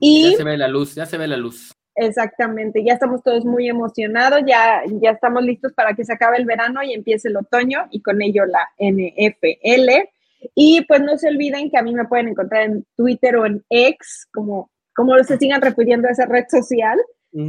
Y 0.00 0.32
Ya 0.32 0.38
se 0.38 0.44
ve 0.44 0.58
la 0.58 0.68
luz, 0.68 0.94
ya 0.96 1.06
se 1.06 1.18
ve 1.18 1.28
la 1.28 1.36
luz. 1.36 1.72
Exactamente, 1.94 2.84
ya 2.84 2.94
estamos 2.94 3.22
todos 3.22 3.44
muy 3.44 3.68
emocionados, 3.68 4.40
ya, 4.46 4.82
ya 5.00 5.12
estamos 5.12 5.42
listos 5.42 5.72
para 5.72 5.94
que 5.94 6.04
se 6.04 6.12
acabe 6.12 6.36
el 6.36 6.44
verano 6.44 6.82
y 6.82 6.92
empiece 6.92 7.28
el 7.28 7.36
otoño 7.36 7.86
y 7.90 8.02
con 8.02 8.20
ello 8.20 8.44
la 8.44 8.68
NFL. 8.78 10.10
Y 10.54 10.82
pues 10.82 11.00
no 11.00 11.16
se 11.16 11.28
olviden 11.28 11.70
que 11.70 11.78
a 11.78 11.82
mí 11.82 11.94
me 11.94 12.06
pueden 12.06 12.28
encontrar 12.28 12.64
en 12.64 12.86
Twitter 12.96 13.36
o 13.36 13.46
en 13.46 13.64
X, 13.70 14.28
como, 14.32 14.70
como 14.96 15.16
se 15.22 15.36
sigan 15.36 15.60
refiriendo 15.60 16.08
a 16.08 16.12
esa 16.12 16.26
red 16.26 16.46
social, 16.48 16.98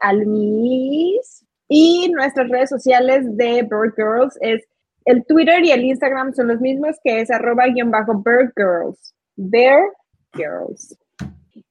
Almis. 0.00 1.46
Y 1.68 2.10
nuestras 2.12 2.48
redes 2.48 2.70
sociales 2.70 3.36
de 3.36 3.62
Bird 3.62 3.94
Girls 3.96 4.38
es 4.40 4.66
el 5.04 5.24
Twitter 5.24 5.64
y 5.64 5.72
el 5.72 5.84
Instagram 5.84 6.32
son 6.34 6.48
los 6.48 6.60
mismos, 6.60 6.96
que 7.02 7.20
es 7.20 7.30
arroba 7.30 7.66
guion 7.66 7.90
bajo 7.90 8.14
Bird 8.14 8.52
Girls. 8.56 9.14
Bear 9.36 9.82
Girls. 10.34 10.96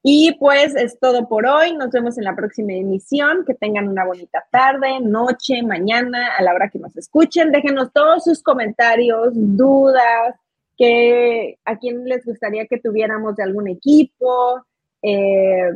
Y 0.03 0.35
pues 0.39 0.75
es 0.75 0.99
todo 0.99 1.27
por 1.27 1.45
hoy. 1.45 1.75
Nos 1.75 1.91
vemos 1.91 2.17
en 2.17 2.23
la 2.23 2.35
próxima 2.35 2.73
emisión. 2.73 3.45
Que 3.45 3.53
tengan 3.53 3.87
una 3.87 4.05
bonita 4.05 4.45
tarde, 4.51 4.99
noche, 5.01 5.61
mañana, 5.63 6.35
a 6.37 6.43
la 6.43 6.53
hora 6.53 6.69
que 6.69 6.79
nos 6.79 6.95
escuchen. 6.97 7.51
Déjenos 7.51 7.91
todos 7.93 8.23
sus 8.23 8.41
comentarios, 8.41 9.31
dudas, 9.33 10.35
que 10.79 11.59
a 11.65 11.77
quién 11.77 12.05
les 12.05 12.25
gustaría 12.25 12.65
que 12.65 12.79
tuviéramos 12.79 13.35
de 13.35 13.43
algún 13.43 13.67
equipo, 13.67 14.63
eh, 15.03 15.69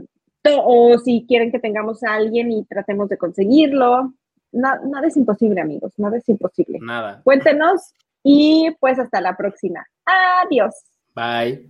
o 0.45 0.97
si 0.97 1.25
quieren 1.27 1.51
que 1.51 1.59
tengamos 1.59 2.03
a 2.03 2.15
alguien 2.15 2.51
y 2.51 2.63
tratemos 2.65 3.09
de 3.09 3.17
conseguirlo. 3.17 4.13
Na- 4.53 4.79
nada 4.85 5.07
es 5.07 5.17
imposible, 5.17 5.61
amigos, 5.61 5.93
nada 5.97 6.17
es 6.17 6.27
imposible. 6.29 6.79
Nada. 6.81 7.21
Cuéntenos 7.23 7.93
y 8.23 8.69
pues 8.79 8.97
hasta 8.97 9.19
la 9.21 9.35
próxima. 9.35 9.85
Adiós. 10.05 10.73
Bye. 11.13 11.69